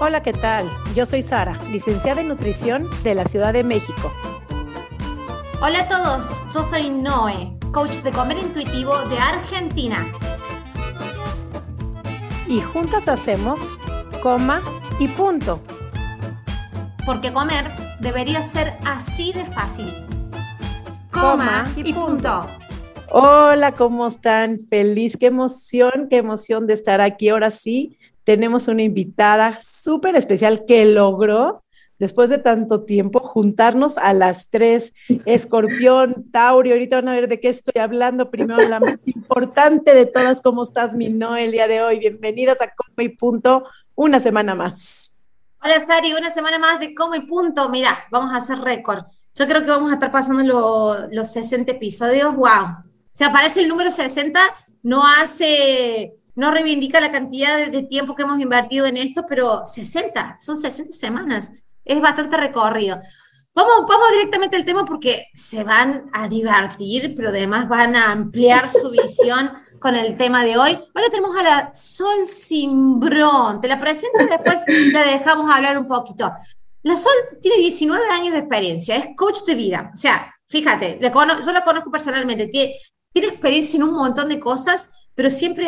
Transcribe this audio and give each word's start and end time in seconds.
Hola, 0.00 0.22
¿qué 0.22 0.32
tal? 0.32 0.68
Yo 0.96 1.06
soy 1.06 1.22
Sara, 1.22 1.56
licenciada 1.70 2.20
en 2.20 2.26
nutrición 2.26 2.88
de 3.04 3.14
la 3.14 3.24
Ciudad 3.26 3.52
de 3.52 3.62
México. 3.62 4.12
Hola 5.62 5.82
a 5.82 5.88
todos, 5.88 6.30
yo 6.52 6.64
soy 6.64 6.90
Noé, 6.90 7.56
coach 7.72 7.98
de 7.98 8.10
comer 8.10 8.38
intuitivo 8.38 8.98
de 9.08 9.18
Argentina. 9.18 10.04
Y 12.48 12.60
juntas 12.60 13.06
hacemos 13.06 13.60
coma 14.20 14.62
y 14.98 15.06
punto. 15.06 15.62
Porque 17.06 17.32
comer 17.32 17.70
debería 18.00 18.42
ser 18.42 18.76
así 18.84 19.32
de 19.32 19.44
fácil. 19.44 20.06
Coma, 21.12 21.72
y, 21.76 21.92
punto. 21.92 22.48
Hola, 23.10 23.72
¿cómo 23.72 24.08
están? 24.08 24.58
Feliz, 24.68 25.16
qué 25.16 25.26
emoción, 25.26 26.08
qué 26.10 26.16
emoción 26.16 26.66
de 26.66 26.74
estar 26.74 27.00
aquí. 27.00 27.28
Ahora 27.28 27.52
sí, 27.52 27.96
tenemos 28.24 28.68
una 28.68 28.82
invitada 28.82 29.60
súper 29.62 30.16
especial 30.16 30.64
que 30.66 30.84
logró, 30.86 31.62
después 31.98 32.30
de 32.30 32.38
tanto 32.38 32.84
tiempo, 32.84 33.20
juntarnos 33.20 33.98
a 33.98 34.12
las 34.12 34.48
tres, 34.48 34.92
Escorpión, 35.26 36.30
Tauri, 36.32 36.72
ahorita 36.72 36.96
van 36.96 37.08
a 37.08 37.12
ver 37.14 37.28
de 37.28 37.38
qué 37.38 37.50
estoy 37.50 37.80
hablando. 37.80 38.30
Primero, 38.30 38.66
la 38.66 38.80
más 38.80 39.06
importante 39.06 39.94
de 39.94 40.06
todas, 40.06 40.40
¿cómo 40.40 40.64
estás, 40.64 40.94
mi 40.94 41.10
no, 41.10 41.36
el 41.36 41.52
día 41.52 41.68
de 41.68 41.82
hoy? 41.82 41.98
Bienvenidas 41.98 42.60
a 42.60 42.72
Come 42.74 43.04
y 43.04 43.08
Punto, 43.10 43.64
una 43.94 44.20
semana 44.20 44.54
más. 44.54 45.12
Hola, 45.62 45.80
Sari, 45.80 46.12
una 46.12 46.32
semana 46.32 46.58
más 46.58 46.80
de 46.80 46.94
Come 46.94 47.18
y 47.18 47.20
Punto. 47.22 47.68
Mira, 47.68 48.04
vamos 48.10 48.32
a 48.32 48.36
hacer 48.36 48.58
récord. 48.58 49.04
Yo 49.34 49.46
creo 49.46 49.62
que 49.62 49.70
vamos 49.70 49.90
a 49.90 49.94
estar 49.94 50.12
pasando 50.12 51.08
los 51.10 51.32
60 51.32 51.72
episodios. 51.72 52.36
¡Wow! 52.36 52.84
Se 53.12 53.24
aparece 53.24 53.62
el 53.62 53.68
número 53.68 53.90
60, 53.90 54.40
no 54.82 55.06
hace 55.06 56.14
no 56.36 56.50
reivindica 56.50 57.00
la 57.00 57.12
cantidad 57.12 57.66
de, 57.70 57.82
tiempo 57.84 58.14
que 58.14 58.22
hemos 58.22 58.40
invertido 58.40 58.86
en 58.86 58.96
esto, 58.96 59.24
pero 59.28 59.66
60, 59.66 60.36
son 60.40 60.60
60 60.60 60.92
semanas, 60.92 61.64
es 61.84 62.00
bastante 62.00 62.36
recorrido. 62.36 62.98
Vamos, 63.54 63.86
vamos 63.88 64.10
directamente 64.10 64.56
al 64.56 64.64
tema 64.64 64.84
porque 64.84 65.26
se 65.32 65.62
van 65.62 66.10
a 66.12 66.26
divertir, 66.26 67.14
pero 67.14 67.28
además 67.28 67.68
van 67.68 67.94
a 67.94 68.10
ampliar 68.10 68.68
su 68.68 68.90
visión 68.90 69.52
con 69.80 69.94
el 69.94 70.16
tema 70.16 70.44
de 70.44 70.56
hoy. 70.56 70.72
Ahora 70.94 71.08
tenemos 71.08 71.36
a 71.36 71.42
la 71.42 71.74
Sol 71.74 72.26
Simbrón. 72.26 73.60
Te 73.60 73.68
la 73.68 73.78
presento 73.78 74.22
y 74.22 74.26
después 74.26 74.56
la 74.92 75.04
dejamos 75.04 75.54
hablar 75.54 75.78
un 75.78 75.86
poquito. 75.86 76.32
La 76.82 76.96
Sol 76.96 77.12
tiene 77.40 77.58
19 77.58 78.10
años 78.10 78.32
de 78.32 78.40
experiencia, 78.40 78.96
es 78.96 79.08
coach 79.16 79.42
de 79.46 79.54
vida. 79.54 79.90
O 79.92 79.96
sea, 79.96 80.34
fíjate, 80.48 80.98
yo 81.00 81.52
la 81.52 81.64
conozco 81.64 81.90
personalmente, 81.92 82.48
tiene, 82.48 82.74
tiene 83.12 83.28
experiencia 83.28 83.76
en 83.76 83.84
un 83.84 83.94
montón 83.94 84.28
de 84.28 84.40
cosas 84.40 84.92
pero 85.14 85.30
siempre 85.30 85.66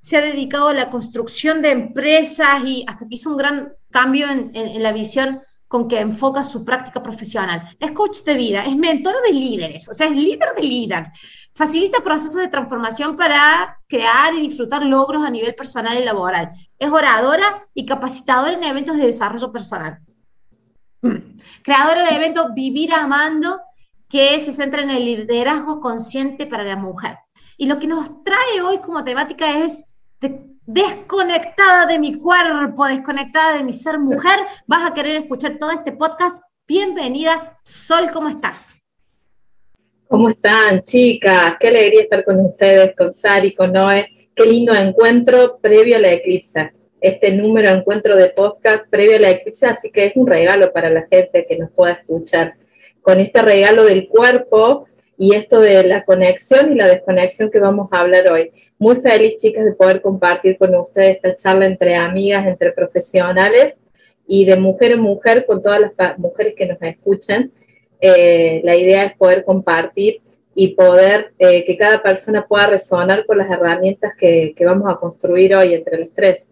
se 0.00 0.16
ha 0.16 0.20
dedicado 0.20 0.68
a 0.68 0.74
la 0.74 0.90
construcción 0.90 1.62
de 1.62 1.70
empresas 1.70 2.62
y 2.64 2.84
hasta 2.86 3.06
que 3.08 3.14
hizo 3.14 3.30
un 3.30 3.36
gran 3.36 3.72
cambio 3.90 4.26
en, 4.28 4.82
la 4.82 4.92
visión 4.92 5.40
con 5.66 5.88
que 5.88 5.98
enfoca 6.00 6.44
su 6.44 6.64
práctica 6.64 7.02
profesional. 7.02 7.76
Es 7.80 7.90
coach 7.92 8.18
de 8.24 8.34
vida, 8.34 8.64
es 8.64 8.76
mentor 8.76 9.14
de 9.26 9.32
líderes, 9.32 9.88
o 9.88 9.94
sea, 9.94 10.06
es 10.06 10.12
líder 10.12 10.54
de 10.56 10.62
líder. 10.62 11.12
Facilita 11.54 12.02
procesos 12.02 12.36
de 12.36 12.48
transformación 12.48 13.16
para 13.16 13.80
crear 13.88 14.34
y 14.34 14.42
disfrutar 14.42 14.84
logros 14.84 15.24
a 15.24 15.30
nivel 15.30 15.54
personal 15.54 15.98
y 15.98 16.04
laboral. 16.04 16.50
Es 16.78 16.90
oradora 16.90 17.66
y 17.74 17.86
capacitadora 17.86 18.54
en 18.54 18.64
eventos 18.64 18.96
de 18.96 19.06
desarrollo 19.06 19.50
personal. 19.52 20.00
Creadora 21.62 22.06
de 22.08 22.14
eventos 22.14 22.54
Vivir 22.54 22.92
Amando, 22.92 23.60
que 24.08 24.40
se 24.40 24.52
centra 24.52 24.82
en 24.82 24.90
el 24.90 25.04
liderazgo 25.04 25.80
consciente 25.80 26.46
para 26.46 26.64
la 26.64 26.76
mujer. 26.76 27.18
Y 27.56 27.66
lo 27.66 27.78
que 27.78 27.86
nos 27.86 28.24
trae 28.24 28.60
hoy 28.66 28.78
como 28.78 29.04
temática 29.04 29.64
es 29.64 29.84
desconectada 30.66 31.86
de 31.86 31.98
mi 32.00 32.14
cuerpo, 32.14 32.86
desconectada 32.86 33.56
de 33.56 33.62
mi 33.62 33.72
ser 33.72 33.98
mujer. 33.98 34.40
Vas 34.66 34.90
a 34.90 34.92
querer 34.92 35.20
escuchar 35.20 35.58
todo 35.58 35.70
este 35.70 35.92
podcast. 35.92 36.42
Bienvenida, 36.66 37.58
Sol, 37.62 38.10
¿cómo 38.12 38.28
estás? 38.28 38.80
¿Cómo 40.08 40.30
están, 40.30 40.82
chicas? 40.82 41.56
Qué 41.60 41.68
alegría 41.68 42.02
estar 42.02 42.24
con 42.24 42.40
ustedes, 42.40 42.96
con 42.96 43.12
Sari, 43.12 43.54
con 43.54 43.72
Noé. 43.72 44.30
Qué 44.34 44.46
lindo 44.46 44.74
encuentro 44.74 45.58
previo 45.58 45.96
a 45.96 46.00
la 46.00 46.12
eclipse. 46.12 46.72
Este 47.00 47.32
número 47.32 47.70
encuentro 47.70 48.16
de 48.16 48.30
podcast 48.30 48.88
previo 48.90 49.16
a 49.16 49.20
la 49.20 49.30
eclipse, 49.30 49.66
así 49.66 49.92
que 49.92 50.06
es 50.06 50.16
un 50.16 50.26
regalo 50.26 50.72
para 50.72 50.90
la 50.90 51.06
gente 51.08 51.46
que 51.46 51.56
nos 51.56 51.70
pueda 51.70 51.92
escuchar. 51.92 52.54
Con 53.00 53.20
este 53.20 53.42
regalo 53.42 53.84
del 53.84 54.08
cuerpo, 54.08 54.88
y 55.16 55.34
esto 55.34 55.60
de 55.60 55.84
la 55.84 56.04
conexión 56.04 56.72
y 56.72 56.74
la 56.76 56.88
desconexión 56.88 57.50
que 57.50 57.60
vamos 57.60 57.88
a 57.92 58.00
hablar 58.00 58.30
hoy. 58.32 58.50
Muy 58.78 58.96
feliz, 58.96 59.36
chicas, 59.36 59.64
de 59.64 59.72
poder 59.72 60.02
compartir 60.02 60.58
con 60.58 60.74
ustedes 60.74 61.16
esta 61.16 61.36
charla 61.36 61.66
entre 61.66 61.94
amigas, 61.94 62.46
entre 62.46 62.72
profesionales 62.72 63.78
y 64.26 64.44
de 64.44 64.56
mujer 64.56 64.92
en 64.92 65.00
mujer 65.00 65.46
con 65.46 65.62
todas 65.62 65.80
las 65.80 66.18
mujeres 66.18 66.54
que 66.56 66.66
nos 66.66 66.80
escuchan. 66.82 67.52
Eh, 68.00 68.60
la 68.64 68.76
idea 68.76 69.04
es 69.04 69.16
poder 69.16 69.44
compartir 69.44 70.20
y 70.54 70.68
poder 70.74 71.32
eh, 71.38 71.64
que 71.64 71.76
cada 71.76 72.02
persona 72.02 72.46
pueda 72.46 72.66
resonar 72.66 73.26
con 73.26 73.38
las 73.38 73.50
herramientas 73.50 74.12
que, 74.18 74.54
que 74.56 74.64
vamos 74.64 74.92
a 74.92 74.96
construir 74.96 75.54
hoy 75.54 75.74
entre 75.74 75.98
los 75.98 76.08
tres. 76.14 76.48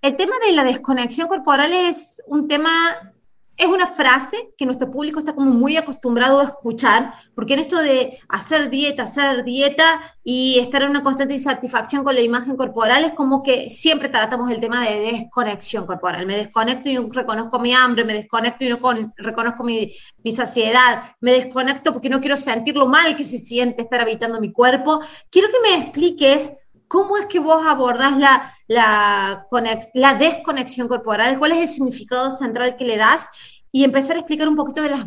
El 0.00 0.16
tema 0.16 0.34
de 0.44 0.52
la 0.52 0.64
desconexión 0.64 1.28
corporal 1.28 1.72
es 1.72 2.22
un 2.26 2.48
tema 2.48 3.11
es 3.56 3.66
una 3.66 3.86
frase 3.86 4.52
que 4.56 4.64
nuestro 4.64 4.90
público 4.90 5.18
está 5.18 5.34
como 5.34 5.50
muy 5.50 5.76
acostumbrado 5.76 6.40
a 6.40 6.44
escuchar, 6.44 7.14
porque 7.34 7.54
en 7.54 7.60
esto 7.60 7.80
de 7.80 8.18
hacer 8.28 8.70
dieta, 8.70 9.04
hacer 9.04 9.44
dieta 9.44 10.00
y 10.24 10.58
estar 10.58 10.82
en 10.82 10.90
una 10.90 11.02
constante 11.02 11.34
insatisfacción 11.34 12.02
con 12.02 12.14
la 12.14 12.20
imagen 12.20 12.56
corporal 12.56 13.04
es 13.04 13.12
como 13.12 13.42
que 13.42 13.68
siempre 13.70 14.08
tratamos 14.08 14.50
el 14.50 14.60
tema 14.60 14.84
de 14.84 15.00
desconexión 15.00 15.86
corporal. 15.86 16.26
Me 16.26 16.36
desconecto 16.36 16.88
y 16.88 16.94
no 16.94 17.08
reconozco 17.10 17.58
mi 17.58 17.72
hambre, 17.74 18.04
me 18.04 18.14
desconecto 18.14 18.64
y 18.64 18.70
no 18.70 18.78
reconozco 19.16 19.64
mi, 19.64 19.92
mi 20.24 20.30
saciedad, 20.30 21.02
me 21.20 21.32
desconecto 21.32 21.92
porque 21.92 22.08
no 22.08 22.20
quiero 22.20 22.36
sentir 22.36 22.76
lo 22.76 22.86
mal 22.86 23.14
que 23.16 23.24
se 23.24 23.38
siente 23.38 23.82
estar 23.82 24.00
habitando 24.00 24.40
mi 24.40 24.52
cuerpo. 24.52 25.00
Quiero 25.30 25.48
que 25.48 25.60
me 25.60 25.82
expliques 25.84 26.52
¿Cómo 26.92 27.16
es 27.16 27.24
que 27.24 27.38
vos 27.38 27.64
abordás 27.66 28.18
la, 28.18 28.52
la, 28.68 29.46
la, 29.94 30.14
desconexión 30.14 30.88
corporal? 30.88 31.38
¿Cuál 31.38 31.52
es 31.52 31.58
el 31.60 31.68
significado 31.68 32.30
central 32.30 32.76
que 32.76 32.84
le 32.84 32.98
das? 32.98 33.30
Y 33.72 33.82
empezar 33.82 34.16
a 34.16 34.18
explicar 34.18 34.46
un 34.46 34.56
poquito 34.56 34.82
de 34.82 34.90
las 34.90 35.06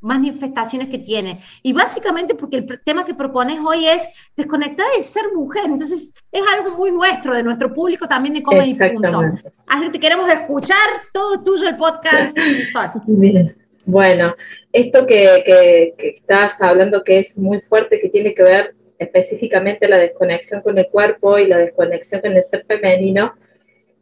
manifestaciones 0.00 0.88
que 0.88 0.98
tiene. 0.98 1.38
Y 1.62 1.72
básicamente 1.72 2.34
porque 2.34 2.56
el 2.56 2.80
tema 2.84 3.04
que 3.04 3.14
propones 3.14 3.60
hoy 3.64 3.86
es 3.86 4.08
desconectar 4.36 4.84
de 4.96 5.04
ser 5.04 5.22
mujer. 5.32 5.66
Entonces 5.66 6.12
es 6.32 6.42
algo 6.58 6.76
muy 6.76 6.90
nuestro, 6.90 7.36
de 7.36 7.44
nuestro 7.44 7.72
público 7.72 8.08
también 8.08 8.34
de 8.34 8.42
Come 8.42 8.66
y 8.66 8.74
Punto. 8.74 9.22
Así 9.68 9.84
que 9.84 9.90
te 9.90 10.00
queremos 10.00 10.28
escuchar 10.28 10.88
todo 11.12 11.44
tuyo 11.44 11.68
el 11.68 11.76
podcast. 11.76 12.36
Bien. 13.06 13.56
Bueno, 13.84 14.34
esto 14.72 15.06
que, 15.06 15.44
que, 15.46 15.94
que 15.96 16.08
estás 16.08 16.60
hablando 16.60 17.04
que 17.04 17.20
es 17.20 17.38
muy 17.38 17.60
fuerte, 17.60 18.00
que 18.00 18.08
tiene 18.08 18.34
que 18.34 18.42
ver 18.42 18.74
específicamente 19.00 19.88
la 19.88 19.96
desconexión 19.96 20.60
con 20.60 20.78
el 20.78 20.88
cuerpo 20.88 21.38
y 21.38 21.46
la 21.46 21.58
desconexión 21.58 22.20
con 22.20 22.36
el 22.36 22.44
ser 22.44 22.64
femenino, 22.66 23.32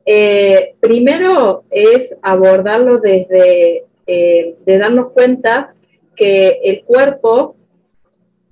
eh, 0.04 0.74
primero 0.80 1.64
es 1.70 2.16
abordarlo 2.20 2.98
desde 2.98 3.84
eh, 4.06 4.56
de 4.66 4.78
darnos 4.78 5.12
cuenta 5.12 5.74
que 6.16 6.60
el 6.64 6.82
cuerpo 6.82 7.54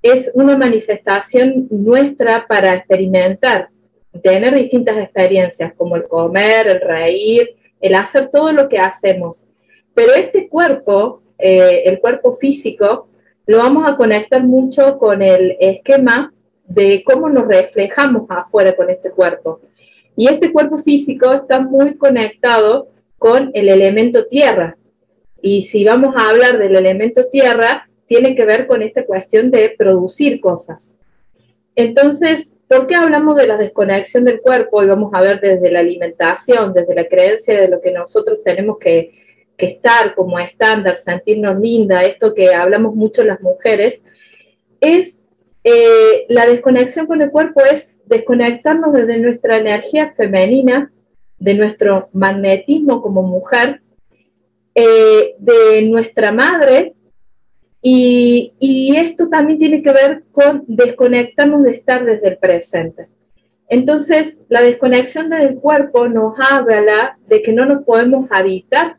es 0.02 0.30
una 0.34 0.56
manifestación 0.56 1.66
nuestra 1.70 2.46
para 2.46 2.74
experimentar, 2.74 3.70
tener 4.22 4.54
distintas 4.54 4.98
experiencias, 4.98 5.72
como 5.74 5.96
el 5.96 6.04
comer, 6.04 6.68
el 6.68 6.80
reír, 6.80 7.56
el 7.80 7.94
hacer 7.96 8.28
todo 8.30 8.52
lo 8.52 8.68
que 8.68 8.78
hacemos. 8.78 9.46
Pero 9.94 10.14
este 10.14 10.48
cuerpo, 10.48 11.22
eh, 11.38 11.82
el 11.86 11.98
cuerpo 11.98 12.34
físico, 12.34 13.08
lo 13.46 13.58
vamos 13.58 13.88
a 13.88 13.96
conectar 13.96 14.44
mucho 14.44 14.98
con 14.98 15.22
el 15.22 15.56
esquema 15.58 16.32
de 16.68 17.02
cómo 17.04 17.28
nos 17.28 17.46
reflejamos 17.46 18.26
afuera 18.28 18.74
con 18.74 18.90
este 18.90 19.10
cuerpo. 19.10 19.60
Y 20.16 20.28
este 20.28 20.52
cuerpo 20.52 20.78
físico 20.78 21.32
está 21.32 21.60
muy 21.60 21.96
conectado 21.96 22.88
con 23.18 23.50
el 23.54 23.68
elemento 23.68 24.26
tierra. 24.26 24.76
Y 25.42 25.62
si 25.62 25.84
vamos 25.84 26.16
a 26.16 26.30
hablar 26.30 26.58
del 26.58 26.76
elemento 26.76 27.26
tierra, 27.26 27.88
tiene 28.06 28.34
que 28.34 28.44
ver 28.44 28.66
con 28.66 28.82
esta 28.82 29.04
cuestión 29.04 29.50
de 29.50 29.74
producir 29.76 30.40
cosas. 30.40 30.94
Entonces, 31.74 32.54
¿por 32.68 32.86
qué 32.86 32.94
hablamos 32.94 33.36
de 33.36 33.46
la 33.46 33.58
desconexión 33.58 34.24
del 34.24 34.40
cuerpo? 34.40 34.82
Y 34.82 34.86
vamos 34.86 35.12
a 35.12 35.20
ver 35.20 35.40
desde 35.40 35.70
la 35.70 35.80
alimentación, 35.80 36.72
desde 36.72 36.94
la 36.94 37.06
creencia 37.06 37.60
de 37.60 37.68
lo 37.68 37.80
que 37.80 37.90
nosotros 37.90 38.42
tenemos 38.42 38.78
que, 38.78 39.12
que 39.56 39.66
estar 39.66 40.14
como 40.14 40.38
estándar, 40.38 40.96
sentirnos 40.96 41.60
linda, 41.60 42.04
esto 42.04 42.32
que 42.32 42.54
hablamos 42.54 42.94
mucho 42.94 43.22
las 43.24 43.40
mujeres, 43.40 44.02
es 44.80 45.20
eh, 45.68 46.26
la 46.28 46.46
desconexión 46.46 47.08
con 47.08 47.20
el 47.22 47.32
cuerpo 47.32 47.60
es 47.64 47.92
desconectarnos 48.04 48.92
desde 48.92 49.18
nuestra 49.18 49.56
energía 49.56 50.14
femenina, 50.16 50.92
de 51.40 51.54
nuestro 51.54 52.08
magnetismo 52.12 53.02
como 53.02 53.24
mujer, 53.24 53.80
eh, 54.76 55.34
de 55.40 55.82
nuestra 55.88 56.30
madre, 56.30 56.94
y, 57.82 58.94
esto 58.96 59.28
también 59.28 59.58
tiene 59.58 59.82
que 59.82 59.90
ver 59.90 60.22
con 60.30 60.62
desconectarnos 60.68 61.64
de 61.64 61.70
estar 61.72 62.04
desde 62.04 62.28
el 62.28 62.38
presente. 62.38 63.08
Entonces, 63.68 64.38
la 64.48 64.62
desconexión 64.62 65.30
del 65.30 65.56
cuerpo 65.56 66.06
nos 66.06 66.38
habla 66.38 67.18
de 67.26 67.42
que 67.42 67.52
no 67.52 67.66
nos 67.66 67.84
podemos 67.84 68.28
habitar 68.30 68.98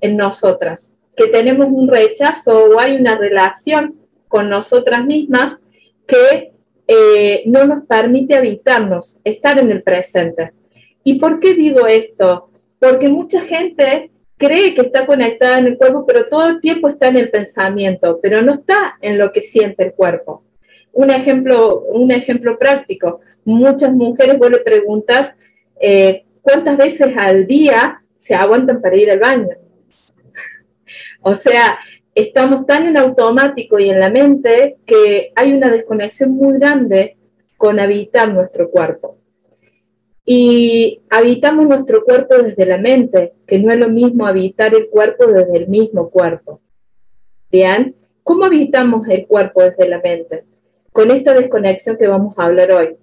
en 0.00 0.16
nosotras, 0.16 0.94
que 1.16 1.26
tenemos 1.26 1.66
un 1.68 1.88
rechazo 1.88 2.66
o 2.66 2.78
hay 2.78 2.94
una 2.94 3.18
relación 3.18 3.96
con 4.28 4.48
nosotras 4.48 5.04
mismas 5.04 5.60
que 6.08 6.52
eh, 6.88 7.42
no 7.46 7.66
nos 7.66 7.86
permite 7.86 8.34
habitarnos, 8.34 9.20
estar 9.22 9.58
en 9.58 9.70
el 9.70 9.82
presente. 9.82 10.52
¿Y 11.04 11.20
por 11.20 11.38
qué 11.38 11.54
digo 11.54 11.86
esto? 11.86 12.50
Porque 12.80 13.08
mucha 13.08 13.42
gente 13.42 14.10
cree 14.38 14.74
que 14.74 14.80
está 14.80 15.04
conectada 15.04 15.58
en 15.58 15.66
el 15.66 15.76
cuerpo, 15.76 16.06
pero 16.06 16.26
todo 16.28 16.48
el 16.48 16.60
tiempo 16.60 16.88
está 16.88 17.08
en 17.08 17.18
el 17.18 17.30
pensamiento, 17.30 18.18
pero 18.22 18.40
no 18.40 18.54
está 18.54 18.96
en 19.02 19.18
lo 19.18 19.32
que 19.32 19.42
siente 19.42 19.84
el 19.84 19.92
cuerpo. 19.92 20.44
Un 20.92 21.10
ejemplo, 21.10 21.82
un 21.82 22.10
ejemplo 22.10 22.58
práctico, 22.58 23.20
muchas 23.44 23.92
mujeres 23.92 24.38
vos 24.38 24.50
le 24.50 24.58
preguntas 24.58 25.34
eh, 25.80 26.24
cuántas 26.40 26.76
veces 26.78 27.14
al 27.16 27.46
día 27.46 28.02
se 28.16 28.34
aguantan 28.34 28.80
para 28.80 28.96
ir 28.96 29.10
al 29.10 29.18
baño. 29.18 29.56
o 31.20 31.34
sea, 31.34 31.78
estamos 32.20 32.66
tan 32.66 32.86
en 32.86 32.96
automático 32.96 33.78
y 33.78 33.90
en 33.90 34.00
la 34.00 34.10
mente 34.10 34.78
que 34.84 35.32
hay 35.36 35.52
una 35.52 35.70
desconexión 35.70 36.32
muy 36.32 36.58
grande 36.58 37.16
con 37.56 37.78
habitar 37.78 38.32
nuestro 38.32 38.70
cuerpo. 38.70 39.18
Y 40.24 41.00
habitamos 41.08 41.66
nuestro 41.66 42.04
cuerpo 42.04 42.36
desde 42.36 42.66
la 42.66 42.76
mente, 42.76 43.32
que 43.46 43.58
no 43.58 43.72
es 43.72 43.78
lo 43.78 43.88
mismo 43.88 44.26
habitar 44.26 44.74
el 44.74 44.88
cuerpo 44.88 45.26
desde 45.26 45.56
el 45.56 45.68
mismo 45.68 46.10
cuerpo. 46.10 46.60
Bien, 47.50 47.94
¿cómo 48.24 48.44
habitamos 48.44 49.08
el 49.08 49.26
cuerpo 49.26 49.62
desde 49.62 49.88
la 49.88 50.00
mente? 50.00 50.44
Con 50.92 51.10
esta 51.10 51.34
desconexión 51.34 51.96
que 51.96 52.08
vamos 52.08 52.34
a 52.36 52.44
hablar 52.44 52.72
hoy. 52.72 52.96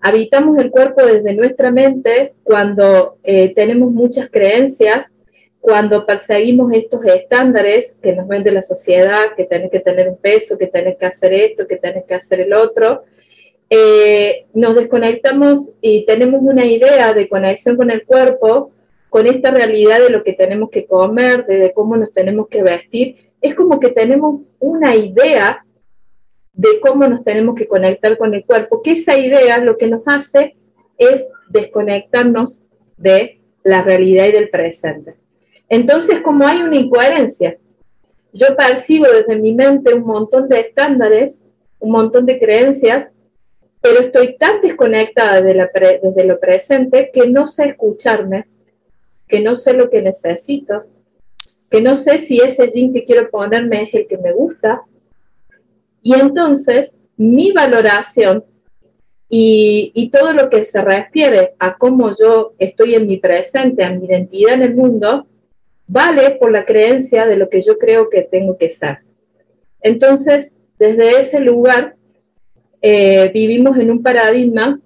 Habitamos 0.00 0.56
el 0.58 0.70
cuerpo 0.70 1.04
desde 1.04 1.34
nuestra 1.34 1.70
mente 1.70 2.34
cuando 2.44 3.18
eh, 3.24 3.52
tenemos 3.54 3.90
muchas 3.90 4.30
creencias, 4.30 5.12
cuando 5.66 6.06
perseguimos 6.06 6.72
estos 6.72 7.04
estándares 7.06 7.98
que 8.00 8.12
nos 8.12 8.28
vende 8.28 8.52
la 8.52 8.62
sociedad, 8.62 9.34
que 9.36 9.46
tenés 9.46 9.68
que 9.72 9.80
tener 9.80 10.08
un 10.08 10.16
peso, 10.16 10.56
que 10.56 10.68
tenés 10.68 10.96
que 10.96 11.06
hacer 11.06 11.32
esto, 11.32 11.66
que 11.66 11.74
tenés 11.74 12.04
que 12.04 12.14
hacer 12.14 12.38
el 12.38 12.52
otro, 12.52 13.02
eh, 13.68 14.46
nos 14.54 14.76
desconectamos 14.76 15.72
y 15.80 16.06
tenemos 16.06 16.40
una 16.40 16.64
idea 16.64 17.12
de 17.14 17.28
conexión 17.28 17.76
con 17.76 17.90
el 17.90 18.04
cuerpo, 18.06 18.70
con 19.08 19.26
esta 19.26 19.50
realidad 19.50 19.98
de 19.98 20.10
lo 20.10 20.22
que 20.22 20.34
tenemos 20.34 20.70
que 20.70 20.86
comer, 20.86 21.44
de, 21.46 21.72
cómo 21.74 21.96
nos 21.96 22.12
tenemos 22.12 22.46
que 22.46 22.62
vestir. 22.62 23.32
Es 23.40 23.56
como 23.56 23.80
que 23.80 23.88
tenemos 23.88 24.42
una 24.60 24.94
idea 24.94 25.66
de 26.52 26.78
cómo 26.78 27.08
nos 27.08 27.24
tenemos 27.24 27.56
que 27.56 27.66
conectar 27.66 28.16
con 28.16 28.34
el 28.34 28.44
cuerpo, 28.44 28.82
que 28.82 28.92
esa 28.92 29.18
idea 29.18 29.58
lo 29.58 29.76
que 29.76 29.88
nos 29.88 30.02
hace 30.06 30.54
es 30.96 31.28
desconectarnos 31.48 32.62
de 32.96 33.40
la 33.64 33.82
realidad 33.82 34.26
y 34.26 34.30
del 34.30 34.48
presente. 34.48 35.25
Entonces, 35.68 36.20
como 36.20 36.46
hay 36.46 36.62
una 36.62 36.76
incoherencia, 36.76 37.58
yo 38.32 38.56
percibo 38.56 39.06
desde 39.06 39.36
mi 39.36 39.52
mente 39.52 39.94
un 39.94 40.04
montón 40.04 40.48
de 40.48 40.60
estándares, 40.60 41.42
un 41.78 41.90
montón 41.92 42.26
de 42.26 42.38
creencias 42.38 43.10
pero 43.86 44.00
estoy 44.00 44.36
tan 44.36 44.60
desconectada 44.60 45.40
desde 45.40 46.24
lo 46.24 46.40
presente 46.40 47.10
que 47.12 47.28
no 47.28 47.46
sé 47.46 47.66
escucharme, 47.66 48.46
que 49.28 49.40
no 49.40 49.54
sé 49.54 49.74
lo 49.74 49.90
que 49.90 50.02
necesito, 50.02 50.86
que 51.70 51.80
no 51.80 51.94
sé 51.94 52.18
si 52.18 52.40
ese 52.40 52.72
jean 52.72 52.92
que 52.92 53.04
quiero 53.04 53.30
ponerme 53.30 53.82
es 53.82 53.94
el 53.94 54.08
que 54.08 54.18
me 54.18 54.32
gusta. 54.32 54.82
Y 56.02 56.14
entonces 56.14 56.98
mi 57.16 57.52
valoración 57.52 58.44
y, 59.28 60.10
todo 60.12 60.32
lo 60.32 60.50
que 60.50 60.64
se 60.64 60.82
refiere 60.82 61.54
a 61.60 61.76
cómo 61.76 62.10
yo 62.10 62.54
estoy 62.58 62.94
en 62.94 63.06
mi 63.06 63.18
presente, 63.18 63.84
a 63.84 63.90
mi 63.90 64.06
identidad 64.06 64.54
en 64.54 64.62
el 64.62 64.74
mundo, 64.74 65.28
vale 65.86 66.32
por 66.32 66.50
la 66.50 66.64
creencia 66.64 67.26
de 67.26 67.36
lo 67.36 67.48
que 67.48 67.62
yo 67.62 67.78
creo 67.78 68.10
que 68.10 68.22
tengo 68.22 68.56
que 68.58 68.70
ser. 68.70 68.98
Entonces, 69.80 70.56
desde 70.78 71.20
ese 71.20 71.40
lugar, 71.40 71.96
eh, 72.82 73.30
vivimos 73.32 73.78
en 73.78 73.90
un 73.90 74.02
paradigma 74.02 74.80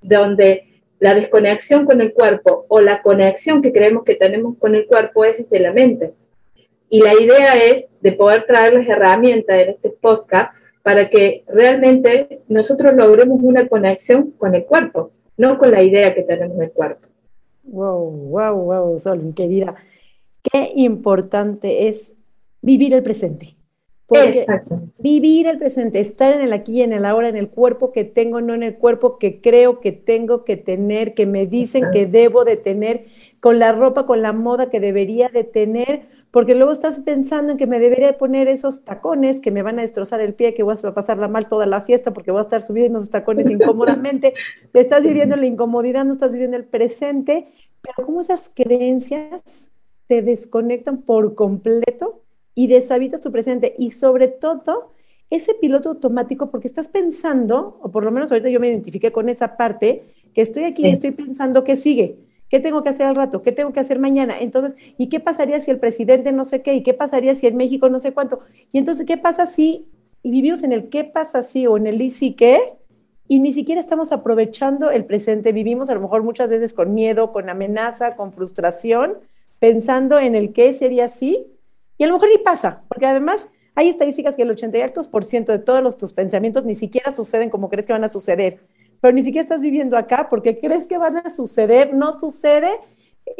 donde 0.00 0.82
la 0.98 1.14
desconexión 1.14 1.84
con 1.84 2.00
el 2.00 2.12
cuerpo 2.12 2.64
o 2.68 2.80
la 2.80 3.02
conexión 3.02 3.60
que 3.60 3.72
creemos 3.72 4.04
que 4.04 4.14
tenemos 4.14 4.56
con 4.58 4.74
el 4.74 4.86
cuerpo 4.86 5.24
es 5.24 5.38
desde 5.38 5.60
la 5.60 5.72
mente. 5.72 6.12
Y 6.88 7.02
la 7.02 7.14
idea 7.14 7.56
es 7.64 7.88
de 8.00 8.12
poder 8.12 8.46
traerles 8.46 8.88
herramientas 8.88 9.60
en 9.60 9.70
este 9.70 9.90
podcast 9.90 10.54
para 10.82 11.10
que 11.10 11.44
realmente 11.48 12.42
nosotros 12.46 12.94
logremos 12.94 13.40
una 13.42 13.66
conexión 13.66 14.30
con 14.38 14.54
el 14.54 14.64
cuerpo, 14.64 15.10
no 15.36 15.58
con 15.58 15.72
la 15.72 15.82
idea 15.82 16.14
que 16.14 16.22
tenemos 16.22 16.56
del 16.58 16.70
cuerpo. 16.70 17.08
Wow, 17.64 18.08
wow, 18.08 18.54
wow, 18.54 18.98
Sol, 18.98 19.32
querida. 19.34 19.74
Qué 20.52 20.72
importante 20.76 21.88
es 21.88 22.14
vivir 22.62 22.94
el 22.94 23.02
presente. 23.02 23.56
Porque 24.08 24.46
vivir 24.98 25.48
el 25.48 25.58
presente, 25.58 25.98
estar 25.98 26.32
en 26.32 26.40
el 26.40 26.52
aquí 26.52 26.78
y 26.78 26.82
en 26.82 26.92
el 26.92 27.04
ahora, 27.04 27.28
en 27.28 27.36
el 27.36 27.48
cuerpo 27.48 27.90
que 27.90 28.04
tengo, 28.04 28.40
no 28.40 28.54
en 28.54 28.62
el 28.62 28.76
cuerpo 28.76 29.18
que 29.18 29.40
creo 29.40 29.80
que 29.80 29.90
tengo 29.90 30.44
que 30.44 30.56
tener, 30.56 31.12
que 31.14 31.26
me 31.26 31.46
dicen 31.46 31.86
que 31.92 32.06
debo 32.06 32.44
de 32.44 32.56
tener, 32.56 33.06
con 33.40 33.58
la 33.58 33.72
ropa, 33.72 34.06
con 34.06 34.22
la 34.22 34.32
moda 34.32 34.70
que 34.70 34.78
debería 34.78 35.28
de 35.28 35.42
tener, 35.42 36.02
porque 36.30 36.54
luego 36.54 36.70
estás 36.70 37.00
pensando 37.00 37.50
en 37.52 37.58
que 37.58 37.66
me 37.66 37.80
debería 37.80 38.16
poner 38.16 38.46
esos 38.46 38.84
tacones 38.84 39.40
que 39.40 39.50
me 39.50 39.62
van 39.62 39.80
a 39.80 39.82
destrozar 39.82 40.20
el 40.20 40.34
pie, 40.34 40.54
que 40.54 40.62
voy 40.62 40.76
a 40.80 40.94
pasarla 40.94 41.26
mal 41.26 41.48
toda 41.48 41.66
la 41.66 41.82
fiesta 41.82 42.12
porque 42.12 42.30
voy 42.30 42.40
a 42.40 42.42
estar 42.42 42.62
subiendo 42.62 42.98
esos 42.98 43.10
tacones 43.10 43.50
incómodamente. 43.50 44.34
estás 44.72 45.02
viviendo 45.02 45.34
la 45.34 45.46
incomodidad, 45.46 46.04
no 46.04 46.12
estás 46.12 46.30
viviendo 46.30 46.56
el 46.56 46.64
presente, 46.64 47.48
pero 47.82 48.06
como 48.06 48.20
esas 48.20 48.52
creencias 48.54 49.68
te 50.06 50.22
desconectan 50.22 51.02
por 51.02 51.34
completo 51.34 52.22
y 52.54 52.68
deshabitas 52.68 53.20
tu 53.20 53.30
presente 53.32 53.74
y 53.78 53.90
sobre 53.90 54.28
todo 54.28 54.92
ese 55.30 55.54
piloto 55.54 55.90
automático 55.90 56.50
porque 56.50 56.68
estás 56.68 56.88
pensando, 56.88 57.78
o 57.82 57.90
por 57.90 58.04
lo 58.04 58.10
menos 58.10 58.30
ahorita 58.30 58.48
yo 58.48 58.60
me 58.60 58.68
identifiqué 58.68 59.12
con 59.12 59.28
esa 59.28 59.56
parte, 59.56 60.04
que 60.34 60.42
estoy 60.42 60.64
aquí 60.64 60.86
y 60.86 60.90
estoy 60.90 61.10
pensando 61.10 61.64
qué 61.64 61.76
sigue, 61.76 62.18
qué 62.48 62.60
tengo 62.60 62.82
que 62.82 62.90
hacer 62.90 63.06
al 63.06 63.16
rato, 63.16 63.42
qué 63.42 63.52
tengo 63.52 63.72
que 63.72 63.80
hacer 63.80 63.98
mañana. 63.98 64.38
Entonces, 64.38 64.76
¿y 64.98 65.08
qué 65.08 65.18
pasaría 65.18 65.60
si 65.60 65.70
el 65.70 65.78
presidente 65.78 66.30
no 66.32 66.44
sé 66.44 66.62
qué? 66.62 66.74
¿Y 66.74 66.82
qué 66.82 66.94
pasaría 66.94 67.34
si 67.34 67.46
en 67.46 67.56
México 67.56 67.88
no 67.88 67.98
sé 67.98 68.12
cuánto? 68.12 68.40
Y 68.70 68.78
entonces, 68.78 69.06
¿qué 69.06 69.16
pasa 69.16 69.46
si, 69.46 69.88
y 70.22 70.30
vivimos 70.30 70.62
en 70.62 70.72
el 70.72 70.88
qué 70.88 71.04
pasa 71.04 71.42
si 71.42 71.66
o 71.66 71.76
en 71.76 71.86
el 71.86 72.00
y 72.00 72.10
si 72.10 72.34
qué? 72.34 72.74
Y 73.28 73.40
ni 73.40 73.52
siquiera 73.52 73.80
estamos 73.80 74.12
aprovechando 74.12 74.90
el 74.90 75.04
presente, 75.04 75.50
vivimos 75.50 75.90
a 75.90 75.94
lo 75.94 76.00
mejor 76.00 76.22
muchas 76.22 76.48
veces 76.48 76.72
con 76.72 76.94
miedo, 76.94 77.32
con 77.32 77.48
amenaza, 77.48 78.14
con 78.14 78.32
frustración, 78.32 79.16
pensando 79.58 80.18
en 80.18 80.34
el 80.34 80.52
qué 80.52 80.72
sería 80.72 81.06
así 81.06 81.46
y 81.98 82.04
a 82.04 82.06
lo 82.06 82.14
mejor 82.14 82.28
ni 82.28 82.38
pasa, 82.38 82.84
porque 82.88 83.06
además 83.06 83.48
hay 83.74 83.88
estadísticas 83.88 84.36
que 84.36 84.42
el 84.42 84.50
88% 84.50 85.46
de 85.46 85.58
todos 85.58 85.82
los, 85.82 85.96
tus 85.96 86.12
pensamientos 86.12 86.64
ni 86.64 86.74
siquiera 86.74 87.12
suceden 87.12 87.50
como 87.50 87.68
crees 87.68 87.86
que 87.86 87.92
van 87.92 88.04
a 88.04 88.08
suceder, 88.08 88.60
pero 89.00 89.12
ni 89.14 89.22
siquiera 89.22 89.42
estás 89.42 89.62
viviendo 89.62 89.96
acá 89.96 90.28
porque 90.30 90.58
crees 90.58 90.86
que 90.86 90.98
van 90.98 91.18
a 91.18 91.30
suceder, 91.30 91.94
no 91.94 92.12
sucede, 92.12 92.70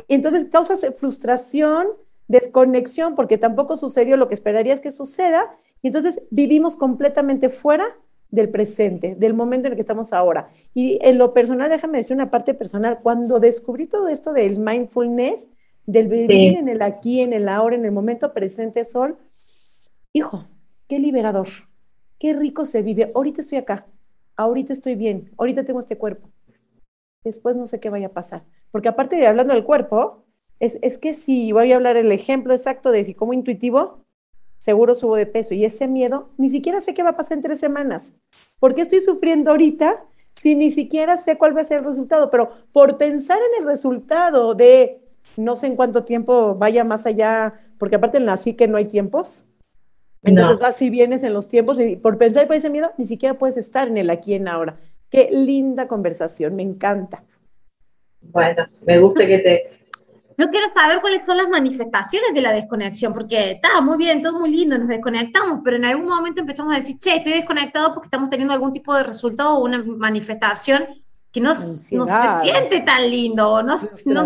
entonces 0.09 0.47
causas 0.51 0.87
frustración, 0.99 1.89
desconexión, 2.29 3.15
porque 3.15 3.39
tampoco 3.39 3.77
sucedió 3.77 4.17
lo 4.17 4.29
que 4.29 4.35
esperarías 4.35 4.81
que 4.81 4.93
suceda, 4.93 5.57
y 5.83 5.89
entonces 5.89 6.23
vivimos 6.31 6.77
completamente 6.77 7.49
fuera 7.49 7.97
del 8.31 8.49
presente, 8.49 9.15
del 9.15 9.35
momento 9.35 9.69
en 9.69 9.73
el 9.73 9.77
que 9.77 9.83
estamos 9.83 10.13
ahora. 10.13 10.51
Y 10.75 10.99
en 11.03 11.19
lo 11.19 11.33
personal, 11.33 11.71
déjame 11.71 11.99
decir 11.99 12.15
una 12.15 12.31
parte 12.31 12.55
personal, 12.55 12.99
cuando 13.03 13.39
descubrí 13.39 13.87
todo 13.87 14.09
esto 14.09 14.33
del 14.33 14.59
mindfulness, 14.59 15.49
del 15.87 16.09
vivir 16.09 16.59
en 16.59 16.69
el 16.69 16.83
aquí, 16.83 17.21
en 17.21 17.33
el 17.33 17.49
ahora, 17.49 17.77
en 17.77 17.85
el 17.85 17.93
momento 17.93 18.33
presente, 18.33 18.85
Sol. 18.85 19.17
Hijo, 20.13 20.47
qué 20.89 20.99
liberador, 20.99 21.49
qué 22.19 22.33
rico 22.33 22.65
se 22.65 22.83
vive. 22.83 23.13
Ahorita 23.15 23.41
estoy 23.41 23.59
acá, 23.59 23.87
ahorita 24.37 24.73
estoy 24.73 24.97
bien, 24.97 25.31
ahorita 25.39 25.65
tengo 25.65 25.81
este 25.81 25.97
cuerpo. 25.97 26.29
Después 27.25 27.57
no 27.57 27.67
sé 27.67 27.81
qué 27.81 27.91
vaya 27.91 28.09
a 28.09 28.13
pasar. 28.13 28.45
Porque 28.71 28.89
aparte 28.89 29.17
de 29.17 29.27
hablando 29.27 29.55
del 29.55 29.65
cuerpo, 29.65 30.25
es, 30.61 30.79
es 30.83 30.99
que 30.99 31.15
si 31.15 31.53
voy 31.53 31.73
a 31.73 31.77
hablar 31.77 31.97
el 31.97 32.13
ejemplo 32.13 32.55
exacto 32.55 32.91
de 32.91 33.05
si 33.05 33.15
como 33.15 33.33
intuitivo, 33.33 34.05
seguro 34.59 34.95
subo 34.95 35.17
de 35.17 35.27
peso 35.27 35.55
y 35.55 35.65
ese 35.65 35.87
miedo, 35.87 36.31
ni 36.39 36.51
siquiera 36.51 36.81
sé 36.81 36.95
qué 36.95 37.03
va 37.03 37.11
a 37.11 37.17
pasar 37.17 37.37
en 37.37 37.43
tres 37.43 37.61
semanas. 37.61 38.13
¿Por 38.59 38.75
qué 38.75 38.83
estoy 38.83 39.01
sufriendo 39.01 39.51
ahorita 39.51 40.05
si 40.35 40.55
ni 40.55 40.71
siquiera 40.71 41.17
sé 41.17 41.39
cuál 41.39 41.57
va 41.57 41.61
a 41.61 41.65
ser 41.65 41.79
el 41.79 41.85
resultado? 41.85 42.31
Pero 42.31 42.51
por 42.73 42.97
pensar 42.97 43.39
en 43.39 43.63
el 43.63 43.69
resultado 43.69 44.55
de 44.55 45.06
no 45.37 45.57
sé 45.57 45.67
en 45.67 45.77
cuánto 45.77 46.05
tiempo 46.05 46.55
vaya 46.55 46.85
más 46.85 47.07
allá, 47.07 47.61
porque 47.79 47.97
aparte 47.97 48.19
en 48.19 48.27
la 48.27 48.39
que 48.39 48.69
no 48.69 48.77
hay 48.77 48.87
tiempos. 48.87 49.45
Entonces 50.23 50.59
vas 50.59 50.81
y 50.83 50.91
vienes 50.91 51.23
en 51.23 51.33
los 51.33 51.49
tiempos 51.49 51.79
y 51.79 51.97
por 51.97 52.19
pensar 52.19 52.45
y 52.45 52.47
por 52.47 52.57
ese 52.57 52.71
miedo 52.71 52.91
ni 52.99 53.07
siquiera 53.07 53.39
puedes 53.39 53.57
estar 53.57 53.87
en 53.87 53.97
el 53.97 54.11
aquí 54.11 54.35
en 54.35 54.49
ahora. 54.49 54.77
Qué 55.11 55.29
linda 55.31 55.87
conversación, 55.87 56.57
me 56.57 56.63
encanta. 56.63 57.23
Bueno, 58.21 58.67
me 58.85 58.99
gusta 58.99 59.27
que 59.27 59.39
te... 59.39 59.71
Yo 60.39 60.51
quiero 60.51 60.67
saber 60.75 61.01
cuáles 61.01 61.25
son 61.25 61.39
las 61.39 61.49
manifestaciones 61.49 62.35
de 62.35 62.43
la 62.43 62.53
desconexión, 62.53 63.15
porque 63.15 63.53
está 63.53 63.81
muy 63.81 63.97
bien, 63.97 64.21
todo 64.21 64.39
muy 64.39 64.51
lindo, 64.51 64.77
nos 64.77 64.89
desconectamos, 64.89 65.61
pero 65.65 65.77
en 65.77 65.87
algún 65.87 66.07
momento 66.07 66.41
empezamos 66.41 66.75
a 66.75 66.79
decir, 66.79 66.99
che, 66.99 67.17
estoy 67.17 67.33
desconectado 67.33 67.95
porque 67.95 68.09
estamos 68.09 68.29
teniendo 68.29 68.53
algún 68.53 68.73
tipo 68.73 68.95
de 68.95 69.05
resultado 69.05 69.57
o 69.57 69.65
una 69.65 69.83
manifestación 69.83 70.85
que 71.37 71.41
no, 71.43 71.51
no 71.51 71.55
se 71.55 72.41
siente 72.41 72.81
tan 72.81 73.11
lindo, 73.11 73.63
no, 73.63 73.77
no, 74.07 74.23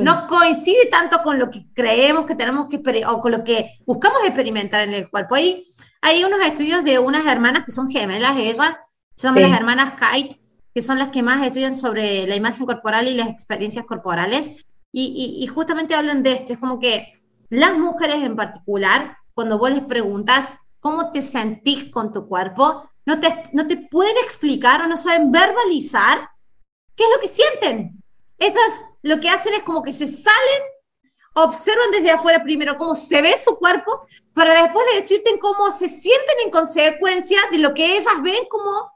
no, 0.00 0.26
coincide 0.26 0.86
tanto 0.90 1.22
con 1.22 1.38
lo 1.38 1.50
que 1.50 1.66
creemos 1.74 2.24
que 2.24 2.34
tenemos 2.34 2.68
que, 2.70 2.80
o 3.06 3.20
con 3.20 3.32
lo 3.32 3.44
que 3.44 3.78
buscamos 3.84 4.20
experimentar 4.24 4.80
en 4.80 4.94
el 4.94 5.10
cuerpo. 5.10 5.34
Hay, 5.34 5.62
hay 6.00 6.24
unos 6.24 6.40
estudios 6.40 6.84
de 6.84 6.98
unas 6.98 7.26
hermanas 7.26 7.64
que 7.66 7.70
son 7.70 7.90
gemelas, 7.90 8.34
ellas 8.38 8.56
son 9.14 9.34
las 9.34 9.52
hermanas 9.52 9.92
Kite, 10.00 10.40
que 10.74 10.80
son 10.80 10.98
las 10.98 11.08
que 11.08 11.22
más 11.22 11.44
estudian 11.44 11.76
sobre 11.76 12.26
la 12.26 12.34
imagen 12.34 12.64
corporal 12.64 13.06
y 13.08 13.14
las 13.14 13.28
experiencias 13.28 13.84
corporales, 13.84 14.64
y, 14.90 15.36
y, 15.38 15.44
y 15.44 15.46
justamente 15.48 15.94
hablan 15.94 16.22
de 16.22 16.32
esto, 16.32 16.54
es 16.54 16.58
como 16.58 16.80
que 16.80 17.12
las 17.50 17.76
mujeres 17.76 18.22
en 18.22 18.36
particular, 18.36 19.18
cuando 19.34 19.58
vos 19.58 19.70
les 19.70 19.84
preguntas 19.84 20.56
cómo 20.80 21.12
te 21.12 21.20
sentís 21.20 21.90
con 21.90 22.10
tu 22.10 22.26
cuerpo, 22.26 22.88
no 23.04 23.20
te, 23.20 23.50
no 23.52 23.66
te 23.66 23.76
pueden 23.76 24.16
explicar 24.24 24.80
o 24.80 24.86
no 24.86 24.96
saben 24.96 25.30
verbalizar 25.30 26.30
¿Qué 26.98 27.04
es 27.04 27.10
lo 27.14 27.20
que 27.20 27.28
sienten? 27.28 28.02
Esas 28.38 28.88
lo 29.02 29.20
que 29.20 29.28
hacen 29.28 29.54
es 29.54 29.62
como 29.62 29.84
que 29.84 29.92
se 29.92 30.08
salen, 30.08 30.62
observan 31.34 31.92
desde 31.92 32.10
afuera 32.10 32.42
primero 32.42 32.74
cómo 32.74 32.96
se 32.96 33.22
ve 33.22 33.36
su 33.36 33.56
cuerpo, 33.56 34.00
para 34.34 34.62
después 34.62 34.84
decirte 34.98 35.38
cómo 35.38 35.70
se 35.70 35.88
sienten 35.88 36.40
en 36.44 36.50
consecuencia 36.50 37.38
de 37.52 37.58
lo 37.58 37.72
que 37.72 37.98
ellas 37.98 38.20
ven 38.20 38.44
como 38.50 38.90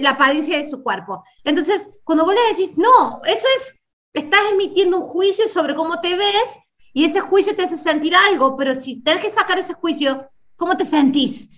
la 0.00 0.10
apariencia 0.10 0.58
de 0.58 0.68
su 0.68 0.82
cuerpo. 0.82 1.22
Entonces, 1.44 1.88
cuando 2.02 2.24
vos 2.24 2.34
le 2.34 2.40
decís, 2.56 2.76
no, 2.76 3.20
eso 3.24 3.46
es, 3.56 3.76
estás 4.14 4.40
emitiendo 4.50 4.98
un 4.98 5.04
juicio 5.04 5.46
sobre 5.46 5.76
cómo 5.76 6.00
te 6.00 6.16
ves 6.16 6.58
y 6.92 7.04
ese 7.04 7.20
juicio 7.20 7.54
te 7.54 7.62
hace 7.62 7.78
sentir 7.78 8.16
algo, 8.16 8.56
pero 8.56 8.74
si 8.74 9.00
tenés 9.04 9.22
que 9.22 9.30
sacar 9.30 9.60
ese 9.60 9.74
juicio, 9.74 10.28
¿cómo 10.56 10.76
te 10.76 10.84
sentís? 10.84 11.48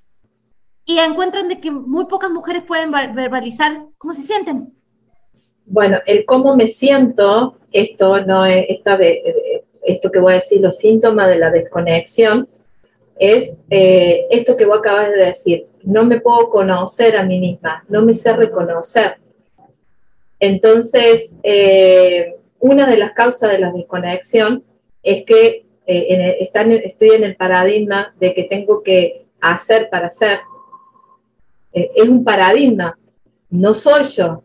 Y 0.84 0.99
encuentran 0.99 1.49
de 1.49 1.58
que 1.58 1.70
muy 1.70 2.04
pocas 2.04 2.30
mujeres 2.30 2.64
pueden 2.64 2.90
verbalizar 2.90 3.87
cómo 3.96 4.12
se 4.12 4.26
sienten. 4.26 4.75
Bueno, 5.72 6.00
el 6.04 6.24
cómo 6.24 6.56
me 6.56 6.66
siento, 6.66 7.56
esto 7.70 8.26
no 8.26 8.44
es, 8.44 8.66
esta 8.68 8.96
de, 8.96 9.62
esto 9.82 10.10
que 10.10 10.18
voy 10.18 10.32
a 10.32 10.34
decir, 10.34 10.60
los 10.60 10.78
síntomas 10.78 11.28
de 11.28 11.38
la 11.38 11.52
desconexión, 11.52 12.48
es 13.16 13.56
eh, 13.70 14.26
esto 14.32 14.56
que 14.56 14.66
vos 14.66 14.80
acabas 14.80 15.10
de 15.10 15.26
decir, 15.26 15.66
no 15.84 16.04
me 16.04 16.20
puedo 16.20 16.50
conocer 16.50 17.16
a 17.16 17.22
mí 17.22 17.38
misma, 17.38 17.84
no 17.88 18.02
me 18.02 18.14
sé 18.14 18.32
reconocer. 18.32 19.18
Entonces, 20.40 21.36
eh, 21.44 22.34
una 22.58 22.88
de 22.88 22.96
las 22.96 23.12
causas 23.12 23.52
de 23.52 23.60
la 23.60 23.70
desconexión 23.70 24.64
es 25.04 25.24
que 25.24 25.66
eh, 25.86 26.38
estoy 26.40 27.10
en 27.10 27.22
el 27.22 27.36
paradigma 27.36 28.12
de 28.18 28.34
que 28.34 28.42
tengo 28.42 28.82
que 28.82 29.26
hacer 29.40 29.88
para 29.88 30.10
ser. 30.10 30.40
es 31.72 32.08
un 32.08 32.24
paradigma, 32.24 32.98
no 33.50 33.72
soy 33.72 34.02
yo, 34.02 34.42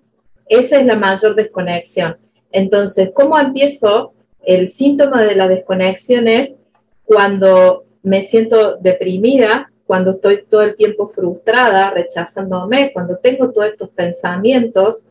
esa 0.47 0.79
es 0.79 0.85
la 0.85 0.95
mayor 0.95 1.35
desconexión. 1.35 2.17
Entonces, 2.51 3.11
¿cómo 3.13 3.37
empiezo? 3.39 4.13
El 4.43 4.69
síntoma 4.69 5.23
de 5.23 5.35
la 5.35 5.47
desconexión 5.47 6.27
es 6.27 6.55
cuando 7.03 7.85
me 8.03 8.21
siento 8.21 8.77
deprimida, 8.77 9.71
cuando 9.85 10.11
estoy 10.11 10.45
todo 10.49 10.61
el 10.61 10.75
tiempo 10.75 11.07
frustrada, 11.07 11.91
rechazándome, 11.91 12.91
cuando 12.93 13.17
tengo 13.17 13.51
todos 13.51 13.67
estos 13.67 13.89
pensamientos 13.89 15.03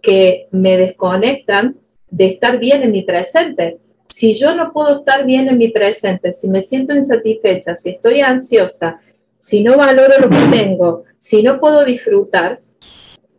que 0.00 0.48
me 0.50 0.76
desconectan 0.76 1.76
de 2.10 2.26
estar 2.26 2.58
bien 2.58 2.82
en 2.82 2.92
mi 2.92 3.02
presente. 3.02 3.78
Si 4.08 4.34
yo 4.34 4.54
no 4.54 4.72
puedo 4.72 4.98
estar 4.98 5.24
bien 5.26 5.48
en 5.48 5.58
mi 5.58 5.68
presente, 5.68 6.32
si 6.32 6.48
me 6.48 6.62
siento 6.62 6.94
insatisfecha, 6.94 7.76
si 7.76 7.90
estoy 7.90 8.20
ansiosa, 8.20 9.00
si 9.38 9.62
no 9.62 9.76
valoro 9.76 10.18
lo 10.18 10.30
que 10.30 10.56
tengo, 10.56 11.04
si 11.18 11.42
no 11.42 11.60
puedo 11.60 11.84
disfrutar, 11.84 12.60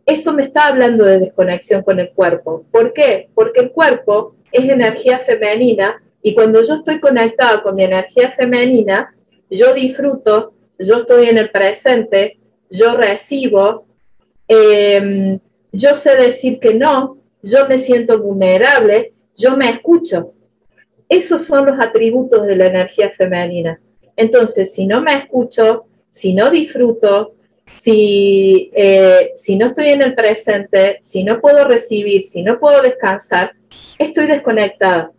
eso 0.06 0.32
me 0.32 0.42
está 0.42 0.66
hablando 0.66 1.04
de 1.04 1.20
desconexión 1.20 1.82
con 1.82 2.00
el 2.00 2.10
cuerpo. 2.10 2.64
¿Por 2.70 2.92
qué? 2.92 3.28
Porque 3.34 3.60
el 3.60 3.72
cuerpo 3.72 4.34
es 4.50 4.68
energía 4.68 5.20
femenina 5.20 6.02
y 6.22 6.34
cuando 6.34 6.62
yo 6.62 6.74
estoy 6.74 7.00
conectada 7.00 7.62
con 7.62 7.74
mi 7.74 7.84
energía 7.84 8.32
femenina, 8.32 9.14
yo 9.48 9.74
disfruto, 9.74 10.54
yo 10.78 10.98
estoy 10.98 11.28
en 11.28 11.38
el 11.38 11.50
presente, 11.50 12.38
yo 12.70 12.96
recibo, 12.96 13.86
em, 14.48 15.38
yo 15.72 15.94
sé 15.94 16.16
decir 16.16 16.58
que 16.58 16.74
no, 16.74 17.18
yo 17.42 17.68
me 17.68 17.78
siento 17.78 18.20
vulnerable, 18.20 19.12
yo 19.36 19.56
me 19.56 19.70
escucho. 19.70 20.34
Esos 21.08 21.44
son 21.44 21.66
los 21.66 21.80
atributos 21.80 22.46
de 22.46 22.56
la 22.56 22.66
energía 22.66 23.10
femenina. 23.10 23.80
Entonces, 24.16 24.72
si 24.72 24.86
no 24.86 25.00
me 25.00 25.16
escucho, 25.16 25.86
si 26.10 26.34
no 26.34 26.50
disfruto, 26.50 27.34
si, 27.78 28.70
eh, 28.74 29.32
si 29.36 29.56
no 29.56 29.66
estoy 29.66 29.88
en 29.88 30.02
el 30.02 30.14
presente, 30.14 30.98
si 31.00 31.24
no 31.24 31.40
puedo 31.40 31.66
recibir, 31.66 32.24
si 32.24 32.42
no 32.42 32.58
puedo 32.60 32.82
descansar, 32.82 33.52
estoy 33.98 34.26
desconectada. 34.26 35.12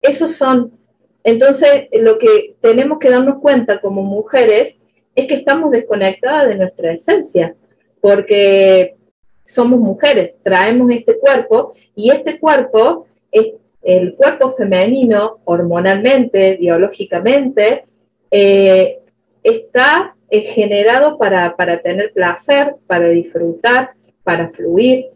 Esos 0.00 0.32
son, 0.36 0.78
entonces 1.24 1.88
lo 1.92 2.18
que 2.18 2.56
tenemos 2.60 2.98
que 2.98 3.10
darnos 3.10 3.40
cuenta 3.40 3.80
como 3.80 4.02
mujeres 4.02 4.78
es 5.14 5.26
que 5.26 5.34
estamos 5.34 5.70
desconectadas 5.70 6.48
de 6.48 6.56
nuestra 6.56 6.92
esencia, 6.92 7.54
porque 8.00 8.96
somos 9.44 9.80
mujeres, 9.80 10.34
traemos 10.42 10.90
este 10.90 11.18
cuerpo 11.18 11.72
y 11.94 12.10
este 12.10 12.38
cuerpo 12.38 13.06
es 13.30 13.52
el 13.82 14.14
cuerpo 14.16 14.52
femenino 14.52 15.38
hormonalmente, 15.44 16.56
biológicamente, 16.56 17.84
eh, 18.30 18.98
está 19.42 20.15
es 20.28 20.52
generado 20.54 21.18
para, 21.18 21.54
tener 21.82 22.12
placer, 22.12 22.74
para 22.86 23.08
disfrutar, 23.08 23.90
para 24.22 24.48
fluir. 24.48 25.06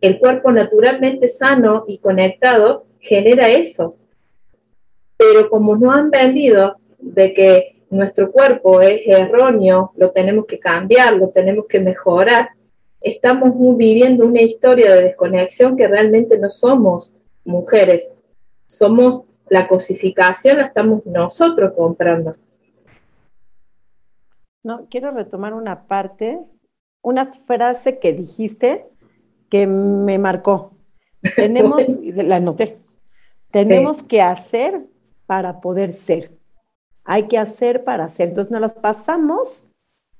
El 0.00 0.18
cuerpo 0.18 0.50
naturalmente 0.52 1.28
sano 1.28 1.84
y 1.86 1.98
conectado 1.98 2.86
genera 2.98 3.48
eso. 3.48 3.96
Pero 5.16 5.48
como 5.48 5.76
no 5.76 5.92
han 5.92 6.10
vendido 6.10 6.76
de 6.98 7.32
que 7.32 7.82
nuestro 7.90 8.32
cuerpo 8.32 8.80
es 8.80 9.06
erróneo, 9.06 9.92
lo 9.96 10.10
tenemos 10.10 10.46
que 10.46 10.58
cambiar, 10.58 11.14
lo 11.14 11.28
tenemos 11.28 11.66
que 11.66 11.80
mejorar, 11.80 12.50
estamos 13.00 13.52
viviendo 13.76 14.26
una 14.26 14.42
historia 14.42 14.94
de 14.94 15.04
desconexión 15.04 15.76
que 15.76 15.86
realmente 15.86 16.38
no 16.38 16.50
somos 16.50 17.12
mujeres. 17.44 18.10
Somos 18.66 19.22
la 19.48 19.68
cosificación, 19.68 20.60
estamos 20.60 21.06
nosotros 21.06 21.72
comprando. 21.76 22.36
No, 24.66 24.88
quiero 24.90 25.12
retomar 25.12 25.54
una 25.54 25.86
parte, 25.86 26.40
una 27.00 27.32
frase 27.32 28.00
que 28.00 28.12
dijiste 28.12 28.84
que 29.48 29.68
me 29.68 30.18
marcó. 30.18 30.72
Tenemos, 31.36 31.86
la 32.02 32.40
noté, 32.40 32.76
tenemos 33.52 34.02
que 34.02 34.20
hacer 34.20 34.84
para 35.24 35.60
poder 35.60 35.92
ser. 35.92 36.32
Hay 37.04 37.28
que 37.28 37.38
hacer 37.38 37.84
para 37.84 38.08
ser. 38.08 38.30
Entonces 38.30 38.50
nos 38.50 38.60
las 38.60 38.74
pasamos 38.74 39.68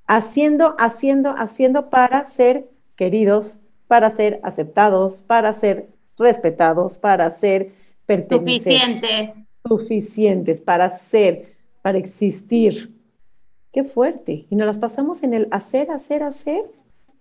haciendo, 0.06 0.76
haciendo, 0.78 1.34
haciendo 1.36 1.90
para 1.90 2.24
ser 2.28 2.70
queridos, 2.94 3.58
para 3.88 4.10
ser 4.10 4.38
aceptados, 4.44 5.22
para 5.22 5.52
ser 5.54 5.88
respetados, 6.16 6.98
para 6.98 7.28
ser 7.32 7.72
Suficientes. 8.06 9.34
Suficientes, 9.66 10.60
para 10.60 10.92
ser, 10.92 11.52
para 11.82 11.98
existir. 11.98 12.95
Qué 13.76 13.84
fuerte. 13.84 14.46
Y 14.48 14.56
nos 14.56 14.66
las 14.66 14.78
pasamos 14.78 15.22
en 15.22 15.34
el 15.34 15.48
hacer, 15.50 15.90
hacer, 15.90 16.22
hacer. 16.22 16.64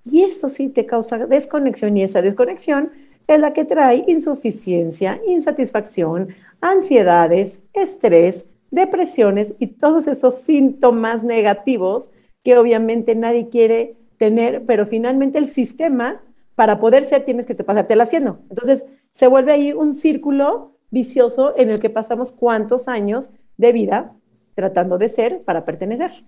Y 0.05 0.21
eso 0.21 0.47
sí 0.47 0.69
te 0.69 0.85
causa 0.85 1.17
desconexión 1.17 1.97
y 1.97 2.03
esa 2.03 2.21
desconexión 2.21 2.91
es 3.27 3.41
la 3.41 3.51
que 3.51 3.65
trae 3.65 4.05
insuficiencia, 4.07 5.19
insatisfacción, 5.27 6.29
ansiedades, 6.61 7.59
estrés, 7.73 8.45
depresiones 8.71 9.53
y 9.59 9.67
todos 9.67 10.07
esos 10.07 10.35
síntomas 10.35 11.25
negativos 11.25 12.11
que 12.41 12.57
obviamente 12.57 13.15
nadie 13.15 13.49
quiere 13.49 13.97
tener, 14.15 14.63
pero 14.65 14.87
finalmente 14.87 15.37
el 15.37 15.49
sistema, 15.49 16.21
para 16.55 16.79
poder 16.79 17.03
ser, 17.03 17.25
tienes 17.25 17.45
que 17.45 17.55
te 17.55 17.65
pasártela 17.65 18.03
haciendo. 18.03 18.39
Entonces, 18.49 18.85
se 19.11 19.27
vuelve 19.27 19.51
ahí 19.51 19.73
un 19.73 19.93
círculo 19.93 20.77
vicioso 20.89 21.53
en 21.57 21.69
el 21.69 21.81
que 21.81 21.89
pasamos 21.89 22.31
cuántos 22.31 22.87
años 22.87 23.31
de 23.57 23.73
vida 23.73 24.13
tratando 24.53 24.97
de 24.97 25.09
ser 25.09 25.41
para 25.41 25.65
pertenecer. 25.65 26.23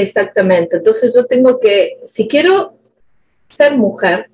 Exactamente. 0.00 0.76
Entonces 0.76 1.14
yo 1.14 1.26
tengo 1.26 1.58
que, 1.58 2.00
si 2.04 2.28
quiero 2.28 2.74
ser 3.48 3.76
mujer, 3.76 4.28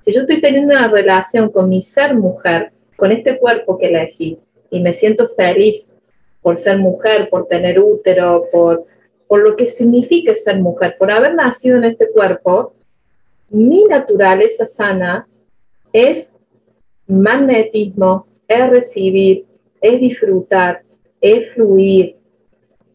si 0.00 0.12
yo 0.12 0.22
estoy 0.22 0.40
teniendo 0.40 0.74
una 0.74 0.88
relación 0.88 1.50
con 1.50 1.68
mi 1.68 1.82
ser 1.82 2.14
mujer, 2.16 2.72
con 2.96 3.12
este 3.12 3.38
cuerpo 3.38 3.78
que 3.78 3.86
elegí, 3.86 4.38
y 4.70 4.80
me 4.80 4.92
siento 4.92 5.28
feliz 5.28 5.90
por 6.40 6.56
ser 6.56 6.78
mujer, 6.78 7.28
por 7.30 7.46
tener 7.46 7.78
útero, 7.78 8.46
por, 8.50 8.84
por 9.28 9.42
lo 9.42 9.54
que 9.54 9.66
significa 9.66 10.34
ser 10.34 10.58
mujer, 10.58 10.96
por 10.98 11.12
haber 11.12 11.34
nacido 11.34 11.76
en 11.76 11.84
este 11.84 12.10
cuerpo, 12.10 12.74
mi 13.48 13.84
naturaleza 13.84 14.66
sana 14.66 15.28
es 15.92 16.34
magnetismo, 17.06 18.26
es 18.48 18.70
recibir, 18.70 19.46
es 19.80 20.00
disfrutar, 20.00 20.82
es 21.20 21.52
fluir, 21.52 22.16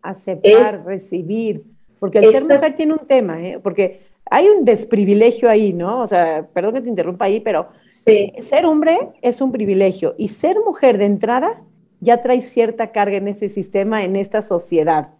aceptar, 0.01 0.85
recibir, 0.85 1.63
porque 1.99 2.19
el 2.19 2.31
ser 2.31 2.43
mujer 2.43 2.75
tiene 2.75 2.93
un 2.93 3.07
tema, 3.07 3.41
¿eh? 3.41 3.59
porque 3.61 4.01
hay 4.29 4.49
un 4.49 4.65
desprivilegio 4.65 5.49
ahí, 5.49 5.73
¿no? 5.73 6.01
O 6.01 6.07
sea, 6.07 6.47
perdón 6.53 6.75
que 6.75 6.81
te 6.81 6.89
interrumpa 6.89 7.25
ahí, 7.25 7.39
pero 7.39 7.67
ser 7.89 8.65
hombre 8.65 8.97
es 9.21 9.41
un 9.41 9.51
privilegio 9.51 10.15
y 10.17 10.29
ser 10.29 10.57
mujer 10.65 10.97
de 10.97 11.05
entrada 11.05 11.61
ya 11.99 12.21
trae 12.21 12.41
cierta 12.41 12.91
carga 12.91 13.17
en 13.17 13.27
ese 13.27 13.49
sistema, 13.49 14.03
en 14.03 14.15
esta 14.15 14.41
sociedad. 14.41 15.13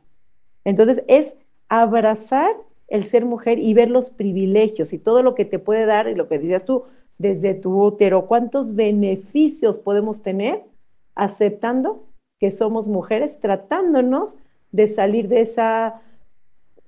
Entonces, 0.63 1.03
es 1.07 1.36
abrazar 1.69 2.51
el 2.88 3.03
ser 3.03 3.25
mujer 3.25 3.60
y 3.60 3.74
ver 3.74 3.89
los 3.89 4.12
privilegios 4.12 4.93
y 4.93 5.00
todo 5.00 5.24
lo 5.24 5.36
que 5.36 5.46
te 5.46 5.60
puede 5.60 5.86
dar 5.86 6.07
y 6.07 6.15
lo 6.15 6.27
que 6.27 6.39
decías 6.39 6.65
tú 6.65 6.84
desde 7.17 7.53
tu 7.53 7.84
útero, 7.84 8.27
cuántos 8.27 8.75
beneficios 8.75 9.79
podemos 9.79 10.22
tener 10.22 10.63
aceptando 11.15 12.05
que 12.39 12.51
somos 12.51 12.88
mujeres, 12.88 13.39
tratándonos 13.39 14.38
de 14.72 14.88
salir 14.88 15.27
de 15.27 15.41
ese 15.41 15.62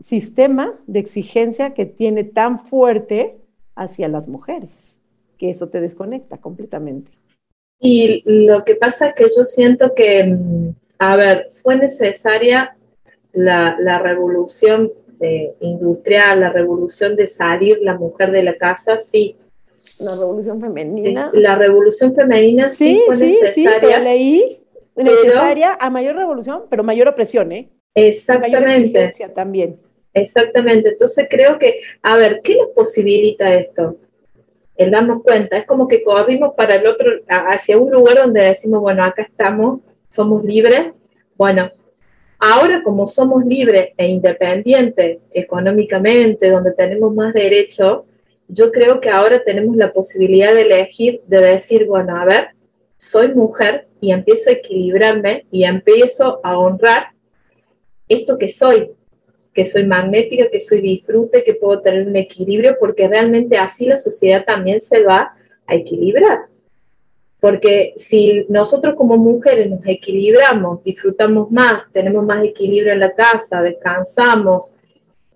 sistema 0.02 0.74
de 0.88 1.00
exigencia 1.00 1.74
que 1.74 1.86
tiene 1.86 2.24
tan 2.24 2.60
fuerte 2.60 3.38
hacia 3.76 4.08
las 4.08 4.28
mujeres, 4.28 5.00
que 5.38 5.50
eso 5.50 5.70
te 5.70 5.82
desconecta 5.82 6.38
completamente. 6.38 7.12
Y 7.80 8.24
lo 8.26 8.66
que 8.66 8.76
pasa 8.76 9.08
es 9.08 9.16
que 9.16 9.24
yo 9.24 9.46
siento 9.46 9.94
que, 9.96 10.26
mm, 10.26 10.76
a 11.00 11.16
ver, 11.16 11.50
fue 11.52 11.78
necesaria 11.78 12.76
la, 13.32 14.00
revolución 14.00 14.92
industrial, 15.60 16.40
la 16.40 16.50
revolución 16.50 17.16
de 17.16 17.28
salir 17.28 17.80
la 17.82 17.98
mujer 17.98 18.32
de 18.32 18.44
la 18.44 18.58
casa, 18.58 19.00
sí. 19.00 19.36
La 20.00 20.16
revolución 20.16 20.62
femenina. 20.62 21.30
La 21.34 21.56
revolución 21.56 22.16
femenina 22.16 22.70
sí, 22.70 23.02
fue 23.06 23.18
necesaria. 23.18 23.98
Sí, 23.98 24.04
leí 24.04 24.60
necesaria 24.96 25.78
a 25.80 25.90
mayor 25.90 26.16
revolución, 26.16 26.64
pero 26.70 26.84
mayor 26.84 27.08
opresión, 27.08 27.52
¿eh? 27.52 27.70
Exactamente. 27.96 29.12
Mayor 29.12 29.32
también. 29.32 29.80
Exactamente. 30.22 30.90
Entonces 30.90 31.28
creo 31.30 31.58
que, 31.58 31.82
a 32.02 32.16
ver, 32.18 32.42
¿qué 32.44 32.58
nos 32.58 32.70
posibilita 32.70 33.54
esto? 33.54 33.98
El 34.76 34.92
darnos 34.92 35.24
cuenta. 35.24 35.58
Es 35.58 35.66
como 35.66 35.88
que 35.88 36.04
corrimos 36.04 36.54
para 36.56 36.76
el 36.76 36.88
otro, 36.88 37.12
hacia 37.28 37.78
un 37.78 37.92
lugar 37.92 38.18
donde 38.18 38.44
decimos, 38.44 38.82
bueno, 38.82 39.04
acá 39.04 39.24
estamos, 39.24 39.84
somos 40.10 40.44
libres. 40.44 40.92
Bueno, 41.38 41.72
ahora 42.40 42.82
como 42.84 43.08
somos 43.08 43.46
libres 43.46 43.90
e 43.98 44.08
independientes 44.08 45.20
económicamente, 45.32 46.50
donde 46.50 46.72
tenemos 46.72 47.14
más 47.14 47.34
derechos, 47.34 48.04
yo 48.48 48.72
creo 48.72 49.00
que 49.00 49.10
ahora 49.10 49.44
tenemos 49.44 49.76
la 49.76 49.94
posibilidad 49.94 50.54
de 50.54 50.62
elegir, 50.62 51.22
de 51.28 51.40
decir, 51.40 51.86
bueno, 51.86 52.20
a 52.20 52.26
ver, 52.26 52.50
soy 52.98 53.34
mujer 53.34 53.88
y 54.02 54.12
empiezo 54.12 54.50
a 54.50 54.54
equilibrarme 54.54 55.46
y 55.52 55.64
empiezo 55.64 56.40
a 56.44 56.58
honrar 56.58 57.12
esto 58.08 58.38
que 58.40 58.50
soy, 58.50 58.92
que 59.60 59.66
soy 59.66 59.86
magnética, 59.86 60.50
que 60.50 60.62
soy 60.62 60.80
disfrute, 60.80 61.44
que 61.44 61.54
puedo 61.54 61.82
tener 61.82 62.08
un 62.08 62.16
equilibrio, 62.16 62.78
porque 62.80 63.10
realmente 63.10 63.58
así 63.58 63.86
la 63.86 63.98
sociedad 63.98 64.46
también 64.46 64.80
se 64.80 65.04
va 65.04 65.34
a 65.68 65.76
equilibrar. 65.76 66.46
Porque 67.42 67.92
si 67.98 68.46
nosotros 68.48 68.96
como 68.96 69.18
mujeres 69.18 69.70
nos 69.70 69.82
equilibramos, 69.86 70.82
disfrutamos 70.86 71.52
más, 71.52 71.92
tenemos 71.92 72.24
más 72.24 72.42
equilibrio 72.42 72.94
en 72.94 73.02
la 73.02 73.14
casa, 73.14 73.62
descansamos, 73.62 74.72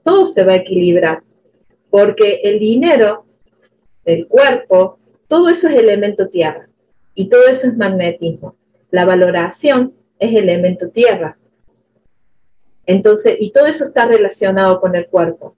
todo 0.04 0.26
se 0.26 0.46
va 0.46 0.54
a 0.54 0.64
equilibrar. 0.64 1.22
Porque 1.90 2.40
el 2.46 2.60
dinero, 2.60 3.26
el 4.06 4.26
cuerpo, 4.28 5.00
todo 5.28 5.50
eso 5.50 5.68
es 5.68 5.76
elemento 5.76 6.30
tierra. 6.30 6.70
Y 7.14 7.28
todo 7.28 7.46
eso 7.50 7.68
es 7.68 7.76
magnetismo. 7.76 8.56
La 8.90 9.04
valoración 9.04 9.94
es 10.18 10.34
elemento 10.34 10.92
tierra. 10.92 11.38
Entonces, 12.86 13.38
y 13.40 13.52
todo 13.52 13.68
eso 13.68 13.86
está 13.86 14.06
relacionado 14.06 14.80
con 14.82 14.96
el 14.96 15.08
cuerpo. 15.08 15.56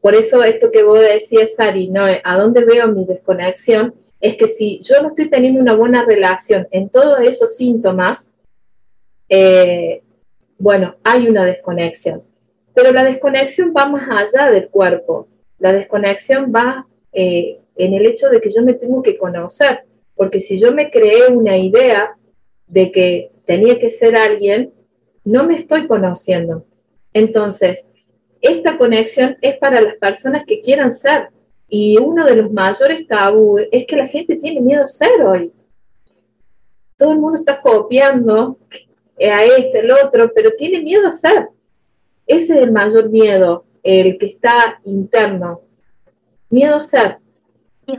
Por 0.00 0.14
eso 0.14 0.42
esto 0.42 0.70
que 0.70 0.82
vos 0.82 1.00
decías, 1.00 1.54
Sari, 1.56 1.88
¿no? 1.88 2.04
¿a 2.04 2.38
dónde 2.38 2.64
veo 2.64 2.88
mi 2.88 3.04
desconexión? 3.04 3.94
Es 4.20 4.36
que 4.36 4.48
si 4.48 4.80
yo 4.80 5.02
no 5.02 5.08
estoy 5.08 5.28
teniendo 5.28 5.60
una 5.60 5.74
buena 5.74 6.04
relación 6.04 6.68
en 6.70 6.88
todos 6.88 7.20
esos 7.20 7.56
síntomas, 7.56 8.32
eh, 9.28 10.02
bueno, 10.58 10.96
hay 11.02 11.28
una 11.28 11.44
desconexión. 11.44 12.22
Pero 12.74 12.92
la 12.92 13.04
desconexión 13.04 13.72
va 13.76 13.86
más 13.86 14.08
allá 14.08 14.50
del 14.50 14.68
cuerpo. 14.68 15.28
La 15.58 15.72
desconexión 15.72 16.52
va 16.54 16.86
eh, 17.12 17.60
en 17.76 17.94
el 17.94 18.06
hecho 18.06 18.28
de 18.28 18.40
que 18.40 18.50
yo 18.50 18.62
me 18.62 18.74
tengo 18.74 19.02
que 19.02 19.16
conocer. 19.16 19.84
Porque 20.14 20.40
si 20.40 20.58
yo 20.58 20.72
me 20.72 20.90
creé 20.90 21.28
una 21.28 21.56
idea 21.56 22.16
de 22.66 22.92
que 22.92 23.32
tenía 23.46 23.78
que 23.78 23.90
ser 23.90 24.16
alguien, 24.16 24.72
no 25.24 25.44
me 25.44 25.56
estoy 25.56 25.86
conociendo. 25.86 26.64
Entonces, 27.12 27.84
esta 28.40 28.78
conexión 28.78 29.36
es 29.40 29.56
para 29.56 29.80
las 29.80 29.94
personas 29.94 30.44
que 30.46 30.62
quieran 30.62 30.92
ser. 30.92 31.28
Y 31.68 31.98
uno 31.98 32.24
de 32.24 32.36
los 32.36 32.50
mayores 32.50 33.06
tabú 33.06 33.58
es 33.70 33.86
que 33.86 33.96
la 33.96 34.08
gente 34.08 34.36
tiene 34.36 34.60
miedo 34.60 34.84
a 34.84 34.88
ser 34.88 35.22
hoy. 35.22 35.52
Todo 36.96 37.12
el 37.12 37.18
mundo 37.18 37.38
está 37.38 37.60
copiando 37.60 38.58
a 39.18 39.44
este, 39.44 39.80
el 39.80 39.90
otro, 39.90 40.32
pero 40.34 40.50
tiene 40.56 40.82
miedo 40.82 41.06
a 41.06 41.12
ser. 41.12 41.48
Ese 42.26 42.56
es 42.56 42.62
el 42.62 42.72
mayor 42.72 43.08
miedo, 43.10 43.64
el 43.82 44.18
que 44.18 44.26
está 44.26 44.80
interno. 44.84 45.62
Miedo 46.48 46.76
a 46.76 46.80
ser. 46.80 47.18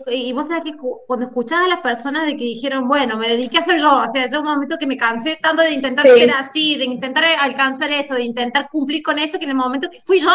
Y, 0.07 0.33
vos 0.33 0.47
sabés 0.47 0.63
que 0.63 0.77
cuando 1.07 1.25
escuchás 1.25 1.65
a 1.65 1.67
las 1.67 1.79
personas 1.79 2.25
de 2.25 2.37
que 2.37 2.43
dijeron, 2.43 2.87
bueno, 2.87 3.17
me 3.17 3.27
dediqué 3.27 3.59
a 3.59 3.61
ser 3.61 3.79
yo, 3.79 3.93
o 3.93 4.11
sea, 4.11 4.29
yo 4.29 4.39
un 4.39 4.45
momento 4.45 4.77
que 4.77 4.87
me 4.87 4.97
cansé 4.97 5.37
tanto 5.41 5.61
de 5.61 5.71
intentar 5.71 6.05
ser 6.05 6.31
así, 6.31 6.77
de 6.77 6.85
intentar 6.85 7.23
alcanzar 7.39 7.91
esto, 7.91 8.15
de 8.15 8.23
intentar 8.23 8.69
cumplir 8.69 9.01
con 9.03 9.19
esto, 9.19 9.37
que 9.37 9.45
en 9.45 9.51
el 9.51 9.57
momento 9.57 9.89
que 9.89 10.01
fui 10.01 10.19
yo, 10.19 10.31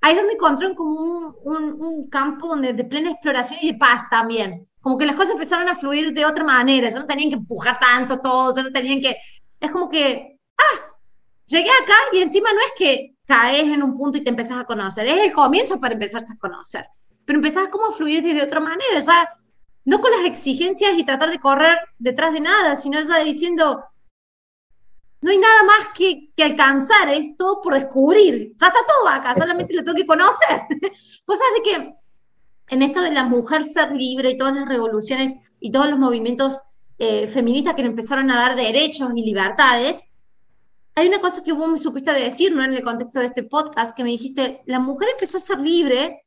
ahí 0.00 0.12
es 0.12 0.18
donde 0.18 0.34
encontré 0.34 0.74
como 0.74 1.36
un, 1.44 2.08
campo 2.08 2.48
donde, 2.48 2.72
de 2.72 2.84
plena 2.84 3.10
exploración 3.10 3.58
y 3.62 3.72
de 3.72 3.78
paz 3.78 4.08
también. 4.10 4.66
Como 4.80 4.98
que 4.98 5.06
las 5.06 5.16
cosas 5.16 5.32
empezaron 5.32 5.68
a 5.68 5.76
fluir 5.76 6.12
de 6.12 6.24
otra 6.24 6.44
manera, 6.44 6.88
ya 6.88 6.98
no 6.98 7.06
tenían 7.06 7.30
que 7.30 7.36
empujar 7.36 7.78
tanto 7.78 8.18
todo, 8.20 8.54
ya 8.54 8.62
no 8.62 8.72
tenían 8.72 9.00
que... 9.00 9.16
Es 9.60 9.70
como 9.70 9.88
que, 9.88 10.38
ah, 10.58 10.80
llegué 11.46 11.70
acá 11.70 11.94
y 12.12 12.20
encima 12.20 12.50
no 12.52 12.60
es 12.60 12.72
que 12.76 13.14
caes 13.26 13.62
en 13.62 13.82
un 13.82 13.96
punto 13.96 14.18
y 14.18 14.24
te 14.24 14.30
empezás 14.30 14.60
a 14.60 14.64
conocer, 14.64 15.06
es 15.06 15.28
el 15.28 15.32
comienzo 15.32 15.80
para 15.80 15.94
empezarse 15.94 16.32
a 16.32 16.36
conocer 16.36 16.84
pero 17.24 17.38
empezás 17.38 17.68
como 17.68 17.86
a 17.86 17.92
fluir 17.92 18.22
de 18.22 18.42
otra 18.42 18.60
manera, 18.60 18.98
o 18.98 19.02
sea, 19.02 19.28
no 19.84 20.00
con 20.00 20.10
las 20.12 20.24
exigencias 20.24 20.92
y 20.96 21.04
tratar 21.04 21.30
de 21.30 21.40
correr 21.40 21.78
detrás 21.98 22.32
de 22.32 22.40
nada, 22.40 22.76
sino 22.76 23.00
ya 23.00 23.24
diciendo, 23.24 23.84
no 25.20 25.30
hay 25.30 25.38
nada 25.38 25.62
más 25.64 25.88
que, 25.94 26.32
que 26.36 26.42
alcanzar, 26.42 27.08
es 27.08 27.36
todo 27.36 27.60
por 27.62 27.74
descubrir, 27.74 28.54
ya 28.60 28.66
está 28.66 28.80
todo 28.86 29.08
acá, 29.08 29.34
solamente 29.34 29.74
lo 29.74 29.84
tengo 29.84 29.96
que 29.96 30.06
conocer. 30.06 30.62
Cosas 31.24 31.46
de 31.56 31.62
que 31.62 31.94
en 32.68 32.82
esto 32.82 33.02
de 33.02 33.12
la 33.12 33.24
mujer 33.24 33.64
ser 33.64 33.92
libre 33.92 34.30
y 34.30 34.36
todas 34.36 34.54
las 34.54 34.68
revoluciones 34.68 35.32
y 35.60 35.70
todos 35.70 35.88
los 35.88 35.98
movimientos 35.98 36.62
eh, 36.98 37.28
feministas 37.28 37.74
que 37.74 37.82
empezaron 37.82 38.30
a 38.30 38.36
dar 38.36 38.56
derechos 38.56 39.10
y 39.14 39.22
libertades, 39.22 40.12
hay 40.94 41.08
una 41.08 41.20
cosa 41.20 41.42
que 41.42 41.52
vos 41.52 41.68
me 41.68 41.78
supiste 41.78 42.12
decir, 42.12 42.54
¿no? 42.54 42.64
En 42.64 42.74
el 42.74 42.82
contexto 42.82 43.20
de 43.20 43.26
este 43.26 43.44
podcast, 43.44 43.96
que 43.96 44.04
me 44.04 44.10
dijiste, 44.10 44.62
la 44.66 44.78
mujer 44.78 45.08
empezó 45.10 45.38
a 45.38 45.40
ser 45.40 45.60
libre 45.60 46.24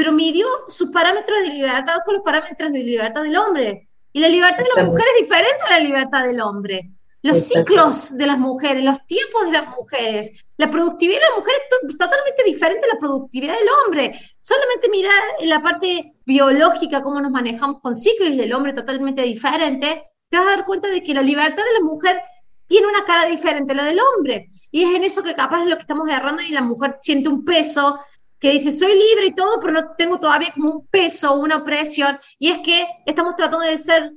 pero 0.00 0.12
midió 0.12 0.46
sus 0.66 0.88
parámetros 0.88 1.42
de 1.42 1.48
libertad 1.50 1.98
con 2.06 2.14
los 2.14 2.24
parámetros 2.24 2.72
de 2.72 2.78
libertad 2.78 3.22
del 3.22 3.36
hombre. 3.36 3.90
Y 4.14 4.20
la 4.20 4.28
libertad 4.28 4.64
de 4.64 4.70
la 4.74 4.84
mujer 4.86 5.04
es 5.12 5.28
diferente 5.28 5.60
a 5.68 5.72
la 5.72 5.84
libertad 5.84 6.24
del 6.24 6.40
hombre. 6.40 6.90
Los 7.20 7.48
ciclos 7.48 8.16
de 8.16 8.26
las 8.26 8.38
mujeres, 8.38 8.82
los 8.82 9.06
tiempos 9.06 9.44
de 9.44 9.52
las 9.52 9.68
mujeres, 9.68 10.42
la 10.56 10.70
productividad 10.70 11.18
de 11.20 11.28
la 11.28 11.36
mujer 11.36 11.54
es 11.54 11.98
totalmente 11.98 12.44
diferente 12.46 12.86
a 12.86 12.94
la 12.94 12.98
productividad 12.98 13.58
del 13.58 13.68
hombre. 13.68 14.18
Solamente 14.40 14.88
mirar 14.88 15.22
en 15.38 15.50
la 15.50 15.62
parte 15.62 16.14
biológica, 16.24 17.02
cómo 17.02 17.20
nos 17.20 17.30
manejamos 17.30 17.82
con 17.82 17.94
ciclos 17.94 18.34
del 18.34 18.54
hombre 18.54 18.72
totalmente 18.72 19.20
diferente, 19.20 20.02
te 20.30 20.38
vas 20.38 20.46
a 20.46 20.56
dar 20.56 20.64
cuenta 20.64 20.88
de 20.88 21.02
que 21.02 21.12
la 21.12 21.20
libertad 21.20 21.62
de 21.62 21.74
la 21.74 21.84
mujer 21.84 22.22
tiene 22.66 22.86
una 22.86 23.04
cara 23.04 23.28
diferente 23.28 23.74
a 23.74 23.76
la 23.76 23.84
del 23.84 24.00
hombre. 24.00 24.48
Y 24.70 24.84
es 24.84 24.94
en 24.94 25.04
eso 25.04 25.22
que 25.22 25.34
capaz 25.34 25.64
es 25.64 25.68
lo 25.68 25.76
que 25.76 25.82
estamos 25.82 26.08
agarrando 26.08 26.40
y 26.40 26.52
la 26.52 26.62
mujer 26.62 26.96
siente 27.00 27.28
un 27.28 27.44
peso 27.44 28.00
que 28.40 28.52
dice, 28.52 28.72
soy 28.72 28.92
libre 28.94 29.26
y 29.26 29.34
todo, 29.34 29.60
pero 29.60 29.72
no 29.74 29.92
tengo 29.96 30.18
todavía 30.18 30.48
como 30.54 30.70
un 30.70 30.86
peso, 30.86 31.34
una 31.34 31.58
opresión, 31.58 32.18
y 32.38 32.50
es 32.50 32.58
que 32.60 32.86
estamos 33.04 33.36
tratando 33.36 33.60
de 33.60 33.78
ser 33.78 34.12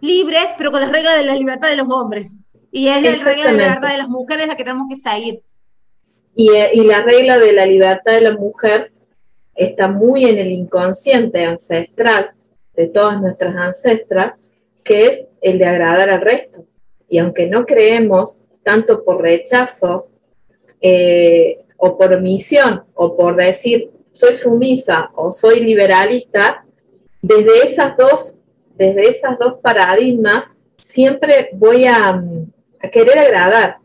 libres, 0.00 0.44
pero 0.58 0.72
con 0.72 0.80
las 0.80 0.90
reglas 0.90 1.18
de 1.18 1.24
la 1.24 1.36
libertad 1.36 1.68
de 1.68 1.76
los 1.76 1.88
hombres. 1.88 2.38
Y 2.72 2.88
es 2.88 3.02
la 3.02 3.24
regla 3.24 3.46
de 3.46 3.52
la 3.52 3.62
libertad 3.64 3.88
de 3.88 3.98
las 3.98 4.08
mujeres 4.08 4.46
la 4.48 4.56
que 4.56 4.64
tenemos 4.64 4.88
que 4.88 4.96
seguir. 4.96 5.42
Y, 6.34 6.50
eh, 6.50 6.70
y 6.74 6.82
la 6.82 7.02
regla 7.02 7.38
de 7.38 7.52
la 7.52 7.66
libertad 7.66 8.12
de 8.12 8.20
la 8.20 8.32
mujer 8.32 8.92
está 9.54 9.88
muy 9.88 10.24
en 10.24 10.38
el 10.38 10.52
inconsciente 10.52 11.44
ancestral 11.44 12.32
de 12.74 12.86
todas 12.86 13.20
nuestras 13.20 13.54
ancestras, 13.56 14.34
que 14.82 15.06
es 15.06 15.26
el 15.42 15.58
de 15.58 15.66
agradar 15.66 16.08
al 16.08 16.20
resto. 16.20 16.64
Y 17.08 17.18
aunque 17.18 17.46
no 17.46 17.66
creemos 17.66 18.38
tanto 18.62 19.04
por 19.04 19.20
rechazo, 19.20 20.08
eh, 20.80 21.64
o 21.80 21.96
por 21.96 22.12
omisión 22.12 22.84
o 22.94 23.16
por 23.16 23.36
decir 23.36 23.90
soy 24.12 24.34
sumisa 24.34 25.10
o 25.14 25.32
soy 25.32 25.60
liberalista, 25.60 26.64
desde 27.22 27.64
esas 27.64 27.96
dos, 27.96 28.34
desde 28.76 29.08
esas 29.08 29.38
dos 29.38 29.54
paradigmas 29.62 30.44
siempre 30.76 31.50
voy 31.52 31.86
a, 31.86 32.22
querer 32.90 33.18
agradar, 33.18 33.76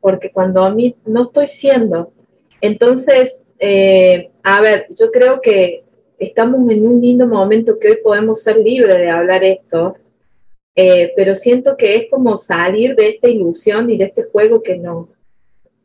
porque 0.00 0.30
cuando 0.30 0.62
a 0.62 0.70
mí 0.70 0.94
no 1.06 1.22
estoy 1.22 1.48
siendo, 1.48 2.12
entonces 2.60 3.42
eh, 3.58 4.30
a 4.42 4.60
ver, 4.60 4.86
yo 4.98 5.10
creo 5.10 5.40
que 5.40 5.84
estamos 6.18 6.70
en 6.70 6.86
un 6.86 7.00
lindo 7.00 7.26
momento 7.26 7.78
que 7.78 7.88
hoy 7.88 7.98
podemos 8.02 8.42
ser 8.42 8.58
libres 8.58 8.96
de 8.96 9.10
hablar 9.10 9.42
esto, 9.42 9.96
eh, 10.74 11.12
pero 11.16 11.34
siento 11.34 11.76
que 11.76 11.96
es 11.96 12.10
como 12.10 12.36
salir 12.36 12.94
de 12.94 13.08
esta 13.08 13.28
ilusión 13.28 13.90
y 13.90 13.98
de 13.98 14.04
este 14.04 14.24
juego 14.24 14.62
que, 14.62 14.76
no, 14.76 15.08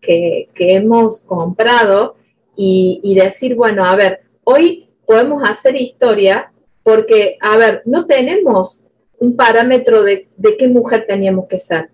que, 0.05 0.49
hemos 0.57 1.23
comprado 1.23 2.15
y, 2.55 2.99
y 3.03 3.15
decir, 3.15 3.55
bueno, 3.55 3.85
a 3.85 3.95
ver, 3.95 4.21
hoy 4.43 4.89
podemos 5.05 5.43
hacer 5.43 5.75
historia 5.75 6.51
porque, 6.83 7.37
a 7.41 7.57
ver, 7.57 7.81
no 7.85 8.05
tenemos 8.05 8.83
un 9.19 9.35
parámetro 9.35 10.03
de, 10.03 10.27
de, 10.37 10.57
qué 10.57 10.67
mujer 10.67 11.05
teníamos 11.07 11.47
que 11.47 11.59
ser, 11.59 11.89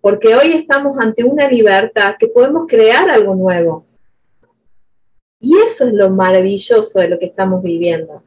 porque 0.00 0.34
hoy 0.34 0.52
estamos 0.52 0.98
ante 0.98 1.24
una 1.24 1.48
libertad 1.48 2.16
que 2.18 2.28
podemos 2.28 2.66
crear 2.68 3.08
algo 3.10 3.34
nuevo. 3.34 3.86
Y 5.40 5.56
eso 5.56 5.86
es 5.86 5.94
lo 5.94 6.10
maravilloso 6.10 7.00
de 7.00 7.08
lo 7.08 7.18
que 7.18 7.26
estamos 7.26 7.62
viviendo. 7.62 8.22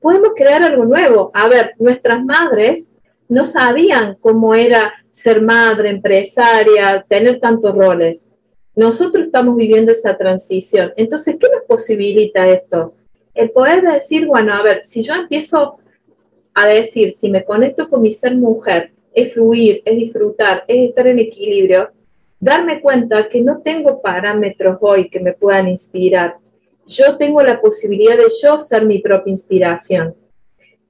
Podemos 0.00 0.32
crear 0.34 0.62
algo 0.64 0.84
nuevo. 0.84 1.30
A 1.34 1.48
ver, 1.48 1.74
nuestras 1.78 2.24
madres 2.24 2.88
no 3.28 3.44
sabían 3.44 4.16
cómo 4.20 4.54
era 4.54 4.92
ser 5.12 5.40
madre, 5.40 5.90
empresaria, 5.90 7.04
tener 7.08 7.38
tantos 7.38 7.74
roles. 7.74 8.26
Nosotros 8.74 9.26
estamos 9.26 9.56
viviendo 9.56 9.92
esa 9.92 10.16
transición. 10.16 10.92
Entonces, 10.96 11.36
¿qué 11.38 11.46
nos 11.48 11.64
posibilita 11.66 12.48
esto? 12.48 12.94
El 13.34 13.50
poder 13.50 13.82
decir, 13.82 14.26
bueno, 14.26 14.54
a 14.54 14.62
ver, 14.62 14.84
si 14.84 15.02
yo 15.02 15.14
empiezo 15.14 15.78
a 16.54 16.66
decir, 16.66 17.12
si 17.12 17.30
me 17.30 17.44
conecto 17.44 17.88
con 17.88 18.02
mi 18.02 18.10
ser 18.12 18.36
mujer, 18.36 18.92
es 19.14 19.34
fluir, 19.34 19.82
es 19.84 19.96
disfrutar, 19.96 20.64
es 20.66 20.88
estar 20.88 21.06
en 21.06 21.18
equilibrio, 21.18 21.90
darme 22.40 22.80
cuenta 22.80 23.28
que 23.28 23.40
no 23.40 23.60
tengo 23.60 24.00
parámetros 24.00 24.78
hoy 24.80 25.08
que 25.08 25.20
me 25.20 25.32
puedan 25.32 25.68
inspirar. 25.68 26.36
Yo 26.86 27.16
tengo 27.16 27.42
la 27.42 27.60
posibilidad 27.60 28.16
de 28.16 28.26
yo 28.42 28.58
ser 28.58 28.84
mi 28.84 28.98
propia 28.98 29.30
inspiración. 29.30 30.14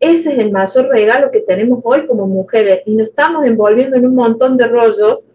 Ese 0.00 0.32
es 0.32 0.38
el 0.38 0.50
mayor 0.50 0.88
regalo 0.88 1.30
que 1.30 1.40
tenemos 1.40 1.80
hoy 1.84 2.06
como 2.06 2.26
mujeres 2.26 2.82
y 2.86 2.94
nos 2.96 3.08
estamos 3.08 3.44
envolviendo 3.44 3.96
en 3.96 4.06
un 4.06 4.14
montón 4.14 4.56
de 4.56 4.66
rollos 4.66 5.28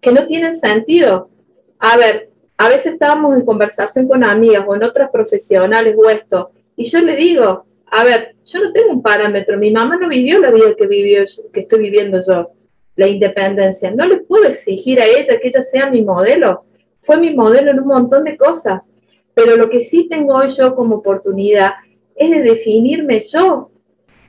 que 0.00 0.12
no 0.12 0.26
tienen 0.26 0.56
sentido. 0.56 1.28
A 1.78 1.96
ver, 1.96 2.30
a 2.56 2.68
veces 2.68 2.94
estábamos 2.94 3.36
en 3.36 3.44
conversación 3.44 4.08
con 4.08 4.24
amigas 4.24 4.64
o 4.66 4.74
en 4.74 4.82
otras 4.82 5.10
profesionales 5.10 5.94
o 5.98 6.08
esto, 6.08 6.50
y 6.76 6.84
yo 6.84 7.00
le 7.00 7.16
digo, 7.16 7.66
a 7.86 8.04
ver, 8.04 8.34
yo 8.44 8.64
no 8.64 8.72
tengo 8.72 8.92
un 8.92 9.02
parámetro, 9.02 9.58
mi 9.58 9.70
mamá 9.70 9.96
no 9.96 10.08
vivió 10.08 10.40
la 10.40 10.50
vida 10.50 10.74
que, 10.76 10.86
vivió, 10.86 11.24
que 11.52 11.60
estoy 11.60 11.80
viviendo 11.80 12.20
yo 12.26 12.50
la 12.96 13.08
independencia. 13.08 13.90
No 13.90 14.06
le 14.06 14.18
puedo 14.18 14.44
exigir 14.44 15.00
a 15.00 15.06
ella 15.06 15.38
que 15.40 15.48
ella 15.48 15.62
sea 15.62 15.90
mi 15.90 16.02
modelo. 16.02 16.64
Fue 17.00 17.16
mi 17.18 17.34
modelo 17.34 17.70
en 17.70 17.80
un 17.80 17.88
montón 17.88 18.24
de 18.24 18.36
cosas. 18.36 18.88
Pero 19.34 19.56
lo 19.56 19.68
que 19.68 19.80
sí 19.80 20.08
tengo 20.08 20.34
hoy 20.34 20.48
yo 20.48 20.74
como 20.74 20.96
oportunidad 20.96 21.72
es 22.14 22.30
de 22.30 22.42
definirme 22.42 23.20
yo. 23.20 23.70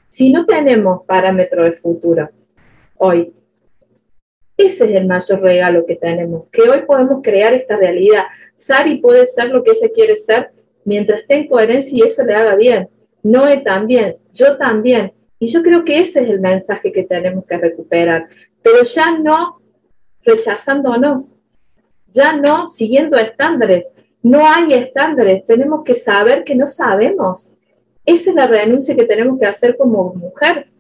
Si 0.10 0.32
no 0.32 0.46
tenemos 0.46 1.06
parámetro 1.06 1.64
de 1.64 1.74
futuro 1.74 2.30
hoy, 2.98 3.34
ese 4.58 4.86
es 4.86 4.92
el 4.92 5.06
mayor 5.06 5.42
regalo 5.42 5.86
que 5.86 5.96
tenemos, 5.96 6.44
que 6.52 6.62
hoy 6.62 6.84
podemos 6.88 7.22
crear 7.22 7.54
esta 7.54 7.76
realidad. 7.76 8.24
Sari 8.56 8.98
puede 8.98 9.26
ser 9.26 9.50
lo 9.50 9.64
que 9.64 9.72
ella 9.72 9.90
quiere 9.94 10.16
ser 10.16 10.52
mientras 10.86 11.22
esté 11.22 11.36
en 11.36 11.48
coherencia 11.48 11.98
y 11.98 12.08
eso 12.08 12.24
le 12.24 12.36
haga 12.36 12.56
bien. 12.56 12.90
Noé 13.24 13.58
también, 13.58 14.18
yo 14.34 14.58
también. 14.58 15.14
Y 15.40 15.48
yo 15.48 15.62
creo 15.62 15.84
que 15.84 16.00
ese 16.00 16.22
es 16.24 16.30
el 16.30 16.40
mensaje 16.40 16.92
que 16.92 17.04
tenemos 17.04 17.46
que 17.46 17.58
recuperar 17.58 18.28
pero 18.66 18.82
ya 18.82 19.16
no 19.16 19.62
rechazándonos, 20.24 21.36
ya 22.08 22.36
no 22.36 22.68
siguiendo 22.68 23.16
estándares. 23.16 23.94
No 24.24 24.44
hay 24.44 24.74
estándares, 24.74 25.46
tenemos 25.46 25.84
que 25.84 25.94
saber 25.94 26.44
que 26.44 26.56
no 26.56 26.66
sabemos. 26.66 27.52
Esa 28.04 28.32
es 28.32 28.36
la 28.36 28.48
renuncia 28.48 28.96
que 28.96 29.06
tenemos 29.06 29.40
que 29.40 29.46
hacer 29.46 29.78
como 29.78 30.16
mujer. 30.16 30.72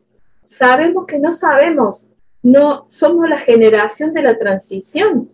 Sabemos 0.45 1.05
que 1.05 1.19
no 1.19 1.31
sabemos, 1.31 2.07
no 2.45 2.85
somos 2.89 3.27
la 3.27 3.39
generación 3.39 4.13
de 4.13 4.21
la 4.21 4.37
transición. 4.37 5.31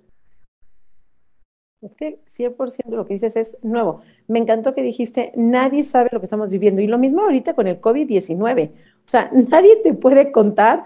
Es 1.82 1.94
que 1.94 2.22
100% 2.26 2.86
lo 2.88 3.06
que 3.06 3.16
dices 3.16 3.36
es 3.36 3.58
nuevo. 3.64 4.02
Me 4.30 4.40
encantó 4.40 4.74
que 4.74 4.82
dijiste, 4.82 5.34
nadie 5.36 5.84
sabe 5.84 6.08
lo 6.14 6.22
que 6.22 6.28
estamos 6.28 6.50
viviendo. 6.50 6.80
Y 6.80 6.88
lo 6.88 6.98
mismo 6.98 7.24
ahorita 7.24 7.54
con 7.54 7.68
el 7.68 7.82
COVID-19. 7.82 8.70
O 8.70 9.10
sea, 9.10 9.30
nadie 9.50 9.76
te 9.84 9.94
puede 9.94 10.32
contar 10.32 10.86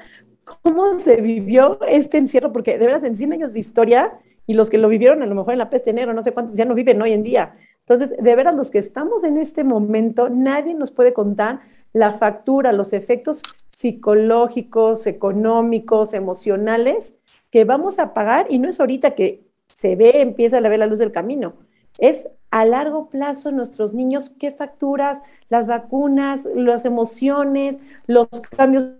cómo 0.64 1.00
se 1.00 1.18
vivió 1.18 1.80
este 1.88 2.18
encierro, 2.18 2.52
porque 2.52 2.80
de 2.80 2.88
veras 2.88 3.04
en 3.04 3.16
100 3.16 3.34
años 3.34 3.54
de 3.54 3.60
historia, 3.60 4.14
y 4.48 4.56
los 4.56 4.72
que 4.72 4.80
lo 4.80 4.90
vivieron 4.90 5.22
a 5.22 5.28
lo 5.28 5.36
mejor 5.36 5.54
en 5.54 5.60
la 5.60 5.70
peste 5.70 5.94
negra, 5.94 6.14
no 6.14 6.24
sé 6.24 6.32
cuántos, 6.32 6.56
ya 6.56 6.66
no 6.66 6.74
viven 6.74 7.00
hoy 7.04 7.14
en 7.14 7.22
día. 7.22 7.56
Entonces, 7.88 8.18
de 8.18 8.36
veras, 8.36 8.56
los 8.56 8.72
que 8.72 8.80
estamos 8.80 9.24
en 9.24 9.38
este 9.38 9.64
momento, 9.64 10.30
nadie 10.30 10.74
nos 10.74 10.90
puede 10.90 11.14
contar 11.14 11.62
la 11.95 12.12
factura, 12.12 12.73
los 12.73 12.91
efectos 12.91 13.41
psicológicos, 13.73 15.08
económicos, 15.08 16.13
emocionales 16.13 17.15
que 17.49 17.63
vamos 17.63 17.99
a 17.99 18.13
pagar, 18.13 18.47
y 18.49 18.60
no 18.60 18.67
es 18.67 18.81
ahorita 18.81 19.12
que 19.12 19.45
se 19.73 19.95
ve, 19.95 20.19
empieza 20.19 20.58
a 20.58 20.60
ver 20.60 20.77
la 20.77 20.88
luz 20.88 20.99
del 20.99 21.13
camino, 21.13 21.53
es 21.97 22.27
a 22.51 22.65
largo 22.65 23.10
plazo 23.10 23.49
nuestros 23.51 23.93
niños, 23.93 24.29
qué 24.29 24.51
facturas, 24.51 25.21
las 25.47 25.67
vacunas, 25.67 26.43
las 26.53 26.84
emociones, 26.84 27.79
los 28.08 28.27
cambios 28.58 28.91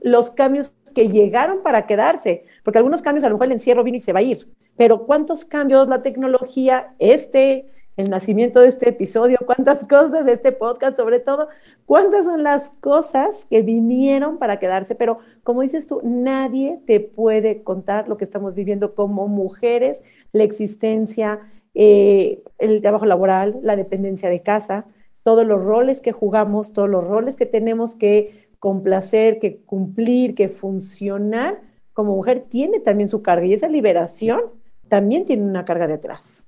los 0.00 0.30
cambios 0.30 0.74
que 0.94 1.08
llegaron 1.08 1.62
para 1.62 1.84
quedarse, 1.84 2.44
porque 2.64 2.78
algunos 2.78 3.02
cambios 3.02 3.24
a 3.24 3.28
lo 3.28 3.34
mejor 3.34 3.48
el 3.48 3.52
encierro 3.52 3.84
vino 3.84 3.98
y 3.98 4.00
se 4.00 4.14
va 4.14 4.20
a 4.20 4.22
ir, 4.22 4.48
pero 4.78 5.04
cuántos 5.04 5.44
cambios 5.44 5.86
la 5.86 6.00
tecnología, 6.00 6.94
este, 6.98 7.66
el 7.98 8.10
nacimiento 8.10 8.60
de 8.60 8.68
este 8.68 8.88
episodio, 8.90 9.38
cuántas 9.44 9.84
cosas 9.84 10.24
de 10.24 10.32
este 10.32 10.52
podcast 10.52 10.96
sobre 10.96 11.18
todo, 11.18 11.48
cuántas 11.84 12.26
son 12.26 12.44
las 12.44 12.70
cosas 12.80 13.44
que 13.44 13.60
vinieron 13.62 14.38
para 14.38 14.60
quedarse, 14.60 14.94
pero 14.94 15.18
como 15.42 15.62
dices 15.62 15.88
tú, 15.88 16.00
nadie 16.04 16.78
te 16.86 17.00
puede 17.00 17.64
contar 17.64 18.08
lo 18.08 18.16
que 18.16 18.24
estamos 18.24 18.54
viviendo 18.54 18.94
como 18.94 19.26
mujeres, 19.26 20.04
la 20.32 20.44
existencia, 20.44 21.40
eh, 21.74 22.44
el 22.58 22.80
trabajo 22.82 23.04
laboral, 23.04 23.58
la 23.62 23.74
dependencia 23.74 24.30
de 24.30 24.42
casa, 24.42 24.86
todos 25.24 25.44
los 25.44 25.60
roles 25.60 26.00
que 26.00 26.12
jugamos, 26.12 26.72
todos 26.72 26.88
los 26.88 27.04
roles 27.04 27.34
que 27.34 27.46
tenemos 27.46 27.96
que 27.96 28.48
complacer, 28.60 29.40
que 29.40 29.58
cumplir, 29.64 30.36
que 30.36 30.48
funcionar 30.48 31.60
como 31.92 32.14
mujer 32.14 32.46
tiene 32.48 32.78
también 32.78 33.08
su 33.08 33.22
carga 33.22 33.44
y 33.44 33.54
esa 33.54 33.68
liberación 33.68 34.40
también 34.88 35.24
tiene 35.24 35.42
una 35.42 35.64
carga 35.64 35.88
detrás. 35.88 36.47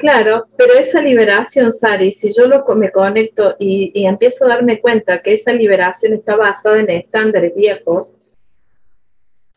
Claro, 0.00 0.46
pero 0.56 0.72
esa 0.78 1.02
liberación, 1.02 1.74
Sari, 1.74 2.10
si 2.12 2.32
yo 2.32 2.46
lo, 2.46 2.64
me 2.74 2.90
conecto 2.90 3.54
y, 3.58 3.92
empiezo 4.06 4.46
a 4.46 4.48
darme 4.48 4.80
cuenta 4.80 5.20
que 5.20 5.34
esa 5.34 5.52
liberación 5.52 6.14
está 6.14 6.36
basada 6.36 6.80
en 6.80 6.88
estándares 6.88 7.54
viejos, 7.54 8.14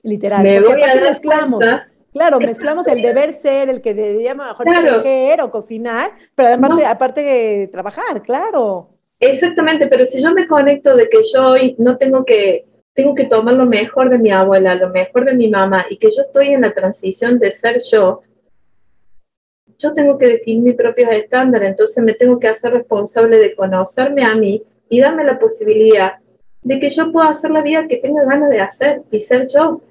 literal, 0.02 0.44
me 0.44 0.60
voy 0.60 0.84
a 0.84 0.96
mezclamos. 0.96 1.64
Claro, 2.12 2.42
mezclamos 2.42 2.86
el 2.88 3.02
deber 3.02 3.34
ser, 3.34 3.70
el 3.70 3.80
que 3.80 3.94
deberíamos 3.94 4.46
mejor 4.48 4.66
claro. 4.66 5.46
o 5.46 5.50
cocinar, 5.50 6.12
pero 6.36 6.50
además, 6.50 6.78
aparte 6.86 7.22
de 7.22 7.70
trabajar, 7.70 8.22
claro. 8.22 8.90
Exactamente, 9.22 9.88
pero 9.88 10.06
si 10.06 10.22
yo 10.22 10.34
me 10.34 10.46
conecto 10.46 10.98
de 10.98 11.08
que 11.08 11.20
yo 11.34 11.52
hoy 11.52 11.74
no 11.80 11.98
tengo 11.98 12.26
que, 12.26 12.66
tengo 12.94 13.16
que 13.16 13.24
tomar 13.24 13.54
lo 13.54 13.66
mejor 13.66 14.10
de 14.10 14.18
mi 14.18 14.30
abuela, 14.30 14.76
lo 14.76 14.90
mejor 14.90 15.24
de 15.24 15.36
mi 15.36 15.48
mamá 15.48 15.86
y 15.90 15.96
que 15.96 16.12
yo 16.12 16.22
estoy 16.22 16.50
en 16.50 16.62
la 16.62 16.74
transición 16.74 17.40
de 17.40 17.50
ser 17.50 17.82
yo, 17.90 18.22
yo 19.78 19.94
tengo 19.94 20.18
que 20.18 20.28
definir 20.28 20.64
mis 20.64 20.76
propios 20.76 21.10
estándares, 21.12 21.70
entonces 21.70 22.04
me 22.04 22.14
tengo 22.14 22.40
que 22.40 22.48
hacer 22.48 22.74
responsable 22.74 23.38
de 23.38 23.56
conocerme 23.56 24.24
a 24.24 24.36
mí 24.36 24.64
y 24.90 25.00
darme 25.00 25.24
la 25.24 25.40
posibilidad 25.40 26.14
de 26.62 26.80
que 26.80 26.90
yo 26.90 27.12
pueda 27.12 27.30
hacer 27.30 27.52
la 27.52 27.62
vida 27.62 27.88
que 27.88 27.98
tenga 27.98 28.24
ganas 28.24 28.50
de 28.50 28.62
hacer 28.62 29.02
y 29.12 29.20
ser 29.20 29.48
yo. 29.48 29.82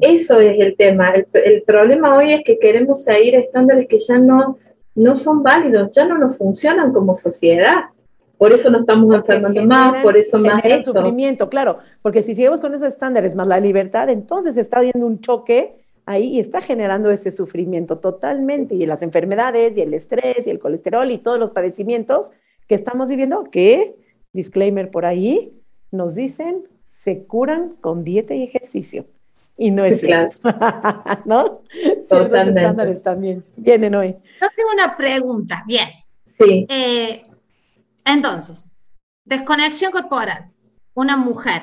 Eso 0.00 0.40
es 0.40 0.58
el 0.58 0.76
tema. 0.76 1.10
El, 1.10 1.26
el, 1.32 1.62
problema 1.62 2.16
hoy 2.16 2.32
es 2.32 2.42
que 2.42 2.58
queremos 2.58 3.04
seguir 3.04 3.34
estándares 3.34 3.86
que 3.86 3.98
ya 3.98 4.18
no, 4.18 4.58
no 4.94 5.14
son 5.14 5.42
válidos, 5.42 5.90
ya 5.92 6.06
no 6.06 6.16
nos 6.16 6.38
funcionan 6.38 6.92
como 6.92 7.14
sociedad. 7.14 7.84
Por 8.38 8.52
eso 8.52 8.70
nos 8.70 8.80
estamos 8.80 9.14
enfermando 9.14 9.64
más, 9.64 10.02
por 10.02 10.16
eso 10.16 10.38
más 10.38 10.64
el 10.64 10.82
sufrimiento, 10.82 11.48
claro, 11.48 11.78
porque 12.00 12.24
si 12.24 12.34
seguimos 12.34 12.60
con 12.60 12.74
esos 12.74 12.88
estándares 12.88 13.36
más 13.36 13.46
la 13.46 13.60
libertad, 13.60 14.08
entonces 14.08 14.56
está 14.56 14.78
habiendo 14.78 15.06
un 15.06 15.20
choque 15.20 15.81
ahí 16.06 16.24
y 16.24 16.40
está 16.40 16.60
generando 16.60 17.10
ese 17.10 17.30
sufrimiento 17.30 17.98
totalmente 17.98 18.74
y 18.74 18.86
las 18.86 19.02
enfermedades 19.02 19.76
y 19.76 19.80
el 19.80 19.94
estrés 19.94 20.46
y 20.46 20.50
el 20.50 20.58
colesterol 20.58 21.10
y 21.10 21.18
todos 21.18 21.38
los 21.38 21.50
padecimientos 21.50 22.32
que 22.66 22.74
estamos 22.74 23.08
viviendo 23.08 23.44
que 23.44 23.96
disclaimer 24.32 24.90
por 24.90 25.04
ahí 25.04 25.52
nos 25.90 26.14
dicen 26.14 26.64
se 27.02 27.24
curan 27.24 27.76
con 27.80 28.04
dieta 28.04 28.34
y 28.34 28.44
ejercicio. 28.44 29.06
Y 29.58 29.70
no 29.70 29.84
es 29.84 30.00
cierto. 30.00 30.36
¿No? 31.24 31.62
Totalmente. 32.08 32.60
estándares 32.60 33.02
también. 33.02 33.44
Vienen 33.56 33.94
hoy. 33.94 34.14
Yo 34.40 34.46
tengo 34.56 34.70
una 34.72 34.96
pregunta. 34.96 35.62
Bien. 35.66 35.88
Sí. 36.24 36.66
Eh, 36.68 37.24
entonces, 38.04 38.78
desconexión 39.24 39.92
corporal. 39.92 40.50
Una 40.94 41.16
mujer 41.16 41.62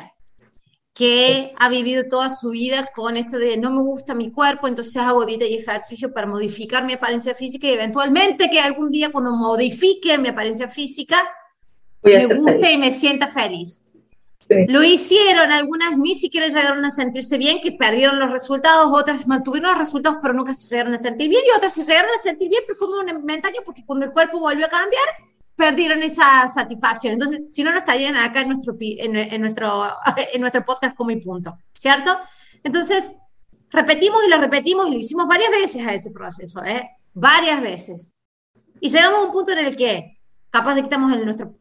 que 0.99 1.53
ha 1.57 1.69
vivido 1.69 2.09
toda 2.09 2.29
su 2.29 2.49
vida 2.49 2.89
con 2.93 3.15
esto 3.15 3.39
de 3.39 3.55
no 3.55 3.71
me 3.71 3.81
gusta 3.81 4.13
mi 4.13 4.33
cuerpo, 4.33 4.67
entonces 4.67 4.97
hago 4.97 5.25
dieta 5.25 5.45
y 5.45 5.55
ejercicio 5.55 6.13
para 6.13 6.27
modificar 6.27 6.83
mi 6.83 6.91
apariencia 6.91 7.33
física 7.33 7.67
y 7.67 7.71
eventualmente 7.71 8.49
que 8.49 8.59
algún 8.59 8.91
día 8.91 9.09
cuando 9.09 9.31
modifique 9.31 10.17
mi 10.17 10.27
apariencia 10.27 10.67
física 10.67 11.15
me 12.03 12.25
guste 12.35 12.73
y 12.73 12.77
me 12.77 12.91
sienta 12.91 13.29
feliz. 13.29 13.81
Lo 14.67 14.83
hicieron, 14.83 15.53
algunas 15.53 15.97
ni 15.97 16.15
siquiera 16.15 16.47
llegaron 16.47 16.83
a 16.83 16.91
sentirse 16.91 17.37
bien, 17.37 17.61
que 17.61 17.71
perdieron 17.71 18.19
los 18.19 18.29
resultados, 18.29 18.87
otras 18.91 19.25
mantuvieron 19.25 19.69
los 19.69 19.79
resultados, 19.79 20.19
pero 20.21 20.33
nunca 20.33 20.53
se 20.53 20.67
llegaron 20.67 20.95
a 20.95 20.97
sentir 20.97 21.29
bien, 21.29 21.43
y 21.47 21.55
otras 21.55 21.75
se 21.75 21.85
llegaron 21.85 22.11
a 22.13 22.21
sentir 22.21 22.49
bien, 22.49 22.63
pero 22.67 22.77
fue 22.77 22.89
momentario 22.89 23.61
porque 23.63 23.85
cuando 23.85 24.05
el 24.05 24.11
cuerpo 24.11 24.41
volvió 24.41 24.65
a 24.65 24.69
cambiar, 24.69 25.05
perdieron 25.59 26.01
esa 26.01 26.47
satisfacción. 26.47 27.13
Entonces, 27.13 27.41
si 27.53 27.63
no, 27.63 27.71
no 27.71 27.79
estarían 27.79 28.15
acá 28.15 28.41
en 28.41 28.49
nuestro, 28.49 28.77
en, 28.79 29.41
nuestro, 29.41 29.91
en 30.33 30.39
nuestro 30.39 30.63
podcast 30.63 30.95
como 30.95 31.11
y 31.11 31.17
punto, 31.17 31.57
¿cierto? 31.73 32.17
Entonces, 32.63 33.13
repetimos 33.69 34.21
y 34.25 34.29
lo 34.29 34.37
repetimos 34.37 34.87
y 34.87 34.91
lo 34.91 34.99
hicimos 34.99 35.27
varias 35.27 35.51
veces 35.51 35.85
a 35.85 35.93
ese 35.93 36.11
proceso, 36.11 36.63
¿eh? 36.63 36.89
Varias 37.13 37.61
veces. 37.61 38.13
Y 38.79 38.87
llegamos 38.87 39.19
a 39.19 39.23
un 39.23 39.31
punto 39.33 39.51
en 39.51 39.59
el 39.59 39.75
que, 39.75 40.17
capaz 40.49 40.75
de 40.75 40.81
que 40.81 40.85
estamos 40.85 41.11
en 41.11 41.25
nuestro 41.25 41.57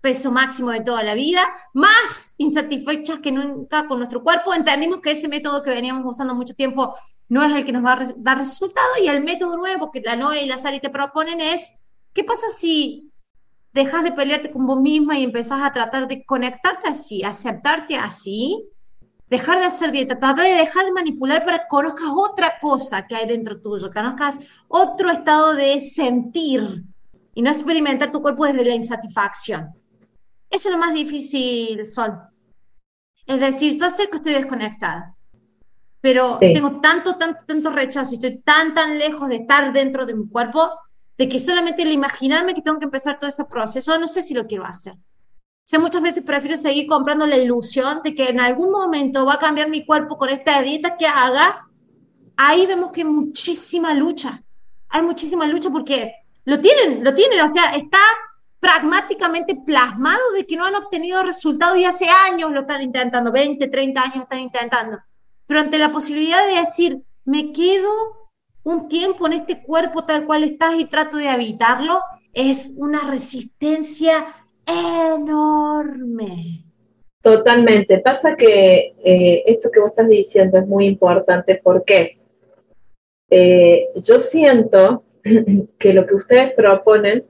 peso 0.00 0.30
máximo 0.30 0.70
de 0.70 0.82
toda 0.82 1.02
la 1.02 1.14
vida, 1.14 1.42
más 1.74 2.36
insatisfechas 2.38 3.18
que 3.18 3.32
nunca 3.32 3.88
con 3.88 3.98
nuestro 3.98 4.22
cuerpo, 4.22 4.54
entendimos 4.54 5.00
que 5.00 5.10
ese 5.10 5.26
método 5.26 5.64
que 5.64 5.70
veníamos 5.70 6.04
usando 6.06 6.36
mucho 6.36 6.54
tiempo 6.54 6.94
no 7.28 7.42
es 7.42 7.52
el 7.52 7.64
que 7.64 7.72
nos 7.72 7.84
va 7.84 7.94
a 7.94 8.02
dar 8.18 8.38
resultado 8.38 8.88
y 9.02 9.08
el 9.08 9.24
método 9.24 9.56
nuevo 9.56 9.90
que 9.90 10.00
la 10.00 10.14
Noe 10.14 10.42
y 10.42 10.46
la 10.46 10.58
Sari 10.58 10.78
te 10.78 10.90
proponen 10.90 11.40
es, 11.40 11.72
¿qué 12.12 12.22
pasa 12.22 12.46
si 12.56 13.11
dejas 13.72 14.04
de 14.04 14.12
pelearte 14.12 14.50
con 14.50 14.66
vos 14.66 14.80
misma 14.80 15.18
y 15.18 15.24
empezás 15.24 15.62
a 15.62 15.72
tratar 15.72 16.06
de 16.08 16.24
conectarte 16.24 16.88
así, 16.88 17.22
aceptarte 17.22 17.96
así, 17.96 18.68
dejar 19.28 19.58
de 19.58 19.64
hacer 19.64 19.90
dieta, 19.92 20.18
tratar 20.18 20.44
de 20.44 20.56
dejar 20.56 20.84
de 20.84 20.92
manipular 20.92 21.44
para 21.44 21.60
que 21.60 21.68
conozcas 21.68 22.08
otra 22.14 22.58
cosa 22.60 23.06
que 23.06 23.16
hay 23.16 23.26
dentro 23.26 23.60
tuyo, 23.60 23.90
conozcas 23.92 24.38
otro 24.68 25.10
estado 25.10 25.54
de 25.54 25.80
sentir 25.80 26.84
y 27.34 27.40
no 27.40 27.50
experimentar 27.50 28.12
tu 28.12 28.20
cuerpo 28.20 28.44
desde 28.44 28.64
la 28.64 28.74
insatisfacción. 28.74 29.70
Eso 30.50 30.68
es 30.68 30.74
lo 30.74 30.78
más 30.78 30.92
difícil, 30.92 31.86
Sol. 31.86 32.12
Es 33.24 33.40
decir, 33.40 33.78
yo 33.80 33.88
sé 33.88 34.08
que 34.10 34.16
estoy 34.18 34.34
desconectada, 34.34 35.14
pero 36.02 36.36
tengo 36.38 36.80
tanto, 36.80 37.16
tanto, 37.16 37.46
tanto 37.46 37.70
rechazo 37.70 38.12
y 38.12 38.14
estoy 38.16 38.38
tan, 38.40 38.74
tan 38.74 38.98
lejos 38.98 39.28
de 39.28 39.36
estar 39.36 39.72
dentro 39.72 40.04
de 40.04 40.14
mi 40.14 40.28
cuerpo 40.28 40.68
de 41.22 41.28
que 41.28 41.38
solamente 41.38 41.82
el 41.82 41.92
imaginarme 41.92 42.52
que 42.52 42.62
tengo 42.62 42.80
que 42.80 42.86
empezar 42.86 43.16
todo 43.16 43.30
ese 43.30 43.44
proceso, 43.44 43.96
no 43.96 44.08
sé 44.08 44.22
si 44.22 44.34
lo 44.34 44.44
quiero 44.44 44.66
hacer. 44.66 44.94
O 44.94 44.98
sea, 45.62 45.78
muchas 45.78 46.02
veces 46.02 46.24
prefiero 46.24 46.56
seguir 46.56 46.88
comprando 46.88 47.28
la 47.28 47.36
ilusión 47.36 48.00
de 48.02 48.12
que 48.12 48.24
en 48.24 48.40
algún 48.40 48.72
momento 48.72 49.24
va 49.24 49.34
a 49.34 49.38
cambiar 49.38 49.70
mi 49.70 49.86
cuerpo 49.86 50.18
con 50.18 50.30
esta 50.30 50.60
dieta 50.62 50.96
que 50.96 51.06
haga. 51.06 51.68
Ahí 52.36 52.66
vemos 52.66 52.90
que 52.90 53.02
hay 53.02 53.06
muchísima 53.06 53.94
lucha. 53.94 54.42
Hay 54.88 55.02
muchísima 55.02 55.46
lucha 55.46 55.70
porque 55.70 56.12
lo 56.44 56.58
tienen, 56.58 57.04
lo 57.04 57.14
tienen. 57.14 57.40
O 57.40 57.48
sea, 57.48 57.76
está 57.76 58.00
pragmáticamente 58.58 59.54
plasmado 59.54 60.32
de 60.34 60.44
que 60.44 60.56
no 60.56 60.64
han 60.64 60.74
obtenido 60.74 61.22
resultados 61.22 61.78
y 61.78 61.84
hace 61.84 62.08
años 62.28 62.50
lo 62.50 62.62
están 62.62 62.82
intentando, 62.82 63.30
20, 63.30 63.68
30 63.68 64.02
años 64.02 64.22
están 64.24 64.40
intentando. 64.40 64.98
Pero 65.46 65.60
ante 65.60 65.78
la 65.78 65.92
posibilidad 65.92 66.44
de 66.44 66.58
decir, 66.58 67.00
me 67.24 67.52
quedo 67.52 68.21
un 68.64 68.88
tiempo 68.88 69.26
en 69.26 69.34
este 69.34 69.62
cuerpo 69.62 70.04
tal 70.04 70.26
cual 70.26 70.44
estás 70.44 70.78
y 70.78 70.84
trato 70.84 71.16
de 71.16 71.28
habitarlo, 71.28 72.00
es 72.32 72.74
una 72.78 73.00
resistencia 73.10 74.26
enorme. 74.66 76.64
Totalmente. 77.20 77.98
Pasa 77.98 78.36
que 78.36 78.94
eh, 79.04 79.44
esto 79.46 79.70
que 79.70 79.80
vos 79.80 79.90
estás 79.90 80.08
diciendo 80.08 80.58
es 80.58 80.66
muy 80.66 80.86
importante 80.86 81.60
porque 81.62 82.18
eh, 83.30 83.88
yo 83.96 84.20
siento 84.20 85.04
que 85.78 85.92
lo 85.92 86.06
que 86.06 86.14
ustedes 86.14 86.52
proponen 86.54 87.24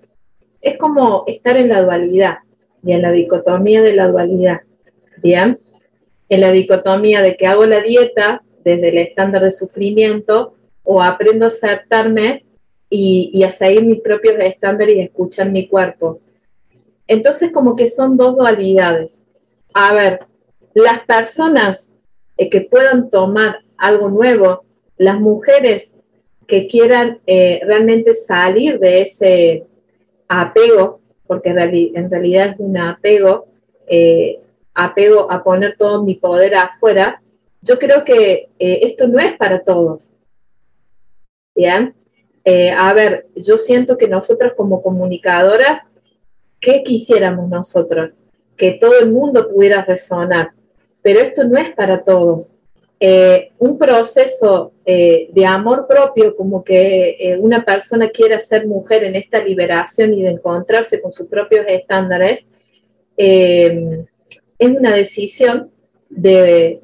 es 0.60 0.78
como 0.78 1.24
estar 1.26 1.56
en 1.56 1.68
la 1.68 1.82
dualidad 1.82 2.38
y 2.82 2.92
en 2.92 3.02
la 3.02 3.12
dicotomía 3.12 3.82
de 3.82 3.94
la 3.94 4.08
dualidad. 4.08 4.60
Bien, 5.22 5.60
en 6.28 6.40
la 6.40 6.50
dicotomía 6.50 7.20
de 7.20 7.36
que 7.36 7.46
hago 7.46 7.66
la 7.66 7.80
dieta 7.80 8.42
desde 8.64 8.88
el 8.88 8.98
estándar 8.98 9.42
de 9.42 9.50
sufrimiento 9.50 10.54
o 10.84 11.02
aprendo 11.02 11.44
a 11.44 11.48
aceptarme 11.48 12.44
y, 12.94 13.42
a 13.42 13.50
seguir 13.50 13.84
mis 13.84 14.00
propios 14.00 14.36
estándares 14.38 14.96
y 14.96 15.00
escuchar 15.00 15.50
mi 15.50 15.66
cuerpo. 15.66 16.20
Entonces, 17.06 17.50
como 17.50 17.74
que 17.74 17.86
son 17.86 18.16
dos 18.18 18.36
dualidades. 18.36 19.22
A 19.72 19.94
ver, 19.94 20.26
las 20.74 21.00
personas 21.00 21.92
eh, 22.36 22.50
que 22.50 22.60
puedan 22.60 23.08
tomar 23.08 23.60
algo 23.78 24.10
nuevo, 24.10 24.64
las 24.98 25.18
mujeres 25.20 25.94
que 26.46 26.66
quieran 26.66 27.20
eh, 27.26 27.60
realmente 27.64 28.12
salir 28.12 28.78
de 28.78 29.02
ese 29.02 29.64
apego, 30.28 31.00
porque 31.26 31.48
en, 31.48 32.10
realidad 32.10 32.50
es 32.50 32.56
un 32.58 32.76
apego, 32.76 33.46
eh, 33.86 34.40
apego 34.74 35.32
a 35.32 35.42
poner 35.42 35.76
todo 35.78 36.04
mi 36.04 36.14
poder 36.14 36.54
afuera, 36.56 37.22
yo 37.62 37.78
creo 37.78 38.04
que 38.04 38.48
esto 38.58 39.06
no 39.06 39.20
es 39.20 39.34
para 39.34 39.62
todos. 39.62 40.10
Bien. 41.54 41.94
Eh, 42.44 42.70
a 42.70 42.92
ver, 42.92 43.26
yo 43.36 43.56
siento 43.56 43.96
que 43.96 44.08
nosotros 44.08 44.52
como 44.56 44.82
comunicadoras, 44.82 45.80
¿qué 46.60 46.82
quisiéramos 46.82 47.48
nosotros? 47.48 48.10
Que 48.56 48.72
todo 48.72 48.98
el 48.98 49.12
mundo 49.12 49.48
pudiera 49.48 49.84
resonar, 49.84 50.50
pero 51.02 51.20
esto 51.20 51.44
no 51.44 51.58
es 51.58 51.70
para 51.70 52.02
todos. 52.02 52.54
Eh, 52.98 53.50
un 53.58 53.78
proceso 53.78 54.72
eh, 54.84 55.28
de 55.32 55.44
amor 55.44 55.86
propio, 55.88 56.36
como 56.36 56.62
que 56.62 57.36
una 57.40 57.64
persona 57.64 58.10
quiera 58.10 58.38
ser 58.38 58.66
mujer 58.66 59.04
en 59.04 59.16
esta 59.16 59.42
liberación 59.42 60.14
y 60.14 60.22
de 60.22 60.30
encontrarse 60.30 61.00
con 61.00 61.12
sus 61.12 61.26
propios 61.26 61.64
estándares, 61.68 62.46
es 63.16 64.06
una 64.58 64.94
decisión 64.94 65.70
de 66.08 66.80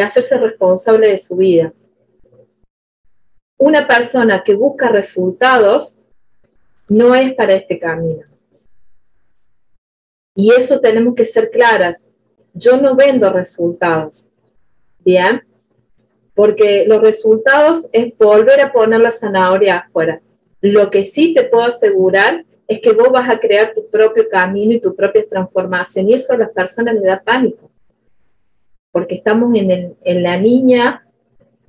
hacerse 0.00 0.36
responsable 0.36 1.08
de 1.08 1.18
su 1.18 1.36
vida 1.36 1.72
una 3.58 3.86
persona 3.86 4.42
que 4.42 4.54
busca 4.54 4.88
resultados 4.88 5.96
no 6.88 7.14
es 7.14 7.34
para 7.34 7.54
este 7.54 7.78
camino. 7.78 8.22
Y 10.34 10.52
eso 10.52 10.80
tenemos 10.80 11.14
que 11.14 11.24
ser 11.24 11.50
claras. 11.50 12.08
Yo 12.52 12.76
no 12.76 12.94
vendo 12.94 13.32
resultados, 13.32 14.26
¿bien? 15.00 15.42
Porque 16.34 16.84
los 16.86 17.00
resultados 17.00 17.88
es 17.92 18.16
volver 18.18 18.60
a 18.60 18.72
poner 18.72 19.00
la 19.00 19.10
zanahoria 19.10 19.78
afuera. 19.78 20.20
Lo 20.60 20.90
que 20.90 21.06
sí 21.06 21.32
te 21.32 21.44
puedo 21.44 21.64
asegurar 21.64 22.44
es 22.68 22.80
que 22.80 22.92
vos 22.92 23.10
vas 23.10 23.28
a 23.30 23.38
crear 23.38 23.72
tu 23.72 23.88
propio 23.88 24.28
camino 24.28 24.74
y 24.74 24.80
tu 24.80 24.94
propia 24.94 25.26
transformación. 25.26 26.10
Y 26.10 26.14
eso 26.14 26.34
a 26.34 26.38
las 26.38 26.50
personas 26.50 26.94
les 26.94 27.04
da 27.04 27.22
pánico. 27.22 27.70
Porque 28.92 29.14
estamos 29.14 29.54
en, 29.54 29.96
en 30.02 30.22
la 30.22 30.38
niña 30.38 31.05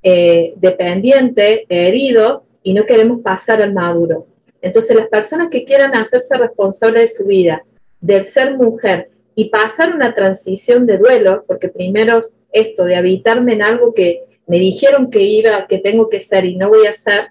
eh, 0.04 0.54
dependiente, 0.58 1.66
herido, 1.70 2.44
y 2.64 2.74
no 2.74 2.86
queremos 2.86 3.22
pasar 3.22 3.62
al 3.62 3.74
maduro. 3.74 4.28
Entonces, 4.62 4.96
las 4.96 5.08
personas 5.08 5.50
que 5.50 5.64
quieran 5.64 5.96
hacerse 5.96 6.36
responsables 6.38 7.02
de 7.02 7.18
su 7.18 7.26
vida, 7.26 7.64
del 8.02 8.26
ser 8.26 8.56
mujer 8.58 9.10
y 9.36 9.46
pasar 9.46 9.96
una 9.96 10.14
transición 10.14 10.86
de 10.86 10.98
duelo, 10.98 11.46
porque 11.48 11.70
primero 11.70 12.22
esto 12.52 12.86
de 12.86 12.96
habitarme 12.96 13.54
en 13.54 13.62
algo 13.62 13.94
que 13.94 14.24
me 14.48 14.60
dijeron 14.60 15.10
que 15.10 15.22
iba, 15.22 15.68
que 15.68 15.78
tengo 15.78 16.10
que 16.10 16.20
ser 16.20 16.46
y 16.46 16.56
no 16.56 16.70
voy 16.70 16.88
a 16.88 16.94
ser, 16.94 17.30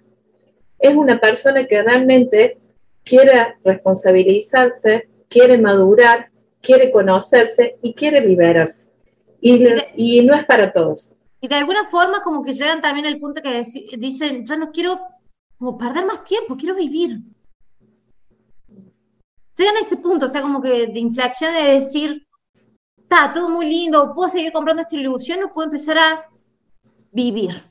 es 0.78 0.94
una 0.94 1.20
persona 1.20 1.66
que 1.66 1.82
realmente 1.82 2.58
quiere 3.04 3.56
responsabilizarse, 3.64 5.08
quiere 5.28 5.58
madurar, 5.58 6.30
quiere 6.60 6.90
conocerse 6.90 7.76
y 7.82 7.94
quiere 7.94 8.20
liberarse. 8.20 8.88
y 9.40 10.22
no 10.22 10.34
es 10.34 10.44
para 10.46 10.72
todos. 10.72 11.15
Y 11.40 11.48
de 11.48 11.54
alguna 11.54 11.84
forma 11.90 12.22
como 12.22 12.42
que 12.42 12.52
llegan 12.52 12.80
también 12.80 13.06
al 13.06 13.18
punto 13.18 13.42
que 13.42 13.62
dicen, 13.98 14.44
ya 14.44 14.56
no 14.56 14.70
quiero 14.70 14.98
como 15.58 15.76
perder 15.76 16.04
más 16.06 16.24
tiempo, 16.24 16.56
quiero 16.56 16.74
vivir. 16.74 17.20
Llegan 19.56 19.76
a 19.76 19.80
ese 19.80 19.96
punto, 19.98 20.26
o 20.26 20.28
sea, 20.28 20.42
como 20.42 20.60
que 20.60 20.86
de 20.86 21.00
inflexión 21.00 21.52
de 21.54 21.74
decir, 21.74 22.26
está 22.96 23.32
todo 23.32 23.48
muy 23.48 23.66
lindo, 23.68 24.12
puedo 24.14 24.28
seguir 24.28 24.52
comprando 24.52 24.82
esta 24.82 24.96
ilusión, 24.96 25.40
no 25.40 25.52
puedo 25.52 25.66
empezar 25.66 25.98
a 25.98 26.24
vivir. 27.12 27.62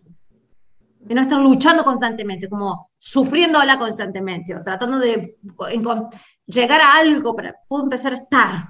De 0.99 1.13
no 1.13 1.21
estar 1.21 1.39
luchando 1.39 1.83
constantemente, 1.83 2.49
como 2.49 2.89
sufriéndola 2.97 3.77
constantemente, 3.77 4.55
o 4.55 4.63
tratando 4.63 4.97
de 4.97 5.37
llegar 6.47 6.81
a 6.81 6.97
algo 6.97 7.35
para 7.35 7.55
puedo 7.67 7.83
empezar 7.83 8.13
a 8.13 8.15
estar, 8.15 8.67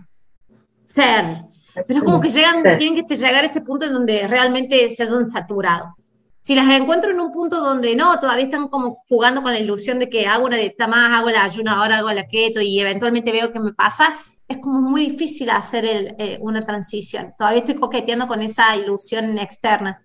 ser, 0.84 1.46
pero 1.88 2.00
es 2.00 2.06
como 2.06 2.20
que 2.20 2.30
llegan, 2.30 2.64
tienen 2.78 3.06
que 3.06 3.16
llegar 3.16 3.44
a 3.44 3.46
este 3.46 3.62
punto 3.62 3.86
en 3.86 3.94
donde 3.94 4.28
realmente 4.28 4.90
se 4.90 5.04
han 5.04 5.32
saturado. 5.32 5.96
Si 6.42 6.54
las 6.54 6.70
encuentro 6.70 7.12
en 7.12 7.20
un 7.20 7.32
punto 7.32 7.60
donde 7.60 7.96
no, 7.96 8.20
todavía 8.20 8.46
están 8.46 8.68
como 8.68 8.98
jugando 9.10 9.42
con 9.42 9.52
la 9.52 9.60
ilusión 9.60 9.98
de 9.98 10.10
que 10.10 10.28
hago 10.28 10.46
una 10.46 10.58
dieta 10.58 10.88
más, 10.88 11.20
hago 11.20 11.32
la 11.32 11.44
ayuna, 11.44 11.74
ahora 11.74 11.98
hago 11.98 12.12
la 12.14 12.28
keto 12.28 12.62
y 12.62 12.80
eventualmente 12.80 13.32
veo 13.32 13.52
qué 13.52 13.60
me 13.60 13.74
pasa, 13.74 14.16
es 14.48 14.58
como 14.60 14.80
muy 14.80 15.08
difícil 15.08 15.50
hacer 15.50 15.86
eh, 15.86 16.38
una 16.40 16.62
transición. 16.62 17.34
Todavía 17.38 17.60
estoy 17.60 17.76
coqueteando 17.76 18.28
con 18.28 18.42
esa 18.42 18.76
ilusión 18.76 19.40
externa. 19.40 20.04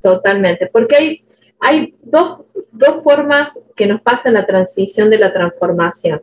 Totalmente, 0.00 0.68
porque 0.72 0.96
hay, 0.96 1.24
hay 1.58 1.94
dos, 2.00 2.44
dos 2.70 3.02
formas 3.02 3.58
que 3.74 3.86
nos 3.86 4.00
pasan 4.02 4.34
la 4.34 4.46
transición 4.46 5.10
de 5.10 5.18
la 5.18 5.32
transformación. 5.32 6.22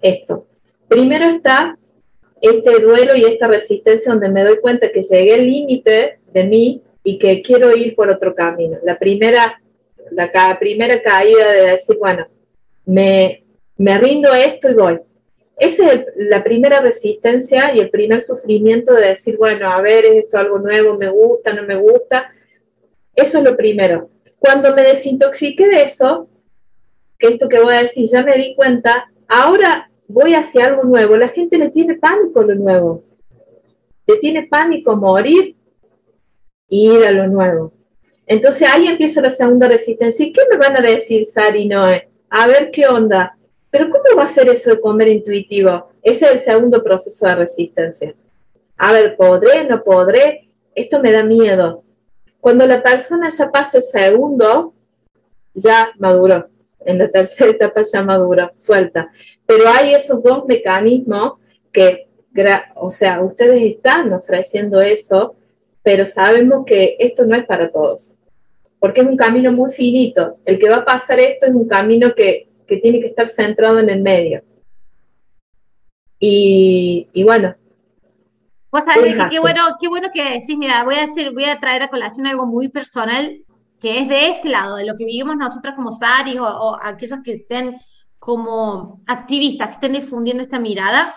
Esto. 0.00 0.46
Primero 0.88 1.26
está 1.26 1.76
este 2.44 2.80
duelo 2.80 3.16
y 3.16 3.24
esta 3.24 3.46
resistencia 3.46 4.12
donde 4.12 4.28
me 4.28 4.44
doy 4.44 4.58
cuenta 4.60 4.90
que 4.90 5.02
llegué 5.02 5.34
al 5.34 5.46
límite 5.46 6.18
de 6.32 6.44
mí 6.44 6.82
y 7.02 7.18
que 7.18 7.42
quiero 7.42 7.76
ir 7.76 7.94
por 7.94 8.10
otro 8.10 8.34
camino. 8.34 8.78
La 8.82 8.98
primera, 8.98 9.60
la 10.10 10.58
primera 10.58 11.02
caída 11.02 11.52
de 11.52 11.70
decir, 11.72 11.96
bueno, 11.98 12.26
me, 12.86 13.44
me 13.76 13.98
rindo 13.98 14.32
a 14.32 14.40
esto 14.40 14.70
y 14.70 14.74
voy. 14.74 15.00
Esa 15.56 15.92
es 15.92 16.06
la 16.16 16.42
primera 16.42 16.80
resistencia 16.80 17.74
y 17.74 17.80
el 17.80 17.90
primer 17.90 18.22
sufrimiento 18.22 18.94
de 18.94 19.08
decir, 19.08 19.36
bueno, 19.36 19.70
a 19.70 19.80
ver, 19.80 20.04
es 20.04 20.24
esto 20.24 20.38
algo 20.38 20.58
nuevo, 20.58 20.98
me 20.98 21.08
gusta, 21.08 21.52
no 21.52 21.62
me 21.62 21.76
gusta. 21.76 22.32
Eso 23.14 23.38
es 23.38 23.44
lo 23.44 23.56
primero. 23.56 24.10
Cuando 24.38 24.74
me 24.74 24.82
desintoxiqué 24.82 25.68
de 25.68 25.82
eso, 25.84 26.28
que 27.18 27.28
esto 27.28 27.48
que 27.48 27.60
voy 27.60 27.74
a 27.74 27.82
decir, 27.82 28.08
ya 28.08 28.22
me 28.22 28.36
di 28.36 28.54
cuenta, 28.56 29.10
ahora 29.28 29.90
voy 30.08 30.34
hacia 30.34 30.66
algo 30.66 30.84
nuevo. 30.84 31.16
La 31.16 31.28
gente 31.28 31.58
le 31.58 31.70
tiene 31.70 31.96
pánico 31.96 32.40
a 32.40 32.44
lo 32.44 32.54
nuevo. 32.54 33.04
Le 34.06 34.16
tiene 34.16 34.46
pánico 34.46 34.96
morir 34.96 35.56
y 36.68 36.90
ir 36.90 37.04
a 37.04 37.10
lo 37.10 37.26
nuevo. 37.26 37.72
Entonces 38.26 38.68
ahí 38.68 38.86
empieza 38.86 39.20
la 39.20 39.30
segunda 39.30 39.68
resistencia. 39.68 40.24
¿Y 40.24 40.32
qué 40.32 40.42
me 40.50 40.56
van 40.56 40.76
a 40.76 40.80
decir, 40.80 41.26
Sari 41.26 41.66
Noé? 41.68 42.08
A 42.30 42.46
ver 42.46 42.70
qué 42.70 42.86
onda. 42.86 43.36
Pero 43.70 43.90
¿cómo 43.90 44.16
va 44.16 44.24
a 44.24 44.28
ser 44.28 44.48
eso 44.48 44.70
de 44.70 44.80
comer 44.80 45.08
intuitivo? 45.08 45.90
Ese 46.02 46.26
es 46.26 46.32
el 46.32 46.38
segundo 46.40 46.82
proceso 46.82 47.26
de 47.26 47.34
resistencia. 47.34 48.14
A 48.76 48.92
ver, 48.92 49.16
¿podré? 49.16 49.64
¿No 49.64 49.82
podré? 49.82 50.48
Esto 50.74 51.00
me 51.00 51.12
da 51.12 51.24
miedo. 51.24 51.82
Cuando 52.40 52.66
la 52.66 52.82
persona 52.82 53.30
ya 53.30 53.50
pasa 53.50 53.78
el 53.78 53.84
segundo, 53.84 54.74
ya 55.54 55.90
maduró. 55.98 56.48
En 56.86 56.98
la 56.98 57.10
tercera 57.10 57.50
etapa 57.50 57.82
ya 57.82 58.02
maduró, 58.02 58.50
suelta. 58.54 59.10
Pero 59.46 59.64
hay 59.68 59.94
esos 59.94 60.22
dos 60.22 60.44
mecanismos 60.46 61.34
que, 61.72 62.08
o 62.76 62.90
sea, 62.90 63.22
ustedes 63.22 63.62
están 63.62 64.12
ofreciendo 64.12 64.80
eso, 64.80 65.36
pero 65.82 66.06
sabemos 66.06 66.64
que 66.64 66.96
esto 66.98 67.24
no 67.26 67.36
es 67.36 67.44
para 67.44 67.70
todos, 67.70 68.14
porque 68.78 69.02
es 69.02 69.06
un 69.06 69.16
camino 69.16 69.52
muy 69.52 69.70
finito. 69.70 70.38
El 70.44 70.58
que 70.58 70.68
va 70.68 70.76
a 70.76 70.84
pasar 70.84 71.20
esto 71.20 71.46
es 71.46 71.54
un 71.54 71.68
camino 71.68 72.14
que 72.14 72.48
que 72.66 72.76
tiene 72.78 73.00
que 73.00 73.06
estar 73.06 73.28
centrado 73.28 73.78
en 73.78 73.90
el 73.90 74.00
medio. 74.02 74.42
Y, 76.18 77.22
bueno. 77.22 77.54
Vos 78.70 78.82
sabés 78.86 79.16
qué 79.30 79.38
bueno, 79.38 79.60
qué 79.80 79.88
bueno 79.88 80.08
que 80.12 80.22
decís, 80.24 80.56
mira, 80.56 80.82
voy 80.84 80.96
a, 80.96 81.06
decir, 81.06 81.32
voy 81.32 81.44
a 81.44 81.60
traer 81.60 81.82
a 81.82 81.88
colación 81.88 82.26
algo 82.26 82.46
muy 82.46 82.68
personal 82.68 83.38
que 83.84 83.98
es 83.98 84.08
de 84.08 84.30
este 84.30 84.48
lado, 84.48 84.76
de 84.76 84.86
lo 84.86 84.96
que 84.96 85.04
vivimos 85.04 85.36
nosotros 85.36 85.74
como 85.74 85.92
SARIs 85.92 86.40
o, 86.40 86.78
aquellos 86.82 87.18
que 87.22 87.34
estén 87.34 87.78
como 88.18 89.02
activistas, 89.06 89.68
que 89.68 89.74
estén 89.74 89.92
difundiendo 89.92 90.42
esta 90.42 90.58
mirada. 90.58 91.14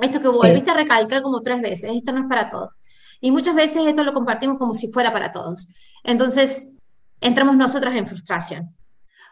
Esto 0.00 0.20
que 0.20 0.28
volviste 0.28 0.70
a 0.70 0.74
recalcar 0.74 1.22
como 1.22 1.42
tres 1.42 1.60
veces, 1.60 1.90
esto 1.92 2.12
no 2.12 2.20
es 2.20 2.28
para 2.28 2.48
todos. 2.48 2.68
Y 3.20 3.32
muchas 3.32 3.56
veces 3.56 3.84
esto 3.84 4.04
lo 4.04 4.14
compartimos 4.14 4.58
como 4.58 4.74
si 4.74 4.92
fuera 4.92 5.12
para 5.12 5.32
todos. 5.32 5.74
Entonces, 6.04 6.72
entramos 7.20 7.56
nosotras 7.56 7.96
en 7.96 8.06
frustración 8.06 8.76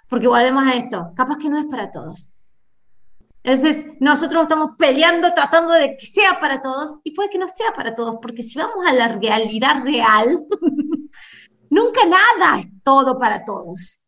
porque 0.09 0.27
volvemos 0.27 0.67
a 0.67 0.75
esto, 0.75 1.13
capaz 1.15 1.39
que 1.39 1.49
no 1.49 1.59
es 1.59 1.67
para 1.67 1.93
todos. 1.93 2.33
Entonces, 3.45 3.87
nosotros 4.01 4.43
estamos 4.43 4.73
peleando, 4.77 5.33
tratando 5.33 5.73
de 5.73 5.97
que 5.97 6.07
sea 6.07 6.41
para 6.41 6.61
todos, 6.61 6.99
y 7.05 7.13
puede 7.13 7.31
que 7.31 7.39
no 7.39 7.47
sea 7.49 7.71
para 7.77 7.95
todos, 7.95 8.17
porque 8.21 8.43
si 8.43 8.59
vamos 8.59 8.85
a 8.85 8.93
la 8.93 9.07
realidad 9.07 9.85
real, 9.85 10.45
nunca 11.71 12.01
nada 12.05 12.61
es 12.61 12.67
todo 12.85 13.19
para 13.19 13.45
todos. 13.45 14.03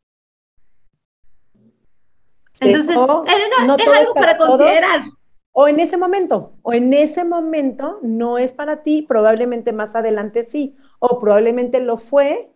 Entonces, 2.60 2.90
es, 2.90 2.96
algo 2.96 4.14
para, 4.14 4.36
considerar. 4.36 5.02
o 5.52 5.68
en 5.68 5.78
ese 5.78 5.96
momento, 5.96 6.54
o 6.62 6.72
en 6.72 6.92
ese 6.92 7.22
momento 7.24 8.00
no 8.02 8.36
es 8.36 8.52
para 8.52 8.82
ti, 8.82 9.02
probablemente 9.02 9.72
más 9.72 9.94
adelante 9.94 10.42
sí, 10.42 10.76
o 10.98 11.20
probablemente 11.20 11.78
lo 11.78 11.98
fue 11.98 12.50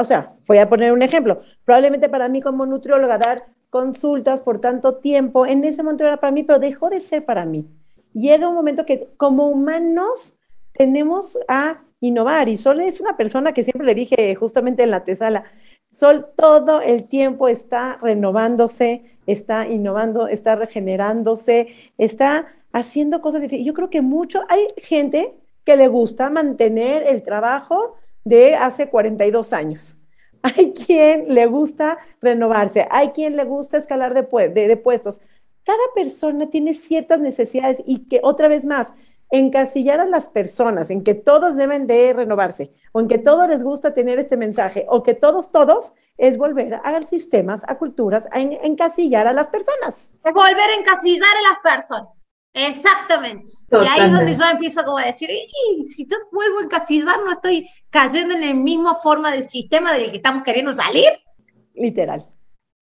o 0.00 0.04
sea, 0.04 0.36
voy 0.46 0.58
a 0.58 0.68
poner 0.68 0.92
un 0.92 1.02
ejemplo. 1.02 1.40
Probablemente 1.64 2.08
para 2.08 2.28
mí 2.28 2.40
como 2.40 2.66
nutrióloga 2.66 3.18
dar 3.18 3.46
consultas 3.70 4.40
por 4.40 4.60
tanto 4.60 4.96
tiempo, 4.96 5.44
en 5.44 5.64
ese 5.64 5.82
momento 5.82 6.04
era 6.04 6.18
para 6.18 6.32
mí, 6.32 6.42
pero 6.42 6.58
dejó 6.58 6.88
de 6.88 7.00
ser 7.00 7.24
para 7.24 7.44
mí. 7.44 7.66
Y 8.14 8.30
era 8.30 8.48
un 8.48 8.54
momento 8.54 8.86
que 8.86 9.08
como 9.16 9.48
humanos 9.48 10.36
tenemos 10.72 11.38
a 11.48 11.82
innovar. 12.00 12.48
Y 12.48 12.56
Sol 12.56 12.80
es 12.80 13.00
una 13.00 13.16
persona 13.16 13.52
que 13.52 13.62
siempre 13.62 13.86
le 13.86 13.94
dije 13.94 14.34
justamente 14.34 14.82
en 14.82 14.90
la 14.90 15.04
tesala, 15.04 15.44
Sol 15.92 16.26
todo 16.36 16.80
el 16.82 17.08
tiempo 17.08 17.48
está 17.48 17.98
renovándose, 18.02 19.18
está 19.26 19.66
innovando, 19.66 20.28
está 20.28 20.54
regenerándose, 20.54 21.68
está 21.96 22.46
haciendo 22.72 23.22
cosas 23.22 23.40
diferentes. 23.40 23.66
Yo 23.66 23.74
creo 23.74 23.88
que 23.88 24.02
mucho, 24.02 24.42
hay 24.48 24.66
gente 24.76 25.34
que 25.64 25.76
le 25.76 25.88
gusta 25.88 26.28
mantener 26.30 27.02
el 27.06 27.22
trabajo 27.22 27.96
de 28.24 28.54
hace 28.56 28.88
42 28.88 29.52
años. 29.52 29.98
Hay 30.42 30.72
quien 30.72 31.34
le 31.34 31.46
gusta 31.46 31.98
renovarse, 32.20 32.86
hay 32.88 33.08
quien 33.10 33.34
le 33.34 33.42
gusta 33.42 33.78
escalar 33.78 34.14
de, 34.14 34.48
de, 34.50 34.76
puestos. 34.76 35.20
Cada 35.64 35.82
persona 35.92 36.50
tiene 36.50 36.72
ciertas 36.74 37.18
necesidades 37.18 37.82
y 37.84 38.06
que 38.06 38.20
otra 38.22 38.46
vez 38.46 38.64
más, 38.64 38.94
encasillar 39.30 40.00
a 40.00 40.06
las 40.06 40.28
personas 40.28 40.90
en 40.90 41.02
que 41.02 41.14
todos 41.14 41.56
deben 41.56 41.86
de 41.86 42.12
renovarse 42.12 42.72
o 42.92 43.00
en 43.00 43.08
que 43.08 43.18
todos 43.18 43.48
les 43.48 43.62
gusta 43.62 43.94
tener 43.94 44.18
este 44.18 44.36
mensaje 44.36 44.86
o 44.88 45.02
que 45.02 45.14
todos, 45.14 45.50
todos, 45.50 45.92
es 46.16 46.38
volver 46.38 46.74
a 46.74 47.02
sistemas, 47.02 47.62
a 47.66 47.76
culturas, 47.76 48.26
a 48.30 48.40
encasillar 48.40 49.26
a 49.26 49.32
las 49.32 49.48
personas. 49.48 50.10
Es 50.24 50.32
volver 50.32 50.58
a 50.58 50.74
encasillar 50.74 51.30
a 51.36 51.50
las 51.50 51.58
personas. 51.62 52.26
Exactamente. 52.54 53.50
Y 53.70 53.86
ahí 53.86 54.06
es 54.06 54.12
donde 54.12 54.34
yo 54.34 54.42
empiezo 54.50 54.82
como 54.82 54.96
a 54.96 55.04
decir, 55.04 55.28
si 55.88 56.06
yo 56.06 56.16
vuelvo 56.32 56.60
a 56.60 56.62
encasillar, 56.64 57.18
no 57.22 57.32
estoy 57.32 57.68
cayendo 57.90 58.34
en 58.34 58.40
la 58.40 58.54
misma 58.54 58.94
forma 58.94 59.30
del 59.30 59.44
sistema 59.44 59.92
del 59.92 60.10
que 60.10 60.16
estamos 60.16 60.42
queriendo 60.42 60.72
salir. 60.72 61.10
Literal. 61.74 62.24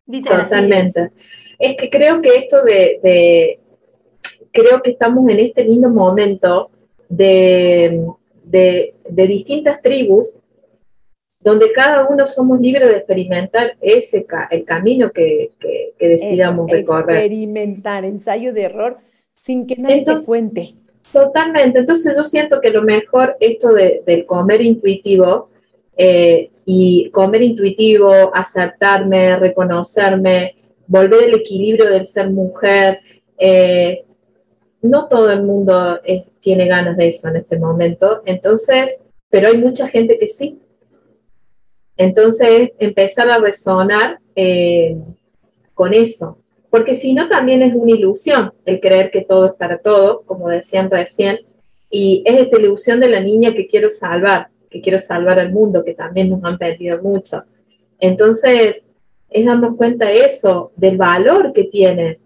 Totalmente. 0.06 1.12
Es. 1.58 1.76
que 1.76 1.90
creo 1.90 2.20
que 2.20 2.36
esto 2.36 2.62
de, 2.62 3.60
creo 4.54 4.80
que 4.80 4.90
estamos 4.90 5.28
en 5.28 5.40
este 5.40 5.64
lindo 5.64 5.90
momento 5.90 6.70
de, 7.08 8.06
de, 8.44 8.94
distintas 9.26 9.82
tribus 9.82 10.34
donde 11.40 11.72
cada 11.72 12.08
uno 12.08 12.26
somos 12.26 12.58
libres 12.60 12.88
de 12.88 12.96
experimentar 12.96 13.76
ese 13.82 14.24
el 14.50 14.64
camino 14.64 15.10
que, 15.10 15.50
que, 15.58 15.92
decidamos 15.98 16.70
recorrer. 16.70 17.16
Experimentar, 17.16 18.04
ensayo 18.04 18.54
de 18.54 18.62
error 18.62 18.96
sin 19.34 19.66
que 19.66 19.76
nadie 19.76 20.04
te 20.04 20.16
cuente. 20.24 20.74
Totalmente. 21.12 21.80
Entonces 21.80 22.16
yo 22.16 22.24
siento 22.24 22.60
que 22.60 22.70
lo 22.70 22.82
mejor 22.82 23.36
esto 23.40 23.74
de, 23.74 24.02
del 24.06 24.24
comer 24.24 24.62
intuitivo 24.62 25.50
eh, 25.96 26.50
y 26.64 27.10
comer 27.10 27.42
intuitivo, 27.42 28.34
aceptarme, 28.34 29.36
reconocerme, 29.36 30.56
volver 30.86 31.28
el 31.28 31.34
equilibrio 31.34 31.90
del 31.90 32.06
ser 32.06 32.30
mujer. 32.30 33.00
Eh, 33.36 34.04
no 34.84 35.08
todo 35.08 35.30
el 35.30 35.42
mundo 35.42 35.98
tiene 36.40 36.66
ganas 36.66 36.98
de 36.98 37.08
eso 37.08 37.28
en 37.28 37.36
este 37.36 37.58
momento, 37.58 38.20
entonces, 38.26 39.02
pero 39.30 39.48
hay 39.48 39.56
mucha 39.56 39.88
gente 39.88 40.18
que 40.18 40.28
sí. 40.28 40.60
Entonces, 41.96 42.72
empezar 42.78 43.30
a 43.30 43.38
resonar 43.38 44.18
eh, 44.36 44.98
con 45.72 45.94
eso, 45.94 46.36
porque 46.68 46.94
si 46.94 47.14
no 47.14 47.28
también 47.28 47.62
es 47.62 47.74
una 47.74 47.92
ilusión 47.92 48.52
el 48.66 48.78
creer 48.78 49.10
que 49.10 49.22
todo 49.22 49.46
es 49.46 49.52
para 49.54 49.78
todos, 49.78 50.20
como 50.26 50.50
decían 50.50 50.90
recién, 50.90 51.38
y 51.88 52.22
es 52.26 52.36
esta 52.40 52.60
ilusión 52.60 53.00
de 53.00 53.08
la 53.08 53.20
niña 53.20 53.54
que 53.54 53.66
quiero 53.66 53.88
salvar, 53.88 54.48
que 54.68 54.82
quiero 54.82 54.98
salvar 54.98 55.38
al 55.38 55.50
mundo, 55.50 55.82
que 55.82 55.94
también 55.94 56.28
nos 56.28 56.44
han 56.44 56.58
pedido 56.58 57.00
mucho. 57.00 57.44
Entonces, 57.98 58.86
es 59.30 59.46
darnos 59.46 59.76
cuenta 59.76 60.08
de 60.08 60.26
eso, 60.26 60.72
del 60.76 60.98
valor 60.98 61.54
que 61.54 61.64
tiene, 61.64 62.18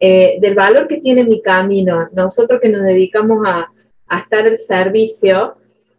eh, 0.00 0.38
del 0.40 0.54
valor 0.54 0.88
que 0.88 0.96
tiene 0.96 1.24
mi 1.24 1.42
camino. 1.42 2.08
Nosotros 2.12 2.60
que 2.60 2.70
nos 2.70 2.82
dedicamos 2.82 3.46
a, 3.46 3.70
a 4.06 4.18
estar 4.18 4.46
al 4.46 4.58
servicio, 4.58 5.56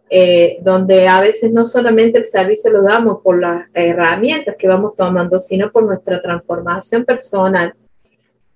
eh, 0.10 0.58
donde 0.62 1.08
a 1.08 1.22
veces 1.22 1.54
no 1.54 1.64
solamente 1.64 2.18
el 2.18 2.26
servicio 2.26 2.70
lo 2.70 2.84
damos 2.84 3.22
por 3.24 3.40
las 3.40 3.68
herramientas 3.74 4.58
que 4.60 4.68
vamos 4.68 4.96
tomando, 4.98 5.40
sino 5.40 5.72
por 5.72 5.84
nuestra 5.84 6.22
transformación 6.22 7.06
personal, 7.06 7.74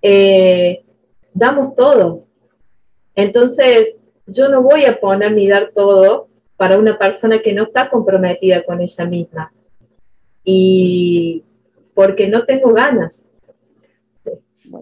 eh, 0.02 0.84
damos 1.32 1.74
todo. 1.74 2.24
Entonces, 3.14 3.96
yo 4.26 4.50
no 4.50 4.60
voy 4.60 4.84
a 4.84 5.00
poner 5.00 5.32
ni 5.32 5.48
dar 5.48 5.70
todo 5.74 6.28
para 6.58 6.76
una 6.78 6.98
persona 6.98 7.40
que 7.40 7.54
no 7.54 7.62
está 7.62 7.88
comprometida 7.88 8.62
con 8.62 8.82
ella 8.82 9.04
misma. 9.06 9.52
Y 10.44 11.42
porque 11.94 12.28
no 12.28 12.44
tengo 12.44 12.74
ganas. 12.74 13.30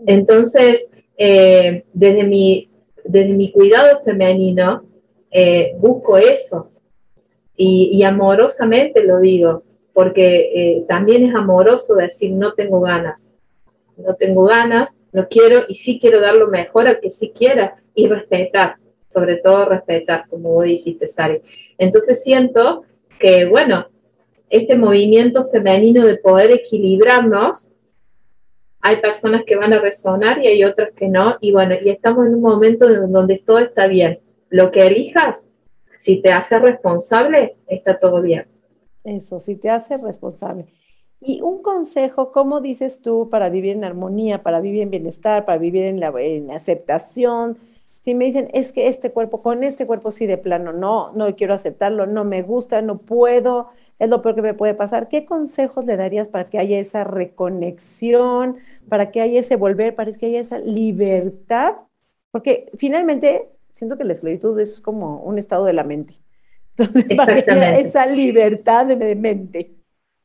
Entonces, 0.07 0.89
eh, 1.17 1.85
desde, 1.93 2.25
mi, 2.25 2.71
desde 3.05 3.33
mi 3.33 3.51
cuidado 3.53 4.01
femenino, 4.01 4.85
eh, 5.31 5.75
busco 5.79 6.17
eso. 6.19 6.71
Y, 7.57 8.03
amorosamente 8.03 9.05
lo 9.05 9.21
digo, 9.21 9.63
porque 9.93 10.51
eh, 10.55 10.85
también 10.89 11.25
es 11.25 11.35
amoroso 11.35 11.95
decir 11.95 12.33
no 12.33 12.53
tengo 12.55 12.81
ganas. 12.81 13.29
No 13.97 14.15
tengo 14.17 14.45
ganas, 14.45 14.97
no 15.13 15.29
quiero 15.29 15.65
y 15.69 15.75
sí 15.75 16.01
quiero 16.01 16.21
dar 16.21 16.35
lo 16.35 16.49
mejor 16.49 16.89
al 16.89 16.99
que 16.99 17.11
sí 17.11 17.31
quiera 17.31 17.77
y 17.95 18.09
respetar, 18.09 18.75
sobre 19.09 19.37
todo 19.37 19.67
respetar, 19.67 20.27
como 20.29 20.53
vos 20.53 20.65
dijiste, 20.65 21.07
Sari. 21.07 21.41
Entonces 21.79 22.25
siento 22.25 22.83
que, 23.21 23.45
bueno, 23.45 23.87
este 24.51 24.77
movimiento 24.77 25.47
femenino 25.47 26.05
de 26.05 26.17
poder 26.17 26.51
equilibrarnos, 26.51 27.69
hay 28.85 28.97
personas 28.97 29.45
que 29.47 29.57
van 29.57 29.73
a 29.73 29.79
resonar 29.79 30.45
y 30.45 30.47
hay 30.47 30.63
otras 30.63 30.91
que 30.93 31.09
no, 31.09 31.39
y 31.41 31.53
bueno, 31.53 31.75
y 31.83 31.89
estamos 31.89 32.27
en 32.27 32.35
un 32.35 32.43
momento 32.43 32.87
en 32.87 33.11
donde 33.11 33.39
todo 33.39 33.59
está 33.59 33.87
bien. 33.87 34.21
Lo 34.51 34.71
que 34.71 34.87
elijas, 34.87 35.49
si 35.99 36.21
te 36.21 36.31
hace 36.31 36.59
responsable, 36.59 37.57
está 37.67 37.99
todo 37.99 38.21
bien. 38.21 38.47
Eso, 39.03 39.41
si 39.41 39.57
te 39.57 39.71
hace 39.71 39.97
responsable. 39.97 40.67
Y 41.19 41.41
un 41.41 41.63
consejo, 41.63 42.31
¿cómo 42.31 42.61
dices 42.61 43.01
tú 43.01 43.31
para 43.31 43.49
vivir 43.49 43.75
en 43.75 43.85
armonía, 43.85 44.43
para 44.43 44.61
vivir 44.61 44.83
en 44.83 44.91
bienestar, 44.91 45.47
para 45.47 45.57
vivir 45.57 45.85
en 45.85 45.99
la, 45.99 46.13
en 46.19 46.51
aceptación? 46.51 47.57
Si 48.03 48.15
me 48.15 48.27
dicen, 48.27 48.51
es 48.53 48.75
que 48.75 48.89
este 48.89 49.13
cuerpo, 49.13 49.41
con 49.41 49.65
este 49.65 49.87
cuerpo 49.87 50.11
sí 50.11 50.27
de 50.27 50.37
plano, 50.37 50.75
no, 50.75 51.11
no 51.15 51.35
quiero 51.37 51.55
aceptarlo, 51.55 52.05
no 52.05 52.25
me 52.25 52.43
gusta, 52.43 52.83
no 52.83 52.99
puedo, 52.99 53.69
es 53.99 54.09
lo 54.09 54.23
peor 54.23 54.35
que 54.35 54.43
me 54.43 54.55
puede 54.55 54.75
pasar. 54.75 55.09
¿Qué 55.09 55.25
consejos 55.25 55.85
le 55.85 55.97
darías 55.97 56.29
para 56.29 56.49
que 56.49 56.59
haya 56.59 56.79
esa 56.79 57.05
reconexión, 57.05 58.59
para 58.89 59.11
que 59.11 59.21
haya 59.21 59.41
ese 59.41 59.57
volver, 59.57 59.95
para 59.95 60.13
que 60.13 60.27
haya 60.27 60.41
esa 60.41 60.59
libertad? 60.59 61.75
Porque 62.31 62.71
finalmente 62.77 63.49
siento 63.71 63.97
que 63.97 64.05
la 64.05 64.15
esclavitud 64.15 64.59
es 64.59 64.81
como 64.81 65.21
un 65.23 65.39
estado 65.39 65.65
de 65.65 65.73
la 65.73 65.85
mente. 65.85 66.19
Entonces, 66.77 67.17
para 67.17 67.43
que 67.43 67.51
haya 67.51 67.79
esa 67.79 68.07
libertad 68.07 68.87
de 68.87 69.15
mente. 69.15 69.71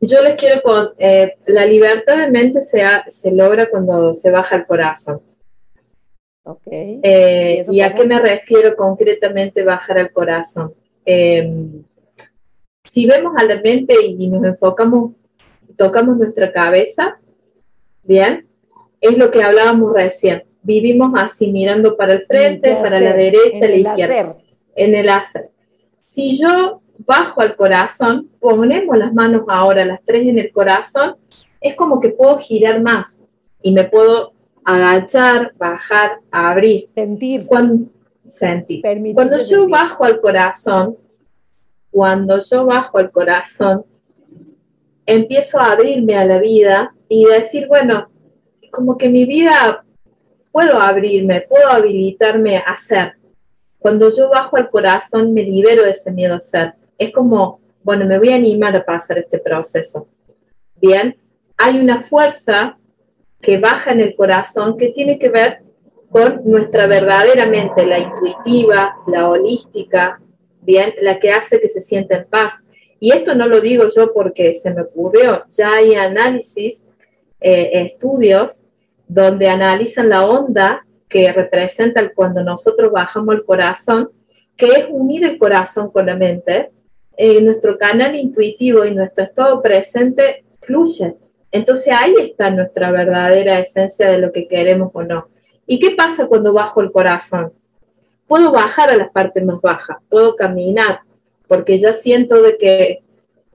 Yo 0.01 0.21
les 0.23 0.35
quiero 0.35 0.61
con, 0.61 0.89
eh, 0.97 1.37
la 1.45 1.65
libertad 1.65 2.17
de 2.17 2.31
mente 2.31 2.61
se, 2.61 2.81
se 3.07 3.31
logra 3.31 3.69
cuando 3.69 4.13
se 4.13 4.31
baja 4.31 4.55
el 4.55 4.65
corazón. 4.65 5.21
Okay. 6.43 6.99
Eh, 7.03 7.63
¿Y, 7.69 7.81
a 7.81 7.93
qué 7.93 8.05
me 8.05 8.19
refiero 8.19 8.75
concretamente 8.75 9.63
bajar 9.63 9.99
el 9.99 10.11
corazón? 10.11 10.73
Em, 11.05 11.83
si 12.89 13.05
vemos 13.05 13.33
a 13.37 13.43
la 13.43 13.61
mente 13.61 13.93
y 14.03 14.27
nos 14.27 14.43
enfocamos, 14.43 15.11
tocamos 15.77 16.17
nuestra 16.17 16.51
cabeza, 16.51 17.19
bien, 18.03 18.47
es 18.99 19.17
lo 19.17 19.29
que 19.29 19.43
hablábamos 19.43 19.93
recién. 19.93 20.43
Vivimos 20.63 21.13
así, 21.15 21.51
mirando 21.51 21.95
para 21.95 22.13
el 22.13 22.23
frente, 22.23 22.75
para 22.75 22.99
la 22.99 23.13
derecha, 23.13 23.67
la 23.67 23.75
izquierda. 23.75 24.37
En 24.75 24.95
el 24.95 25.07
hacer. 25.07 25.51
Si 26.09 26.35
yo 26.35 26.81
bajo 26.97 27.41
al 27.41 27.55
corazón, 27.55 28.29
ponemos 28.39 28.97
las 28.97 29.13
manos 29.13 29.43
ahora, 29.47 29.85
las 29.85 30.01
tres 30.03 30.27
en 30.27 30.39
el 30.39 30.51
corazón, 30.51 31.15
es 31.61 31.75
como 31.75 31.99
que 31.99 32.09
puedo 32.09 32.39
girar 32.39 32.81
más 32.81 33.21
y 33.61 33.71
me 33.71 33.83
puedo 33.83 34.33
agachar, 34.65 35.53
bajar, 35.57 36.19
abrir. 36.31 36.89
Sentir. 36.95 37.45
Cuando, 37.45 37.85
sentir. 38.27 38.81
Cuando 39.13 39.37
yo 39.37 39.67
bajo 39.67 40.05
al 40.05 40.19
corazón, 40.19 40.97
cuando 41.91 42.39
yo 42.39 42.65
bajo 42.65 42.97
al 42.97 43.11
corazón, 43.11 43.85
empiezo 45.05 45.59
a 45.59 45.71
abrirme 45.71 46.15
a 46.15 46.25
la 46.25 46.39
vida 46.39 46.93
y 47.07 47.25
decir, 47.25 47.67
bueno, 47.67 48.09
como 48.71 48.97
que 48.97 49.09
mi 49.09 49.25
vida 49.25 49.83
puedo 50.51 50.79
abrirme, 50.79 51.41
puedo 51.41 51.69
habilitarme 51.69 52.57
a 52.57 52.75
ser. 52.75 53.13
Cuando 53.79 54.09
yo 54.09 54.29
bajo 54.29 54.57
al 54.57 54.69
corazón, 54.69 55.33
me 55.33 55.43
libero 55.43 55.83
de 55.83 55.91
ese 55.91 56.11
miedo 56.11 56.35
a 56.35 56.39
ser 56.39 56.73
es 56.99 57.11
como, 57.13 57.61
bueno, 57.81 58.05
me 58.05 58.19
voy 58.19 58.29
a 58.29 58.35
animar 58.35 58.75
a 58.75 58.85
pasar 58.85 59.17
este 59.17 59.39
proceso. 59.39 60.07
Bien, 60.75 61.17
hay 61.57 61.79
una 61.79 62.01
fuerza 62.01 62.77
que 63.41 63.57
baja 63.57 63.91
en 63.91 64.01
el 64.01 64.15
corazón 64.15 64.77
que 64.77 64.89
tiene 64.89 65.17
que 65.17 65.29
ver 65.29 65.63
con 66.11 66.41
nuestra 66.43 66.87
verdadera 66.87 67.45
mente, 67.45 67.85
la 67.85 67.99
intuitiva, 67.99 68.97
la 69.07 69.29
holística, 69.29 70.21
la 71.01 71.19
que 71.19 71.31
hace 71.31 71.59
que 71.59 71.69
se 71.69 71.81
sienta 71.81 72.15
en 72.15 72.25
paz. 72.25 72.63
Y 72.99 73.11
esto 73.11 73.33
no 73.33 73.47
lo 73.47 73.61
digo 73.61 73.85
yo 73.95 74.13
porque 74.13 74.53
se 74.53 74.71
me 74.71 74.81
ocurrió, 74.81 75.45
ya 75.49 75.71
hay 75.71 75.95
análisis, 75.95 76.83
eh, 77.39 77.69
estudios 77.85 78.61
donde 79.07 79.47
analizan 79.47 80.09
la 80.09 80.27
onda 80.27 80.85
que 81.07 81.31
representa 81.31 82.13
cuando 82.13 82.43
nosotros 82.43 82.91
bajamos 82.91 83.35
el 83.35 83.45
corazón, 83.45 84.11
que 84.55 84.67
es 84.67 84.87
unir 84.89 85.23
el 85.23 85.37
corazón 85.37 85.89
con 85.89 86.05
la 86.05 86.15
mente, 86.15 86.69
eh, 87.17 87.41
nuestro 87.41 87.77
canal 87.77 88.15
intuitivo 88.15 88.85
y 88.85 88.93
nuestro 88.93 89.23
estado 89.23 89.61
presente 89.61 90.43
fluye. 90.61 91.15
Entonces 91.51 91.93
ahí 91.97 92.13
está 92.19 92.51
nuestra 92.51 92.91
verdadera 92.91 93.59
esencia 93.59 94.09
de 94.09 94.19
lo 94.19 94.31
que 94.31 94.47
queremos 94.47 94.91
o 94.93 95.03
no. 95.03 95.27
¿Y 95.65 95.79
qué 95.79 95.91
pasa 95.91 96.27
cuando 96.27 96.53
bajo 96.53 96.81
el 96.81 96.91
corazón? 96.91 97.53
Puedo 98.29 98.51
bajar 98.51 98.91
a 98.91 98.95
las 98.95 99.09
partes 99.09 99.43
más 99.43 99.59
bajas, 99.59 99.97
puedo 100.07 100.35
caminar, 100.35 100.99
porque 101.47 101.79
ya 101.79 101.93
siento 101.93 102.43
de 102.43 102.57
que 102.57 103.03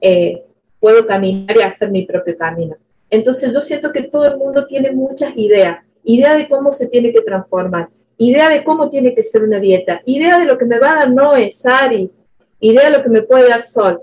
eh, 0.01 0.43
puedo 0.81 1.07
caminar 1.07 1.55
y 1.55 1.61
hacer 1.61 1.89
mi 1.89 2.05
propio 2.05 2.37
camino. 2.37 2.75
Entonces 3.09 3.53
yo 3.53 3.61
siento 3.61 3.93
que 3.93 4.03
todo 4.03 4.25
el 4.25 4.35
mundo 4.35 4.67
tiene 4.67 4.91
muchas 4.91 5.31
ideas, 5.37 5.77
idea 6.03 6.35
de 6.35 6.49
cómo 6.49 6.73
se 6.73 6.87
tiene 6.87 7.13
que 7.13 7.21
transformar, 7.21 7.87
idea 8.17 8.49
de 8.49 8.65
cómo 8.65 8.89
tiene 8.89 9.15
que 9.15 9.23
ser 9.23 9.43
una 9.43 9.59
dieta, 9.59 10.01
idea 10.05 10.37
de 10.37 10.43
lo 10.43 10.57
que 10.57 10.65
me 10.65 10.77
va 10.77 10.91
a 10.91 10.95
dar 10.95 11.09
no 11.09 11.33
es 11.37 11.65
Ari, 11.65 12.11
idea 12.59 12.91
de 12.91 12.97
lo 12.97 13.01
que 13.01 13.09
me 13.09 13.21
puede 13.21 13.47
dar 13.47 13.63
sol. 13.63 14.01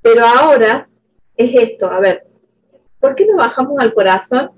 Pero 0.00 0.24
ahora 0.24 0.88
es 1.36 1.54
esto, 1.54 1.90
a 1.90 2.00
ver, 2.00 2.24
¿por 3.00 3.14
qué 3.14 3.26
no 3.26 3.36
bajamos 3.36 3.78
al 3.78 3.92
corazón 3.92 4.50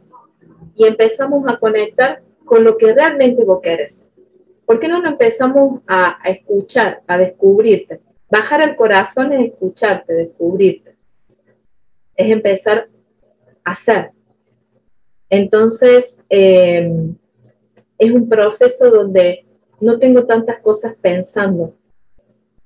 y 0.77 0.87
empezamos 0.87 1.45
a 1.49 1.59
conectar 1.59 2.23
con 2.45 2.63
lo 2.63 2.79
que 2.79 2.95
realmente 2.95 3.45
vos 3.45 3.59
querés? 3.61 4.09
¿Por 4.73 4.81
qué 4.81 4.89
no 4.89 5.03
nos 5.03 5.13
empezamos 5.13 5.83
a, 5.87 6.17
escuchar, 6.25 7.03
a 7.07 7.19
descubrirte? 7.19 8.01
Bajar 8.31 8.63
al 8.63 8.75
corazón 8.75 9.31
es 9.35 9.51
escucharte, 9.51 10.15
descubrirte. 10.15 10.97
Es 12.17 12.31
empezar 12.31 12.89
a 13.65 13.75
ser. 13.75 14.13
Entonces, 15.29 16.23
eh, 16.31 16.91
es 17.99 18.13
un 18.13 18.27
proceso 18.31 18.91
donde 18.91 19.45
no 19.79 19.99
tengo 19.99 20.25
tantas 20.25 20.59
cosas 20.61 20.95
pensando, 20.99 21.75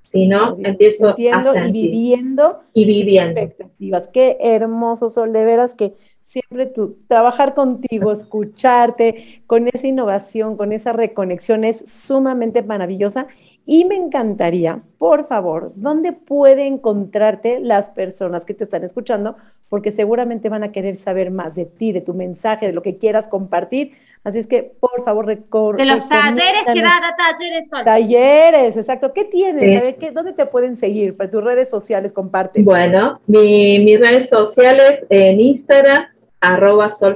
sino 0.04 0.56
empiezo 0.62 1.08
a 1.08 1.66
y 1.66 1.72
viviendo 1.72 2.60
y 2.72 2.84
viviendo 2.84 3.40
expectativas. 3.40 4.06
Qué 4.06 4.36
hermoso 4.38 5.10
Sol, 5.10 5.32
de 5.32 5.44
veras 5.44 5.74
que 5.74 5.92
siempre 6.26 6.66
tú 6.66 6.98
trabajar 7.06 7.54
contigo, 7.54 8.10
escucharte 8.10 9.42
con 9.46 9.68
esa 9.68 9.86
innovación, 9.86 10.56
con 10.56 10.72
esa 10.72 10.92
reconexión 10.92 11.64
es 11.64 11.84
sumamente 11.86 12.62
maravillosa 12.62 13.28
y 13.64 13.84
me 13.84 13.96
encantaría, 13.96 14.82
por 14.98 15.26
favor, 15.26 15.72
¿dónde 15.74 16.12
puede 16.12 16.66
encontrarte 16.66 17.58
las 17.60 17.90
personas 17.90 18.44
que 18.44 18.54
te 18.54 18.64
están 18.64 18.84
escuchando? 18.84 19.36
Porque 19.68 19.90
seguramente 19.90 20.48
van 20.48 20.62
a 20.62 20.70
querer 20.70 20.94
saber 20.94 21.32
más 21.32 21.56
de 21.56 21.64
ti, 21.64 21.90
de 21.90 22.00
tu 22.00 22.14
mensaje, 22.14 22.66
de 22.66 22.72
lo 22.72 22.82
que 22.82 22.96
quieras 22.96 23.26
compartir. 23.26 23.92
Así 24.22 24.38
es 24.38 24.46
que, 24.46 24.62
por 24.62 25.04
favor, 25.04 25.26
recorre. 25.26 25.78
De 25.78 25.84
los 25.84 26.08
talleres 26.08 26.62
que 26.72 26.80
da 26.80 27.16
talleres 27.16 27.68
son. 27.68 27.84
Talleres, 27.84 28.76
exacto. 28.76 29.12
¿Qué 29.12 29.24
tienes? 29.24 29.78
A 29.78 29.82
ver, 29.82 29.96
¿qué, 29.96 30.12
¿dónde 30.12 30.32
te 30.32 30.46
pueden 30.46 30.76
seguir? 30.76 31.16
Para 31.16 31.30
tus 31.30 31.42
redes 31.42 31.68
sociales, 31.68 32.12
comparte. 32.12 32.62
Bueno, 32.62 33.20
mi, 33.26 33.80
mis 33.80 33.98
redes 33.98 34.28
sociales 34.28 35.04
en 35.08 35.40
Instagram, 35.40 36.06
arroba 36.52 36.90
Sol 36.90 37.14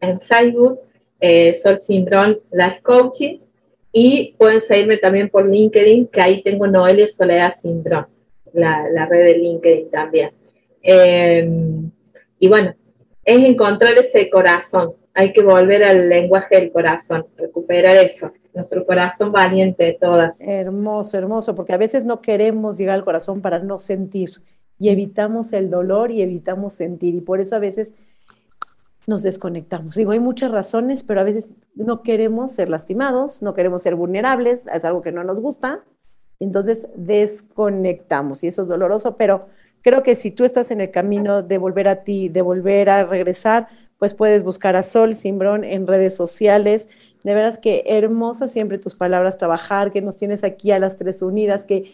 en 0.00 0.20
Facebook, 0.20 0.80
eh, 1.20 1.54
Sol 1.54 1.78
Life 2.50 2.80
Coaching 2.82 3.38
y 3.92 4.34
pueden 4.38 4.60
seguirme 4.60 4.96
también 4.96 5.28
por 5.28 5.48
LinkedIn, 5.48 6.08
que 6.08 6.20
ahí 6.20 6.42
tengo 6.42 6.66
Noelia 6.66 7.06
Soledad 7.06 7.52
Síndrome, 7.54 8.06
la, 8.54 9.06
red 9.06 9.24
de 9.24 9.38
LinkedIn 9.38 9.90
también. 9.90 10.30
Em, 10.80 11.90
y 12.38 12.48
bueno, 12.48 12.74
es 13.24 13.44
encontrar 13.44 13.92
ese 13.98 14.30
corazón. 14.30 14.94
Hay 15.14 15.32
que 15.32 15.42
volver 15.42 15.84
al 15.84 16.08
lenguaje 16.08 16.56
del 16.58 16.72
corazón, 16.72 17.26
recuperar 17.36 17.96
eso, 17.96 18.32
nuestro 18.54 18.84
corazón 18.86 19.30
valiente 19.30 19.84
de 19.84 19.92
todas. 20.00 20.40
Hermoso, 20.40 21.18
hermoso, 21.18 21.54
porque 21.54 21.74
a 21.74 21.78
veces 21.78 22.06
no 22.06 22.22
queremos 22.22 22.78
llegar 22.78 22.94
al 22.94 23.04
corazón 23.04 23.42
para 23.42 23.58
no 23.58 23.78
sentir 23.78 24.42
y 24.78 24.88
evitamos 24.88 25.52
el 25.52 25.70
dolor 25.70 26.10
y 26.10 26.22
evitamos 26.22 26.72
sentir. 26.72 27.14
Y 27.14 27.20
por 27.20 27.40
eso 27.40 27.54
a 27.54 27.60
veces 27.60 27.94
nos 29.06 29.22
desconectamos. 29.22 29.94
Digo, 29.94 30.12
hay 30.12 30.20
muchas 30.20 30.50
razones, 30.50 31.04
pero 31.04 31.20
a 31.20 31.24
veces 31.24 31.48
no 31.74 32.02
queremos 32.02 32.52
ser 32.52 32.68
lastimados, 32.68 33.42
no 33.42 33.54
queremos 33.54 33.82
ser 33.82 33.96
vulnerables, 33.96 34.66
es 34.72 34.84
algo 34.84 35.02
que 35.02 35.12
no 35.12 35.24
nos 35.24 35.40
gusta, 35.40 35.84
entonces 36.40 36.86
desconectamos 36.96 38.42
y 38.44 38.48
eso 38.48 38.62
es 38.62 38.68
doloroso, 38.68 39.16
pero 39.16 39.46
creo 39.82 40.02
que 40.02 40.14
si 40.14 40.30
tú 40.30 40.44
estás 40.44 40.70
en 40.70 40.80
el 40.80 40.90
camino 40.90 41.42
de 41.42 41.58
volver 41.58 41.88
a 41.88 42.04
ti, 42.04 42.28
de 42.28 42.42
volver 42.42 42.90
a 42.90 43.04
regresar, 43.04 43.68
pues 43.98 44.14
puedes 44.14 44.42
buscar 44.42 44.74
a 44.74 44.82
Sol 44.82 45.14
Simbrón 45.14 45.62
en 45.62 45.86
redes 45.86 46.16
sociales. 46.16 46.88
De 47.22 47.34
veras 47.34 47.58
que 47.58 47.84
hermosa 47.86 48.48
siempre 48.48 48.78
tus 48.78 48.96
palabras, 48.96 49.38
trabajar, 49.38 49.92
que 49.92 50.00
nos 50.00 50.16
tienes 50.16 50.42
aquí 50.42 50.72
a 50.72 50.80
las 50.80 50.96
tres 50.96 51.22
unidas, 51.22 51.62
que 51.62 51.92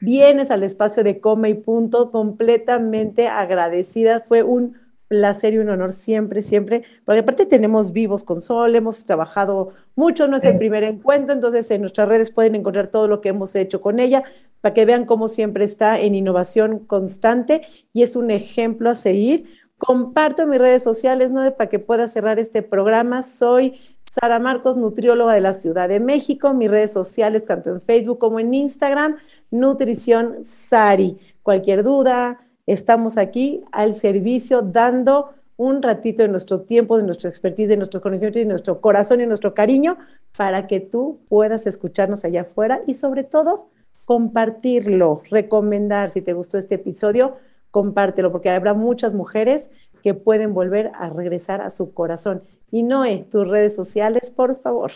vienes 0.00 0.52
al 0.52 0.62
espacio 0.62 1.02
de 1.02 1.18
Coma 1.18 1.48
y 1.48 1.54
Punto 1.54 2.12
completamente 2.12 3.26
agradecida. 3.26 4.20
Fue 4.20 4.44
un 4.44 4.76
placer 5.08 5.54
y 5.54 5.58
un 5.58 5.70
honor 5.70 5.92
siempre, 5.92 6.42
siempre, 6.42 6.84
porque 7.04 7.20
aparte 7.20 7.46
tenemos 7.46 7.92
vivos 7.92 8.24
con 8.24 8.40
Sol, 8.40 8.76
hemos 8.76 9.04
trabajado 9.06 9.70
mucho, 9.96 10.28
no 10.28 10.36
es 10.36 10.44
el 10.44 10.58
primer 10.58 10.84
encuentro, 10.84 11.34
entonces 11.34 11.70
en 11.70 11.80
nuestras 11.80 12.08
redes 12.08 12.30
pueden 12.30 12.54
encontrar 12.54 12.88
todo 12.88 13.08
lo 13.08 13.20
que 13.20 13.30
hemos 13.30 13.54
hecho 13.54 13.80
con 13.80 13.98
ella, 13.98 14.22
para 14.60 14.74
que 14.74 14.84
vean 14.84 15.06
cómo 15.06 15.28
siempre 15.28 15.64
está 15.64 15.98
en 15.98 16.14
innovación 16.14 16.80
constante 16.80 17.62
y 17.92 18.02
es 18.02 18.16
un 18.16 18.30
ejemplo 18.30 18.90
a 18.90 18.94
seguir. 18.94 19.46
Comparto 19.78 20.46
mis 20.46 20.58
redes 20.58 20.82
sociales, 20.82 21.30
¿no? 21.30 21.54
Para 21.54 21.70
que 21.70 21.78
pueda 21.78 22.08
cerrar 22.08 22.40
este 22.40 22.62
programa. 22.62 23.22
Soy 23.22 23.80
Sara 24.10 24.40
Marcos, 24.40 24.76
nutrióloga 24.76 25.34
de 25.34 25.40
la 25.40 25.54
Ciudad 25.54 25.88
de 25.88 26.00
México. 26.00 26.52
Mis 26.52 26.68
redes 26.68 26.92
sociales, 26.92 27.44
tanto 27.44 27.70
en 27.70 27.80
Facebook 27.80 28.18
como 28.18 28.40
en 28.40 28.52
Instagram, 28.52 29.18
Nutrición 29.52 30.44
Sari. 30.44 31.16
Cualquier 31.44 31.84
duda, 31.84 32.40
estamos 32.72 33.16
aquí 33.16 33.64
al 33.72 33.94
servicio 33.94 34.62
dando 34.62 35.30
un 35.56 35.82
ratito 35.82 36.22
de 36.22 36.28
nuestro 36.28 36.60
tiempo, 36.60 36.96
de 36.96 37.02
nuestra 37.02 37.28
expertise, 37.28 37.68
de 37.68 37.76
nuestros 37.76 38.02
conocimientos, 38.02 38.40
de 38.40 38.46
nuestro 38.46 38.80
corazón 38.80 39.20
y 39.20 39.26
nuestro 39.26 39.54
cariño 39.54 39.98
para 40.36 40.66
que 40.68 40.78
tú 40.78 41.18
puedas 41.28 41.66
escucharnos 41.66 42.24
allá 42.24 42.42
afuera 42.42 42.80
y 42.86 42.94
sobre 42.94 43.24
todo 43.24 43.68
compartirlo, 44.04 45.22
recomendar 45.30 46.10
si 46.10 46.22
te 46.22 46.32
gustó 46.32 46.58
este 46.58 46.76
episodio, 46.76 47.36
compártelo 47.70 48.30
porque 48.30 48.50
habrá 48.50 48.72
muchas 48.72 49.14
mujeres 49.14 49.70
que 50.02 50.14
pueden 50.14 50.54
volver 50.54 50.92
a 50.94 51.10
regresar 51.10 51.60
a 51.60 51.70
su 51.70 51.92
corazón. 51.92 52.42
Y 52.70 52.84
Noé, 52.84 53.26
tus 53.30 53.48
redes 53.48 53.74
sociales, 53.74 54.30
por 54.30 54.60
favor. 54.60 54.92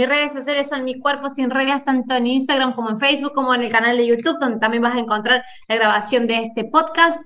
Mis 0.00 0.08
redes 0.08 0.32
sociales 0.32 0.66
son 0.66 0.84
Mi 0.84 0.98
Cuerpo 0.98 1.28
Sin 1.28 1.50
Reglas, 1.50 1.84
tanto 1.84 2.14
en 2.14 2.26
Instagram 2.26 2.74
como 2.74 2.88
en 2.88 2.98
Facebook, 2.98 3.34
como 3.34 3.54
en 3.54 3.64
el 3.64 3.70
canal 3.70 3.98
de 3.98 4.06
YouTube, 4.06 4.38
donde 4.40 4.58
también 4.58 4.82
vas 4.82 4.94
a 4.94 4.98
encontrar 4.98 5.44
la 5.68 5.74
grabación 5.74 6.26
de 6.26 6.36
este 6.36 6.64
podcast. 6.64 7.20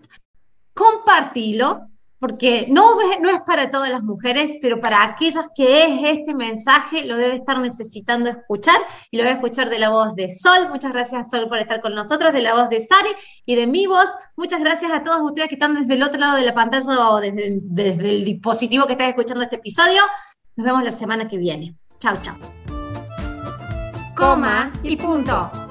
Compartilo, 0.75 1.83
porque 2.19 2.67
no, 2.69 2.97
no 3.21 3.31
es 3.31 3.43
para 3.43 3.71
todas 3.71 3.91
las 3.91 4.03
mujeres, 4.03 4.55
pero 4.61 4.81
para 4.81 5.05
aquellas 5.05 5.51
que 5.55 5.85
es 5.85 6.19
este 6.19 6.35
mensaje, 6.35 7.07
lo 7.07 7.17
debe 7.17 7.37
estar 7.37 7.61
necesitando 7.61 8.29
escuchar 8.29 8.81
y 9.13 9.19
lo 9.19 9.23
debe 9.23 9.37
escuchar 9.37 9.71
de 9.71 9.79
la 9.79 9.91
voz 9.91 10.17
de 10.17 10.29
Sol. 10.29 10.69
Muchas 10.69 10.91
gracias, 10.91 11.31
Sol, 11.31 11.47
por 11.49 11.61
estar 11.61 11.81
con 11.81 11.95
nosotros, 11.95 12.33
de 12.33 12.43
la 12.43 12.55
voz 12.55 12.69
de 12.71 12.81
Sari 12.81 13.11
y 13.47 13.55
de 13.55 13.69
mi 13.69 13.87
voz. 13.87 14.13
Muchas 14.35 14.59
gracias 14.59 14.91
a 14.91 15.05
todos 15.05 15.21
ustedes 15.21 15.49
que 15.49 15.55
están 15.55 15.77
desde 15.77 15.95
el 15.95 16.03
otro 16.03 16.19
lado 16.19 16.35
de 16.39 16.45
la 16.45 16.55
pantalla 16.55 17.09
o 17.09 17.21
desde, 17.21 17.61
desde 17.63 18.17
el 18.17 18.25
dispositivo 18.25 18.87
que 18.87 18.95
están 18.95 19.11
escuchando 19.11 19.45
este 19.45 19.57
episodio. 19.57 20.03
Nos 20.57 20.67
vemos 20.67 20.83
la 20.83 20.91
semana 20.91 21.29
que 21.29 21.39
viene. 21.39 21.77
Chao, 22.05 22.19
chao. 22.21 22.37
Coma 24.15 24.71
y 24.83 24.95
punto. 24.95 25.64